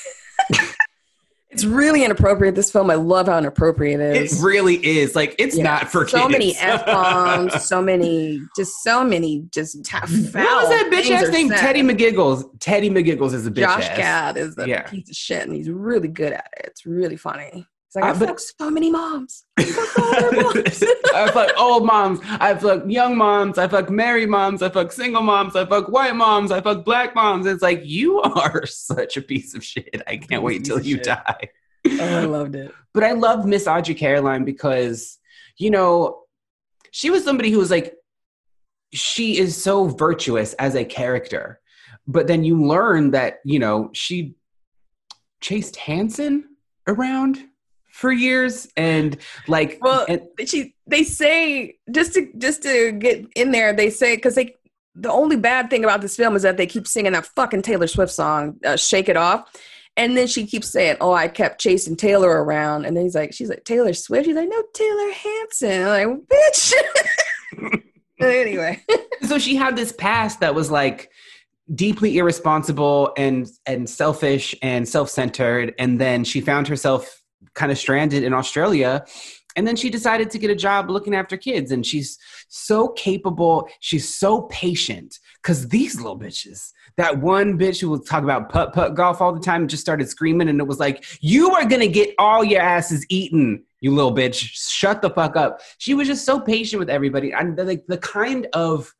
"It's 1.50 1.64
really 1.64 2.04
inappropriate." 2.04 2.54
This 2.54 2.70
film, 2.70 2.90
I 2.90 2.94
love 2.96 3.26
how 3.26 3.38
inappropriate 3.38 4.00
it 4.00 4.16
is. 4.16 4.40
it 4.42 4.44
really 4.46 4.74
is. 4.86 5.16
Like, 5.16 5.34
it's 5.38 5.56
Yeah. 5.56 5.64
not 5.64 5.90
for 5.90 6.00
kids. 6.04 6.12
so 6.12 6.18
kids. 6.28 6.32
many 6.32 6.56
f 6.58 6.84
bombs, 6.84 7.64
so 7.64 7.80
many, 7.80 8.40
just 8.56 8.82
so 8.82 9.02
many, 9.02 9.44
just 9.50 9.82
ta- 9.84 10.00
what 10.00 10.10
was 10.10 10.68
that 10.68 10.90
bitch 10.92 11.10
ass 11.10 11.30
name? 11.30 11.48
said. 11.48 11.58
Teddy 11.58 11.82
McGiggles. 11.82 12.44
Teddy 12.60 12.90
McGiggles 12.90 13.32
is 13.32 13.46
a 13.46 13.50
bitch 13.50 13.60
Josh 13.60 13.88
ass. 13.88 13.96
Gad 13.96 14.36
is 14.36 14.58
a 14.58 14.68
Yeah. 14.68 14.82
piece 14.82 15.08
of 15.08 15.16
shit, 15.16 15.46
and 15.46 15.54
he's 15.54 15.70
really 15.70 16.08
good 16.08 16.32
at 16.34 16.50
it. 16.58 16.66
It's 16.66 16.84
really 16.84 17.16
funny. 17.16 17.66
It's 17.88 17.96
like 17.96 18.04
Uh, 18.04 18.08
I 18.08 18.18
but- 18.18 18.40
so 18.40 18.70
many 18.70 18.90
moms. 18.90 19.44
I 19.56 19.64
fucked 19.64 19.98
all 19.98 20.20
their 20.20 20.42
moms. 20.42 20.82
I 21.14 21.30
fuck 21.32 21.58
old 21.58 21.86
moms. 21.86 22.20
I 22.38 22.54
fuck 22.54 22.82
young 22.86 23.16
moms. 23.16 23.56
I 23.56 23.66
fuck 23.66 23.88
married 23.88 24.28
moms. 24.28 24.60
I 24.62 24.68
fuck 24.68 24.92
single 24.92 25.22
moms. 25.22 25.56
I 25.56 25.64
fuck 25.64 25.88
white 25.88 26.14
moms. 26.14 26.50
I 26.52 26.60
fuck 26.60 26.84
black 26.84 27.14
moms. 27.14 27.46
It's 27.46 27.62
like 27.62 27.80
you 27.84 28.20
are 28.22 28.66
such 28.66 29.16
a 29.16 29.22
piece 29.22 29.54
of 29.54 29.64
shit. 29.64 30.02
I 30.06 30.18
can't 30.18 30.42
wait 30.42 30.64
till 30.64 30.80
you 30.80 30.96
shit. 30.96 31.04
die. 31.04 31.48
oh, 31.88 32.16
I 32.18 32.24
loved 32.24 32.54
it. 32.56 32.74
But 32.92 33.04
I 33.04 33.12
love 33.12 33.46
Miss 33.46 33.66
Audrey 33.66 33.94
Caroline 33.94 34.44
because, 34.44 35.16
you 35.56 35.70
know, 35.70 36.24
she 36.90 37.08
was 37.08 37.24
somebody 37.24 37.50
who 37.50 37.58
was 37.58 37.70
like, 37.70 37.94
she 38.92 39.38
is 39.38 39.56
so 39.62 39.86
virtuous 39.86 40.52
as 40.54 40.74
a 40.74 40.84
character. 40.84 41.60
But 42.06 42.26
then 42.26 42.44
you 42.44 42.62
learn 42.66 43.12
that, 43.12 43.38
you 43.44 43.58
know, 43.58 43.90
she 43.94 44.34
chased 45.40 45.76
Hanson 45.76 46.44
around 46.86 47.38
for 47.98 48.12
years 48.12 48.68
and 48.76 49.18
like 49.48 49.78
Well, 49.80 50.06
and, 50.08 50.22
she 50.46 50.74
they 50.86 51.02
say 51.02 51.76
just 51.90 52.14
to 52.14 52.28
just 52.38 52.62
to 52.62 52.92
get 52.92 53.26
in 53.34 53.50
there 53.50 53.72
they 53.72 53.90
say 53.90 54.14
because 54.14 54.36
they 54.36 54.54
the 54.94 55.10
only 55.10 55.36
bad 55.36 55.68
thing 55.68 55.82
about 55.82 56.00
this 56.00 56.16
film 56.16 56.36
is 56.36 56.42
that 56.42 56.56
they 56.56 56.66
keep 56.66 56.86
singing 56.86 57.12
that 57.12 57.26
fucking 57.26 57.62
taylor 57.62 57.88
swift 57.88 58.12
song 58.12 58.56
uh, 58.64 58.76
shake 58.76 59.08
it 59.08 59.16
off. 59.16 59.50
And 59.96 60.16
then 60.16 60.28
she 60.28 60.46
keeps 60.46 60.68
saying 60.68 60.98
oh 61.00 61.12
i 61.12 61.26
kept 61.26 61.60
chasing 61.60 61.96
taylor 61.96 62.44
around. 62.44 62.84
And 62.84 62.96
then 62.96 63.02
he's 63.02 63.16
like 63.16 63.34
she's 63.34 63.48
like 63.48 63.64
taylor 63.64 63.92
swift? 63.92 64.26
He's 64.26 64.36
like 64.36 64.48
no 64.48 64.62
taylor 64.72 65.12
hanson 65.12 65.86
i'm 65.88 66.08
like 66.08 66.28
bitch. 66.28 66.74
Anyway. 68.20 68.82
So 69.22 69.38
she 69.38 69.56
had 69.56 69.76
this 69.76 69.92
past 69.92 70.40
that 70.40 70.54
was 70.54 70.70
like 70.70 71.10
deeply 71.74 72.16
irresponsible 72.16 73.12
and 73.18 73.46
and 73.66 73.90
selfish 73.90 74.54
and 74.62 74.88
self-centered. 74.88 75.74
And 75.78 76.00
then 76.00 76.24
she 76.24 76.40
found 76.40 76.66
herself 76.66 77.20
kind 77.54 77.72
of 77.72 77.78
stranded 77.78 78.22
in 78.24 78.32
Australia 78.32 79.04
and 79.56 79.66
then 79.66 79.74
she 79.74 79.90
decided 79.90 80.30
to 80.30 80.38
get 80.38 80.50
a 80.50 80.54
job 80.54 80.88
looking 80.88 81.14
after 81.14 81.36
kids 81.36 81.72
and 81.72 81.84
she's 81.84 82.18
so 82.48 82.88
capable 82.88 83.68
she's 83.80 84.14
so 84.14 84.42
patient 84.42 85.18
cuz 85.42 85.68
these 85.68 85.96
little 85.96 86.18
bitches 86.18 86.72
that 86.96 87.20
one 87.20 87.58
bitch 87.58 87.80
who 87.80 87.90
would 87.90 88.06
talk 88.06 88.22
about 88.22 88.48
putt 88.50 88.72
putt 88.72 88.94
golf 88.94 89.20
all 89.20 89.32
the 89.32 89.40
time 89.40 89.66
just 89.66 89.82
started 89.82 90.08
screaming 90.08 90.48
and 90.48 90.60
it 90.60 90.66
was 90.66 90.78
like 90.78 91.04
you 91.20 91.50
are 91.52 91.64
going 91.64 91.80
to 91.80 91.88
get 91.88 92.14
all 92.18 92.44
your 92.44 92.60
asses 92.60 93.04
eaten 93.08 93.64
you 93.80 93.94
little 93.94 94.14
bitch. 94.14 94.34
Shut 94.34 95.02
the 95.02 95.10
fuck 95.10 95.36
up. 95.36 95.60
She 95.78 95.94
was 95.94 96.08
just 96.08 96.24
so 96.24 96.40
patient 96.40 96.80
with 96.80 96.90
everybody 96.90 97.32
and 97.32 97.56
like 97.56 97.86
the 97.86 97.98
kind 97.98 98.48
of 98.52 98.92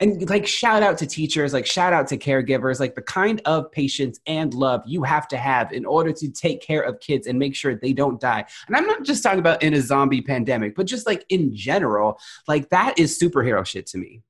and 0.00 0.28
like 0.30 0.46
shout 0.46 0.82
out 0.82 0.98
to 0.98 1.06
teachers 1.06 1.52
like 1.52 1.66
shout 1.66 1.92
out 1.92 2.06
to 2.08 2.16
caregivers 2.16 2.80
like 2.80 2.94
the 2.94 3.02
kind 3.02 3.40
of 3.44 3.70
patience 3.72 4.20
and 4.26 4.54
love 4.54 4.82
you 4.86 5.02
have 5.02 5.26
to 5.28 5.36
have 5.36 5.72
in 5.72 5.84
order 5.84 6.12
to 6.12 6.30
take 6.30 6.62
care 6.62 6.82
of 6.82 7.00
kids 7.00 7.26
and 7.26 7.38
make 7.38 7.54
sure 7.54 7.74
they 7.74 7.92
don't 7.92 8.20
die. 8.20 8.44
And 8.66 8.76
i'm 8.76 8.86
not 8.86 9.04
just 9.04 9.22
talking 9.22 9.38
about 9.38 9.62
in 9.62 9.74
a 9.74 9.80
zombie 9.80 10.22
pandemic 10.22 10.74
but 10.74 10.86
just 10.86 11.06
like 11.06 11.24
in 11.28 11.54
general 11.54 12.18
like 12.46 12.68
that 12.70 12.98
is 12.98 13.18
superhero 13.18 13.64
shit 13.66 13.86
to 13.88 13.98
me. 13.98 14.22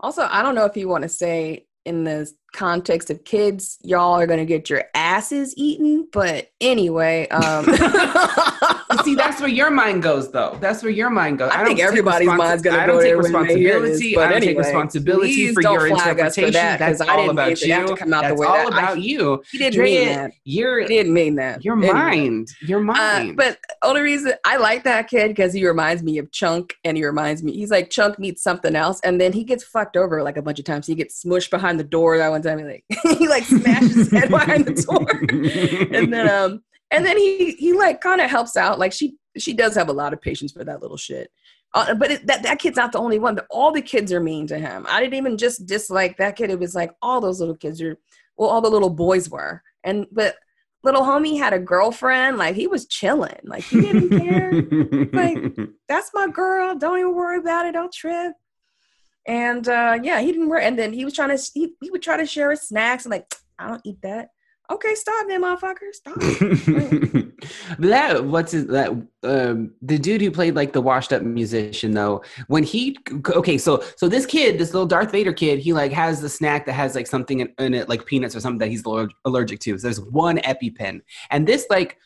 Also 0.00 0.26
i 0.30 0.42
don't 0.42 0.54
know 0.54 0.64
if 0.64 0.76
you 0.76 0.88
want 0.88 1.02
to 1.02 1.08
say 1.08 1.66
in 1.84 2.04
the 2.04 2.30
context 2.52 3.10
of 3.10 3.24
kids 3.24 3.78
y'all 3.82 4.12
are 4.18 4.26
gonna 4.26 4.44
get 4.44 4.68
your 4.68 4.84
asses 4.94 5.54
eaten 5.56 6.06
but 6.12 6.50
anyway 6.60 7.26
um 7.28 7.64
see 9.04 9.14
that's 9.14 9.40
where 9.40 9.48
your 9.48 9.70
mind 9.70 10.02
goes 10.02 10.30
though. 10.30 10.56
That's 10.60 10.82
where 10.82 10.92
your 10.92 11.10
mind 11.10 11.38
goes. 11.38 11.50
I 11.52 11.58
don't 11.58 11.66
think 11.66 11.80
everybody's 11.80 12.28
responsi- 12.28 12.36
mind's 12.36 12.62
gonna 12.62 12.78
I 12.78 12.86
go 12.86 12.98
take 13.00 13.08
there 13.08 13.18
when 13.32 13.46
they 13.48 13.58
hear 13.58 13.80
this, 13.80 14.00
responsibility. 14.02 14.14
but 14.14 14.24
i 14.26 14.30
don't 14.32 14.40
take 14.42 14.58
responsibility 14.58 15.52
for 15.54 15.62
your 15.62 15.88
flag 15.88 16.20
us 16.20 16.34
for 16.34 16.42
interpretation. 16.42 16.52
that, 16.52 16.78
that's 16.78 17.00
I 17.00 17.08
all 17.08 17.16
didn't 17.16 17.30
about 17.30 17.48
that 17.50 17.62
you. 17.62 17.86
to 17.88 17.96
come 17.96 18.12
out 18.14 18.22
the 18.22 18.28
that's 18.28 18.40
way 18.40 18.46
all 18.46 18.54
that 18.70 18.72
I- 18.74 18.78
about 18.78 19.00
you. 19.00 19.42
He 19.52 19.58
didn't 19.58 19.74
Drea, 19.74 19.98
mean 20.06 20.08
that. 20.16 20.32
your 20.44 20.80
he 20.80 20.86
didn't 20.88 21.14
mean 21.14 21.34
that. 21.36 21.64
your 21.64 21.76
Anyway. 21.76 21.92
mind. 21.92 22.48
Your 22.60 22.80
Uh, 22.80 22.82
mind. 22.84 23.36
but 23.36 23.58
only 23.82 24.02
reason 24.02 24.34
I 24.44 24.56
like 24.58 24.84
that 24.84 25.08
kid 25.08 25.28
because 25.28 25.52
he 25.52 25.66
reminds 25.66 26.02
me 26.02 26.18
of 26.18 26.30
Chunk, 26.30 26.74
and 26.84 26.96
he 26.96 27.04
reminds 27.04 27.42
me 27.42 27.52
he's 27.52 27.70
like 27.70 27.90
Chunk 27.90 28.18
meets 28.18 28.42
something 28.42 28.76
else, 28.76 29.00
and 29.04 29.20
then 29.20 29.32
he 29.32 29.42
gets 29.44 29.64
fucked 29.64 29.96
over 29.96 30.22
like 30.22 30.36
a 30.36 30.42
bunch 30.42 30.58
of 30.58 30.64
times. 30.64 30.86
He 30.86 30.94
gets 30.94 31.24
smushed 31.24 31.50
behind 31.50 31.80
the 31.80 31.84
door 31.84 32.18
that 32.18 32.28
one 32.30 32.41
time. 32.42 32.58
He 32.58 32.64
like 32.64 32.84
he 33.18 33.28
like 33.28 33.44
smashes 33.44 33.94
his 33.94 34.10
head 34.10 34.30
behind 34.30 34.66
the 34.66 34.74
door, 34.74 35.96
and 35.98 36.12
then 36.12 36.28
um 36.28 36.62
and 36.90 37.04
then 37.06 37.16
he 37.16 37.52
he 37.52 37.72
like 37.72 38.00
kind 38.00 38.20
of 38.20 38.30
helps 38.30 38.56
out. 38.56 38.78
Like 38.78 38.92
she 38.92 39.16
she 39.38 39.52
does 39.52 39.74
have 39.74 39.88
a 39.88 39.92
lot 39.92 40.12
of 40.12 40.20
patience 40.20 40.52
for 40.52 40.64
that 40.64 40.82
little 40.82 40.96
shit. 40.96 41.30
Uh, 41.74 41.94
but 41.94 42.10
it, 42.10 42.26
that 42.26 42.42
that 42.42 42.58
kid's 42.58 42.76
not 42.76 42.92
the 42.92 42.98
only 42.98 43.18
one. 43.18 43.34
The- 43.34 43.46
All 43.50 43.72
the 43.72 43.80
kids 43.80 44.12
are 44.12 44.20
mean 44.20 44.46
to 44.48 44.58
him. 44.58 44.84
I 44.90 45.00
didn't 45.00 45.14
even 45.14 45.38
just 45.38 45.64
dislike 45.66 46.18
that 46.18 46.36
kid. 46.36 46.50
It 46.50 46.58
was 46.58 46.74
like 46.74 46.92
all 47.00 47.20
those 47.20 47.40
little 47.40 47.56
kids 47.56 47.80
are. 47.80 47.96
Well, 48.36 48.50
all 48.50 48.60
the 48.60 48.70
little 48.70 48.90
boys 48.90 49.30
were, 49.30 49.62
and 49.84 50.06
but 50.12 50.36
little 50.84 51.02
homie 51.02 51.38
had 51.38 51.52
a 51.54 51.58
girlfriend. 51.58 52.36
Like 52.36 52.56
he 52.56 52.66
was 52.66 52.86
chilling. 52.86 53.38
Like 53.44 53.64
he 53.64 53.80
didn't 53.80 54.10
care. 54.18 54.52
Like- 55.12 55.54
That's 55.88 56.10
my 56.12 56.28
girl. 56.28 56.74
Don't 56.76 56.98
even 56.98 57.14
worry 57.14 57.38
about 57.38 57.66
it. 57.66 57.72
Don't 57.72 57.92
trip. 57.92 58.32
And 59.26 59.68
uh 59.68 59.98
yeah, 60.02 60.20
he 60.20 60.32
didn't 60.32 60.48
worry. 60.48 60.64
And 60.64 60.78
then 60.78 60.92
he 60.92 61.04
was 61.04 61.14
trying 61.14 61.36
to 61.36 61.50
he, 61.54 61.74
he 61.80 61.90
would 61.90 62.02
try 62.02 62.16
to 62.16 62.26
share 62.26 62.50
his 62.50 62.62
snacks 62.62 63.04
and 63.04 63.12
like 63.12 63.32
I 63.58 63.68
don't 63.68 63.82
eat 63.84 64.00
that. 64.02 64.30
Okay, 64.70 64.94
stop 64.94 65.26
then, 65.28 65.42
motherfucker. 65.42 65.92
Stop. 65.92 66.14
that 67.78 68.24
what's 68.24 68.52
that 68.52 68.90
um 69.22 69.72
the 69.82 69.98
dude 69.98 70.20
who 70.22 70.30
played 70.30 70.54
like 70.54 70.72
the 70.72 70.80
washed 70.80 71.12
up 71.12 71.22
musician 71.22 71.90
though 71.92 72.22
when 72.46 72.62
he 72.62 72.96
okay 73.30 73.58
so 73.58 73.82
so 73.96 74.08
this 74.08 74.24
kid 74.24 74.58
this 74.58 74.72
little 74.72 74.86
darth 74.86 75.10
vader 75.10 75.32
kid 75.32 75.58
he 75.58 75.72
like 75.72 75.92
has 75.92 76.20
the 76.20 76.28
snack 76.28 76.64
that 76.64 76.72
has 76.72 76.94
like 76.94 77.06
something 77.06 77.40
in, 77.40 77.52
in 77.58 77.74
it 77.74 77.88
like 77.88 78.06
peanuts 78.06 78.34
or 78.34 78.40
something 78.40 78.58
that 78.58 78.68
he's 78.68 78.84
allergic 79.24 79.60
to 79.60 79.76
so 79.76 79.86
there's 79.86 80.00
one 80.00 80.38
epipen 80.38 81.00
and 81.30 81.46
this 81.46 81.66
like 81.68 81.98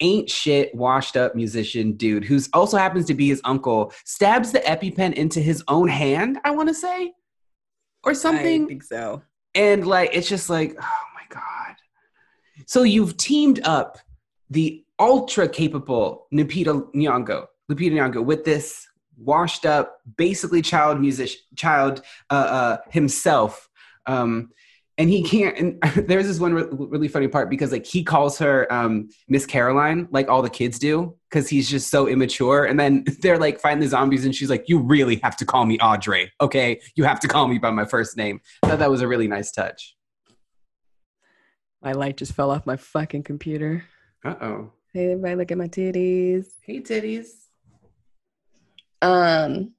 ain't 0.00 0.28
shit 0.30 0.74
washed 0.74 1.16
up 1.16 1.34
musician 1.34 1.92
dude 1.92 2.24
who's 2.24 2.48
also 2.52 2.76
happens 2.76 3.06
to 3.06 3.14
be 3.14 3.28
his 3.28 3.40
uncle 3.44 3.92
stabs 4.04 4.52
the 4.52 4.58
epipen 4.60 5.12
into 5.14 5.40
his 5.40 5.62
own 5.68 5.88
hand 5.88 6.38
i 6.44 6.50
want 6.50 6.68
to 6.68 6.74
say 6.74 7.12
or 8.04 8.14
something. 8.14 8.64
I 8.64 8.68
think 8.68 8.82
so. 8.82 9.22
and 9.54 9.86
like 9.86 10.10
it's 10.12 10.28
just 10.28 10.50
like 10.50 10.76
oh 10.78 11.02
my 11.14 11.22
god 11.28 11.76
so 12.66 12.82
you've 12.82 13.16
teamed 13.16 13.60
up 13.64 13.98
the 14.50 14.84
ultra 14.98 15.48
capable 15.48 16.26
Lupita 16.32 16.92
Nyong'o 16.94 17.46
Lupita 17.70 17.92
Nyong'o 17.92 18.24
with 18.24 18.44
this 18.44 18.86
washed 19.16 19.64
up 19.64 19.98
basically 20.16 20.62
child 20.62 21.00
musician 21.00 21.40
child 21.56 22.02
uh, 22.30 22.34
uh 22.34 22.76
himself 22.90 23.68
um 24.06 24.50
and 24.96 25.10
he 25.10 25.22
can't 25.22 25.58
and 25.58 25.82
there's 26.08 26.26
this 26.26 26.38
one 26.38 26.54
re- 26.54 26.66
really 26.70 27.08
funny 27.08 27.28
part 27.28 27.50
because 27.50 27.72
like 27.72 27.86
he 27.86 28.02
calls 28.04 28.38
her 28.38 28.72
um 28.72 29.08
miss 29.28 29.46
caroline 29.46 30.06
like 30.10 30.28
all 30.28 30.42
the 30.42 30.50
kids 30.50 30.78
do 30.78 31.16
because 31.30 31.48
he's 31.48 31.68
just 31.68 31.90
so 31.90 32.06
immature. 32.06 32.64
And 32.64 32.78
then 32.78 33.04
they're 33.20 33.38
like 33.38 33.60
fighting 33.60 33.80
the 33.80 33.88
zombies 33.88 34.24
and 34.24 34.34
she's 34.34 34.50
like 34.50 34.68
you 34.68 34.78
really 34.78 35.16
have 35.16 35.36
to 35.38 35.44
call 35.44 35.64
me 35.64 35.78
audrey 35.78 36.30
okay? 36.40 36.80
You 36.94 37.04
have 37.04 37.20
to 37.20 37.28
call 37.28 37.48
me 37.48 37.58
by 37.58 37.70
my 37.70 37.84
first 37.84 38.16
name. 38.16 38.40
I 38.62 38.68
thought 38.68 38.78
that 38.78 38.90
was 38.90 39.02
a 39.02 39.08
really 39.08 39.28
nice 39.28 39.50
touch. 39.50 39.96
My 41.82 41.92
light 41.92 42.16
just 42.16 42.32
fell 42.32 42.50
off 42.50 42.64
my 42.64 42.76
fucking 42.76 43.24
computer. 43.24 43.84
uh-oh. 44.24 44.72
Hey 44.92 45.10
everybody, 45.10 45.34
look 45.34 45.50
at 45.50 45.58
my 45.58 45.68
titties. 45.68 46.46
hey 46.62 46.80
titties. 46.80 47.26
Um 49.02 49.72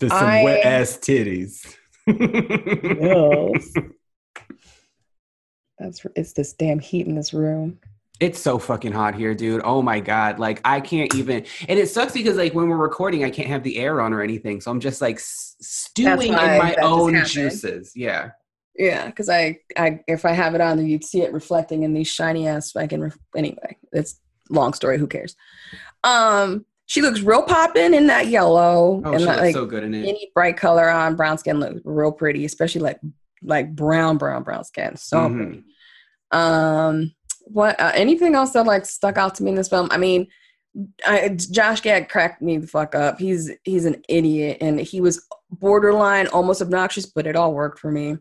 there's 0.00 0.12
some 0.12 0.26
I- 0.26 0.42
wet 0.42 0.64
ass 0.66 0.98
titties 0.98 1.76
yes. 2.06 3.72
That's 5.78 6.04
it's 6.14 6.32
this 6.32 6.52
damn 6.52 6.78
heat 6.78 7.06
in 7.06 7.14
this 7.14 7.32
room. 7.34 7.78
It's 8.20 8.38
so 8.38 8.58
fucking 8.58 8.92
hot 8.92 9.16
here, 9.16 9.34
dude. 9.34 9.62
Oh 9.64 9.82
my 9.82 9.98
god. 9.98 10.38
Like 10.38 10.60
I 10.64 10.80
can't 10.80 11.12
even 11.14 11.44
and 11.68 11.78
it 11.78 11.88
sucks 11.88 12.12
because 12.12 12.36
like 12.36 12.54
when 12.54 12.68
we're 12.68 12.76
recording 12.76 13.24
I 13.24 13.30
can't 13.30 13.48
have 13.48 13.64
the 13.64 13.78
air 13.78 14.00
on 14.00 14.12
or 14.12 14.22
anything. 14.22 14.60
So 14.60 14.70
I'm 14.70 14.78
just 14.78 15.00
like 15.00 15.16
s- 15.16 15.56
stewing 15.60 16.28
in 16.28 16.36
my 16.36 16.76
own 16.80 17.24
juices. 17.24 17.92
Yeah. 17.96 18.30
Yeah, 18.74 19.06
because 19.06 19.28
I, 19.28 19.58
I, 19.76 20.00
if 20.08 20.24
I 20.24 20.32
have 20.32 20.54
it 20.54 20.62
on, 20.62 20.78
then 20.78 20.86
you'd 20.86 21.04
see 21.04 21.20
it 21.20 21.32
reflecting 21.34 21.82
in 21.82 21.92
these 21.92 22.08
shiny 22.08 22.48
ass 22.48 22.70
fucking. 22.72 23.00
Ref- 23.02 23.18
anyway, 23.36 23.76
it's 23.92 24.18
long 24.48 24.72
story. 24.72 24.96
Who 24.96 25.06
cares? 25.06 25.36
Um, 26.04 26.64
she 26.86 27.00
looks 27.02 27.20
real 27.20 27.42
popping 27.42 27.94
in 27.94 28.06
that 28.08 28.26
yellow. 28.26 29.00
Oh, 29.04 29.12
and 29.12 29.20
she 29.20 29.26
that, 29.26 29.32
looks 29.36 29.40
like, 29.42 29.54
so 29.54 29.66
good 29.66 29.84
in 29.84 29.94
it. 29.94 30.06
any 30.08 30.30
bright 30.34 30.56
color 30.56 30.88
on 30.90 31.16
brown 31.16 31.38
skin 31.38 31.58
looks 31.60 31.80
real 31.84 32.12
pretty, 32.12 32.44
especially 32.44 32.80
like 32.82 33.00
like 33.42 33.74
brown, 33.74 34.18
brown, 34.18 34.42
brown 34.42 34.64
skin. 34.64 34.96
So 34.96 35.16
Mhm. 35.18 35.36
pretty. 35.36 35.64
Um, 36.30 37.14
what? 37.46 37.78
Uh, 37.80 37.92
anything 37.94 38.34
else 38.34 38.52
that 38.52 38.66
like 38.66 38.86
stuck 38.86 39.16
out 39.18 39.34
to 39.36 39.42
me 39.42 39.50
in 39.50 39.56
this 39.56 39.68
film? 39.68 39.88
I 39.90 39.96
mean, 39.98 40.28
I, 41.06 41.28
Josh 41.28 41.80
Gad 41.82 42.08
cracked 42.08 42.40
me 42.40 42.56
the 42.58 42.66
fuck 42.66 42.94
up. 42.94 43.18
He's 43.18 43.50
he's 43.64 43.84
an 43.84 44.02
idiot, 44.08 44.58
and 44.60 44.80
he 44.80 45.00
was 45.00 45.24
borderline 45.50 46.28
almost 46.28 46.62
obnoxious, 46.62 47.06
but 47.06 47.26
it 47.26 47.36
all 47.36 47.52
worked 47.52 47.78
for 47.78 47.90
me. 47.90 48.16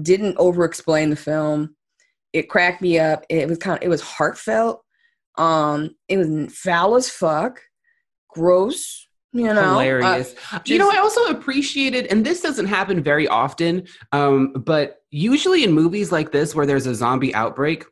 Didn't 0.00 0.36
over 0.38 0.64
explain 0.64 1.10
the 1.10 1.16
film. 1.16 1.74
It 2.32 2.48
cracked 2.48 2.80
me 2.80 2.98
up. 2.98 3.24
It 3.28 3.48
was 3.48 3.58
kind 3.58 3.76
of 3.76 3.82
it 3.84 3.88
was 3.88 4.00
heartfelt. 4.00 4.82
Um, 5.36 5.96
it 6.08 6.16
was 6.16 6.56
foul 6.56 6.94
as 6.96 7.10
fuck, 7.10 7.60
gross. 8.32 9.06
You 9.32 9.44
know, 9.44 9.60
Uh, 9.60 9.70
hilarious. 9.78 10.34
you 10.64 10.76
know, 10.78 10.90
I 10.90 10.96
also 10.98 11.26
appreciated, 11.26 12.06
and 12.06 12.26
this 12.26 12.40
doesn't 12.40 12.66
happen 12.66 13.00
very 13.00 13.28
often, 13.28 13.86
um, 14.10 14.52
but 14.54 15.02
usually 15.12 15.62
in 15.62 15.70
movies 15.72 16.10
like 16.10 16.32
this 16.32 16.52
where 16.52 16.66
there's 16.66 16.86
a 16.86 16.94
zombie 16.96 17.32
outbreak, 17.32 17.84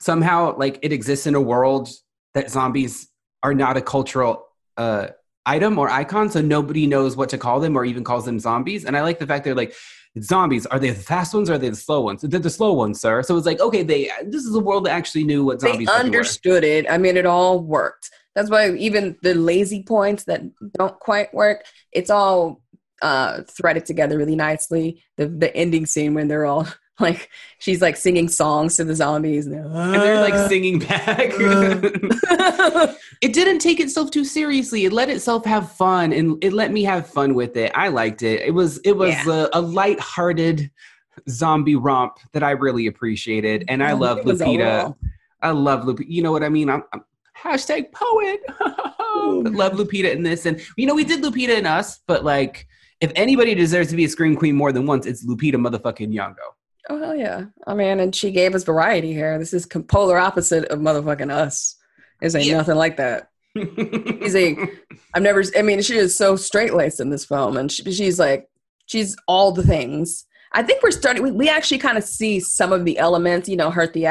somehow 0.00 0.56
like 0.58 0.78
it 0.82 0.92
exists 0.92 1.26
in 1.26 1.34
a 1.34 1.40
world 1.40 1.88
that 2.34 2.50
zombies 2.50 3.08
are 3.42 3.54
not 3.54 3.76
a 3.76 3.80
cultural 3.80 4.46
uh, 4.76 5.08
item 5.46 5.78
or 5.78 5.88
icon, 5.90 6.30
so 6.30 6.40
nobody 6.40 6.86
knows 6.86 7.16
what 7.16 7.28
to 7.30 7.38
call 7.38 7.60
them 7.60 7.76
or 7.76 7.84
even 7.84 8.04
calls 8.04 8.24
them 8.24 8.38
zombies. 8.38 8.84
And 8.84 8.96
I 8.96 9.02
like 9.02 9.18
the 9.18 9.26
fact 9.26 9.44
they're 9.44 9.54
like 9.54 9.74
zombies. 10.20 10.66
Are 10.66 10.78
they 10.78 10.90
the 10.90 11.00
fast 11.00 11.32
ones 11.34 11.48
or 11.50 11.54
are 11.54 11.58
they 11.58 11.70
the 11.70 11.76
slow 11.76 12.00
ones? 12.02 12.22
They're 12.22 12.38
the 12.40 12.50
slow 12.50 12.72
ones, 12.74 13.00
sir. 13.00 13.22
So 13.22 13.36
it's 13.36 13.46
like 13.46 13.60
okay, 13.60 13.82
they 13.82 14.10
this 14.26 14.44
is 14.44 14.54
a 14.54 14.60
world 14.60 14.84
that 14.86 14.92
actually 14.92 15.24
knew 15.24 15.44
what 15.44 15.60
they 15.60 15.70
zombies. 15.70 15.88
were. 15.88 15.94
understood 15.94 16.62
it. 16.64 16.86
I 16.90 16.98
mean, 16.98 17.16
it 17.16 17.26
all 17.26 17.60
worked. 17.60 18.10
That's 18.34 18.50
why 18.50 18.70
even 18.72 19.16
the 19.22 19.34
lazy 19.34 19.82
points 19.82 20.24
that 20.24 20.42
don't 20.78 20.98
quite 21.00 21.32
work, 21.34 21.64
it's 21.92 22.10
all 22.10 22.62
uh, 23.02 23.42
threaded 23.42 23.84
together 23.86 24.16
really 24.18 24.36
nicely. 24.36 25.02
The 25.16 25.26
the 25.28 25.54
ending 25.56 25.86
scene 25.86 26.14
when 26.14 26.28
they're 26.28 26.46
all 26.46 26.66
like, 27.00 27.30
she's 27.58 27.82
like 27.82 27.96
singing 27.96 28.28
songs 28.28 28.76
to 28.76 28.84
the 28.84 28.94
zombies, 28.94 29.46
and 29.46 29.54
they're, 29.54 29.64
And 29.66 30.02
they're 30.02 30.18
"Ah." 30.18 30.20
like 30.20 30.48
singing 30.48 30.78
back. 30.78 31.32
it 33.20 33.32
didn't 33.32 33.58
take 33.58 33.80
itself 33.80 34.10
too 34.10 34.24
seriously. 34.24 34.84
It 34.84 34.92
let 34.92 35.10
itself 35.10 35.44
have 35.46 35.72
fun, 35.72 36.12
and 36.12 36.42
it 36.44 36.52
let 36.52 36.70
me 36.72 36.82
have 36.84 37.06
fun 37.08 37.34
with 37.34 37.56
it. 37.56 37.72
I 37.74 37.88
liked 37.88 38.22
it. 38.22 38.42
It 38.42 38.52
was 38.52 38.78
it 38.78 38.96
was 38.96 39.10
Yeah. 39.26 39.48
a, 39.52 39.58
a 39.58 39.60
light-hearted 39.60 40.70
zombie 41.28 41.76
romp 41.76 42.18
that 42.32 42.42
I 42.42 42.52
really 42.52 42.86
appreciated, 42.86 43.64
and 43.68 43.82
I 43.82 43.88
Yeah, 43.88 43.94
love 43.94 44.18
Lupita. 44.20 44.94
I 45.40 45.50
love 45.50 45.84
Lupita. 45.84 46.06
You 46.08 46.22
know 46.22 46.32
what 46.32 46.42
I 46.44 46.48
mean? 46.48 46.70
I'm, 46.70 46.82
I'm 46.92 47.02
hashtag 47.36 47.92
poet. 47.92 48.40
Love 49.54 49.72
Lupita 49.72 50.12
in 50.12 50.22
this, 50.22 50.46
and 50.46 50.60
you 50.76 50.86
know 50.86 50.94
we 50.94 51.04
did 51.04 51.22
Lupita 51.22 51.56
in 51.58 51.66
us, 51.66 52.00
but 52.06 52.24
like 52.24 52.66
if 53.00 53.12
anybody 53.16 53.54
deserves 53.54 53.88
to 53.90 53.96
be 53.96 54.04
a 54.04 54.08
screen 54.08 54.36
queen 54.36 54.54
more 54.54 54.72
than 54.72 54.86
once, 54.86 55.06
it's 55.06 55.26
Lupita 55.26 55.54
motherfucking 55.54 56.12
Nyong'o. 56.12 56.36
Oh 56.90 56.98
hell 56.98 57.14
yeah! 57.16 57.44
I 57.66 57.74
mean, 57.74 58.00
and 58.00 58.14
she 58.14 58.30
gave 58.30 58.54
us 58.54 58.64
variety 58.64 59.12
here. 59.12 59.38
This 59.38 59.52
is 59.54 59.66
polar 59.66 60.18
opposite 60.18 60.64
of 60.66 60.80
motherfucking 60.80 61.30
us. 61.32 61.76
This 62.20 62.34
ain't 62.34 62.46
Yeah. 62.46 62.58
nothing 62.58 62.76
like 62.76 62.96
that. 62.98 63.28
She's 63.56 64.34
a. 64.34 64.56
I've 65.14 65.22
never. 65.22 65.42
I 65.56 65.62
mean, 65.62 65.82
she 65.82 65.96
is 65.96 66.16
so 66.16 66.36
straight 66.36 66.74
laced 66.74 67.00
in 67.00 67.10
this 67.10 67.24
film, 67.24 67.56
and 67.56 67.70
she, 67.70 67.90
she's 67.92 68.18
like, 68.18 68.48
she's 68.86 69.16
all 69.28 69.52
the 69.52 69.62
things. 69.62 70.24
I 70.52 70.62
think 70.62 70.82
we're 70.82 70.90
starting. 70.90 71.22
We, 71.22 71.32
we 71.32 71.48
actually 71.48 71.78
kind 71.78 71.96
of 71.98 72.04
see 72.04 72.38
some 72.40 72.72
of 72.72 72.84
the 72.84 72.98
elements. 72.98 73.48
You 73.48 73.56
know, 73.56 73.70
her 73.70 73.86
the 73.86 74.06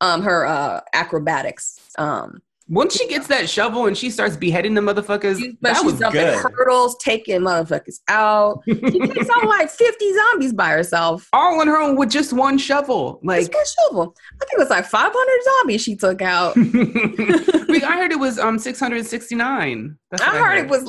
um 0.00 0.22
her 0.22 0.44
uh 0.46 0.80
acrobatics. 0.92 1.78
Um, 1.98 2.42
Once 2.72 2.96
she 2.96 3.06
gets 3.06 3.26
that 3.26 3.50
shovel 3.50 3.84
and 3.86 3.98
she 3.98 4.08
starts 4.08 4.34
beheading 4.34 4.72
the 4.72 4.80
motherfuckers, 4.80 5.38
but 5.60 5.68
that 5.68 5.76
she's 5.76 5.84
was 5.84 5.98
jumping 5.98 6.22
good. 6.22 6.38
hurdles, 6.38 6.96
taking 6.96 7.42
motherfuckers 7.42 8.00
out. 8.08 8.62
She 8.92 8.98
takes 8.98 9.28
on 9.28 9.46
like 9.46 9.68
fifty 9.70 10.10
zombies 10.14 10.54
by 10.54 10.70
herself. 10.70 11.28
All 11.34 11.60
on 11.60 11.66
her 11.66 11.76
own 11.76 11.96
with 11.96 12.10
just 12.10 12.32
one 12.32 12.56
shovel. 12.56 13.20
Like 13.22 13.42
Like, 13.42 13.54
one 13.54 13.64
shovel. 13.78 14.16
I 14.40 14.44
think 14.46 14.52
it 14.54 14.58
was 14.58 14.70
like 14.70 14.86
five 14.86 15.12
hundred 15.14 15.44
zombies 15.44 15.82
she 15.82 15.96
took 15.96 16.22
out. 16.22 16.56
I 16.56 17.96
heard 17.96 18.10
it 18.10 18.18
was 18.18 18.38
um 18.38 18.58
669. 18.58 19.98
That's 20.10 20.22
I 20.22 20.30
heard 20.38 20.58
it 20.58 20.68
was 20.70 20.80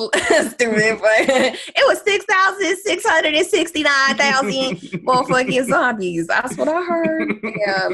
stupid, 0.52 1.00
but 1.00 1.28
it 1.28 1.86
was 1.86 2.00
six 2.02 2.24
thousand 2.24 2.76
six 2.78 3.06
hundred 3.06 3.34
and 3.34 3.46
sixty 3.46 3.82
nine 3.82 4.16
thousand 4.16 4.76
motherfucking 5.04 5.68
zombies. 5.68 6.26
That's 6.28 6.56
what 6.56 6.68
I 6.68 6.82
heard. 6.82 7.34
Yeah, 7.42 7.88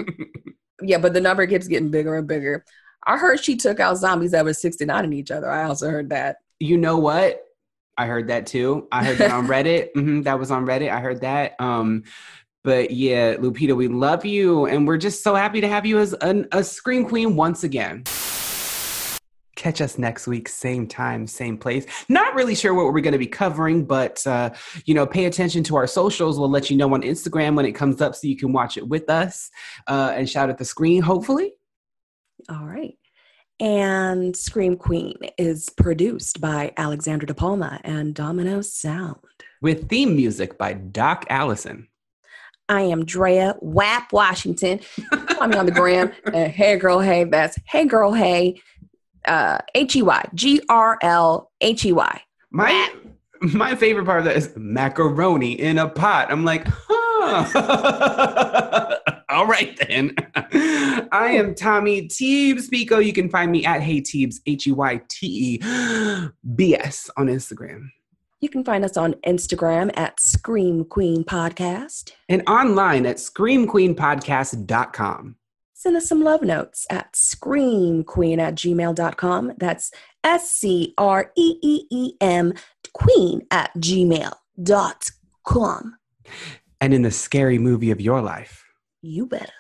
yeah, 0.81 0.99
but 0.99 1.13
the 1.13 1.21
number 1.21 1.45
keeps 1.49 1.67
getting 1.67 1.91
bigger 1.91 2.15
and 2.15 2.29
bigger. 2.29 2.65
I 3.07 3.17
heard 3.17 3.43
she 3.43 3.57
took 3.57 3.81
out 3.81 3.97
zombies 3.97 4.33
that 4.33 4.45
were 4.45 4.55
sixty 4.55 4.85
nine 4.85 5.05
in 5.05 5.13
each 5.13 5.31
other. 5.31 5.51
I 5.51 5.65
also 5.65 5.91
heard 5.91 6.11
that. 6.11 6.39
You 6.59 6.77
know 6.77 6.99
what? 6.99 7.45
I 7.97 8.07
heard 8.07 8.29
that 8.29 8.47
too. 8.47 8.89
I 8.93 9.05
heard 9.05 9.19
that 9.19 9.31
on 9.31 9.47
Reddit. 9.49 9.91
hmm 9.95 10.23
that 10.23 10.39
was 10.39 10.51
on 10.51 10.67
Reddit. 10.67 10.91
I 10.91 11.01
heard 11.01 11.21
that. 11.23 11.55
Um, 11.61 12.05
but 12.63 12.91
yeah, 12.91 13.35
Lupita, 13.37 13.75
we 13.75 13.89
love 13.89 14.25
you, 14.25 14.67
and 14.67 14.87
we're 14.87 14.99
just 14.99 15.23
so 15.23 15.35
happy 15.35 15.63
to 15.63 15.69
have 15.69 15.87
you 15.87 15.99
as 15.99 16.13
an, 16.15 16.47
a 16.53 16.63
scream 16.63 17.07
queen 17.07 17.35
once 17.35 17.65
again. 17.65 18.05
Catch 19.57 19.81
us 19.83 19.99
next 19.99 20.27
week, 20.27 20.49
same 20.49 20.87
time, 20.87 21.27
same 21.27 21.59
place. 21.59 21.85
Not 22.09 22.35
really 22.35 22.55
sure 22.55 22.73
what 22.73 22.87
we're 22.87 23.01
going 23.01 23.13
to 23.13 23.19
be 23.19 23.27
covering, 23.27 23.85
but 23.85 24.27
uh, 24.27 24.51
you 24.87 24.95
know, 24.95 25.07
pay 25.07 25.27
attention 25.27 25.63
to 25.65 25.77
our 25.77 25.87
socials. 25.87 26.39
We'll 26.39 26.51
let 26.51 26.71
you 26.71 26.77
know 26.77 26.93
on 26.95 27.03
Instagram 27.03 27.57
when 27.57 27.67
it 27.67 27.73
comes 27.73 28.01
up, 28.01 28.15
so 28.15 28.27
you 28.27 28.37
can 28.37 28.53
watch 28.53 28.77
it 28.79 28.89
with 28.89 29.11
us 29.11 29.51
uh, 29.87 30.13
and 30.15 30.29
shout 30.29 30.49
at 30.49 30.57
the 30.57 30.65
screen. 30.65 31.03
Hopefully, 31.03 31.53
All 32.51 32.65
right. 32.67 32.95
And 33.61 34.35
Scream 34.35 34.77
Queen 34.77 35.17
is 35.39 35.69
produced 35.69 36.41
by 36.41 36.73
Alexandra 36.77 37.27
De 37.27 37.35
Palma 37.35 37.81
and 37.85 38.15
Domino 38.15 38.63
Sound. 38.63 39.17
with 39.61 39.89
theme 39.89 40.17
music 40.17 40.57
by 40.59 40.73
Doc 40.73 41.27
Allison. 41.29 41.89
I 42.69 42.83
am 42.83 43.05
Drea 43.05 43.57
Wap 43.61 44.13
Washington. 44.13 44.79
Find 45.39 45.53
me 45.53 45.59
on 45.59 45.67
the 45.67 45.73
gram. 45.73 46.13
Hey 46.33 46.79
girl, 46.79 47.01
hey. 47.01 47.25
That's 47.25 47.59
hey 47.67 47.85
girl, 47.85 48.13
hey. 48.13 48.61
Uh, 49.27 49.59
H 49.75 49.97
E 49.97 50.03
Y 50.03 50.25
G 50.35 50.63
R 50.69 50.97
L 51.03 51.51
H 51.61 51.85
E 51.85 51.93
Y. 51.93 52.23
My 52.51 52.91
my 53.41 53.75
favorite 53.75 54.07
part 54.07 54.21
of 54.21 54.25
that 54.27 54.37
is 54.37 54.55
macaroni 54.57 55.53
in 55.53 55.79
a 55.79 55.89
pot. 55.89 56.31
I'm 56.31 56.45
like, 56.45 56.67
huh. 56.69 58.21
All 59.29 59.47
right 59.47 59.79
then. 59.87 60.15
I 61.13 61.35
am 61.37 61.55
Tommy 61.55 62.09
Teebs 62.09 62.69
Pico. 62.71 62.99
You 62.99 63.13
can 63.13 63.29
find 63.31 63.53
me 63.53 63.65
at 63.65 63.81
Hey 63.81 64.01
Teebs, 64.01 64.41
H 64.47 64.67
E 64.67 64.73
Y 64.73 65.01
T 65.09 65.27
E 65.27 65.61
B 66.55 66.75
S 66.75 67.09
on 67.17 67.29
Instagram. 67.29 67.91
You 68.41 68.49
can 68.49 68.65
find 68.65 68.85
us 68.85 68.97
on 68.97 69.15
Instagram 69.27 69.97
at 69.97 70.19
Scream 70.19 70.85
Queen 70.85 71.23
Podcast. 71.25 72.11
And 72.29 72.43
online 72.49 73.07
at 73.07 73.19
screamqueenpodcast.com. 73.19 75.37
Send 75.75 75.97
us 75.97 76.09
some 76.09 76.23
love 76.23 76.43
notes 76.43 76.87
at 76.91 77.13
screamqueen 77.15 78.39
at 78.39 78.55
gmail.com. 78.55 79.53
That's 79.57 79.91
S 80.23 80.51
C 80.51 80.93
R 80.99 81.33
E 81.37 81.57
E 81.63 81.87
E 81.91 82.13
M 82.21 82.53
queen 82.93 83.47
at 83.51 83.75
gmail.com. 83.77 84.37
And 86.81 86.95
in 86.95 87.03
the 87.03 87.11
scary 87.11 87.59
movie 87.59 87.91
of 87.91 88.01
your 88.01 88.23
life, 88.23 88.65
You 89.03 89.27
better 89.27 89.53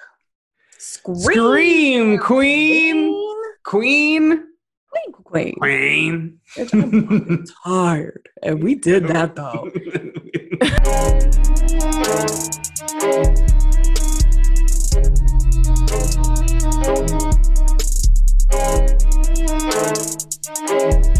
scream. 0.78 1.20
Scream 1.20 2.18
Queen! 2.18 3.14
Queen! 3.64 4.44
Queen, 4.92 5.12
queen. 5.12 5.54
Queen! 5.54 6.40
I'm 6.72 7.44
tired. 7.64 8.28
And 8.42 8.62
we 8.62 8.74
did 8.74 9.06
that 9.08 9.36
though. 9.36 9.70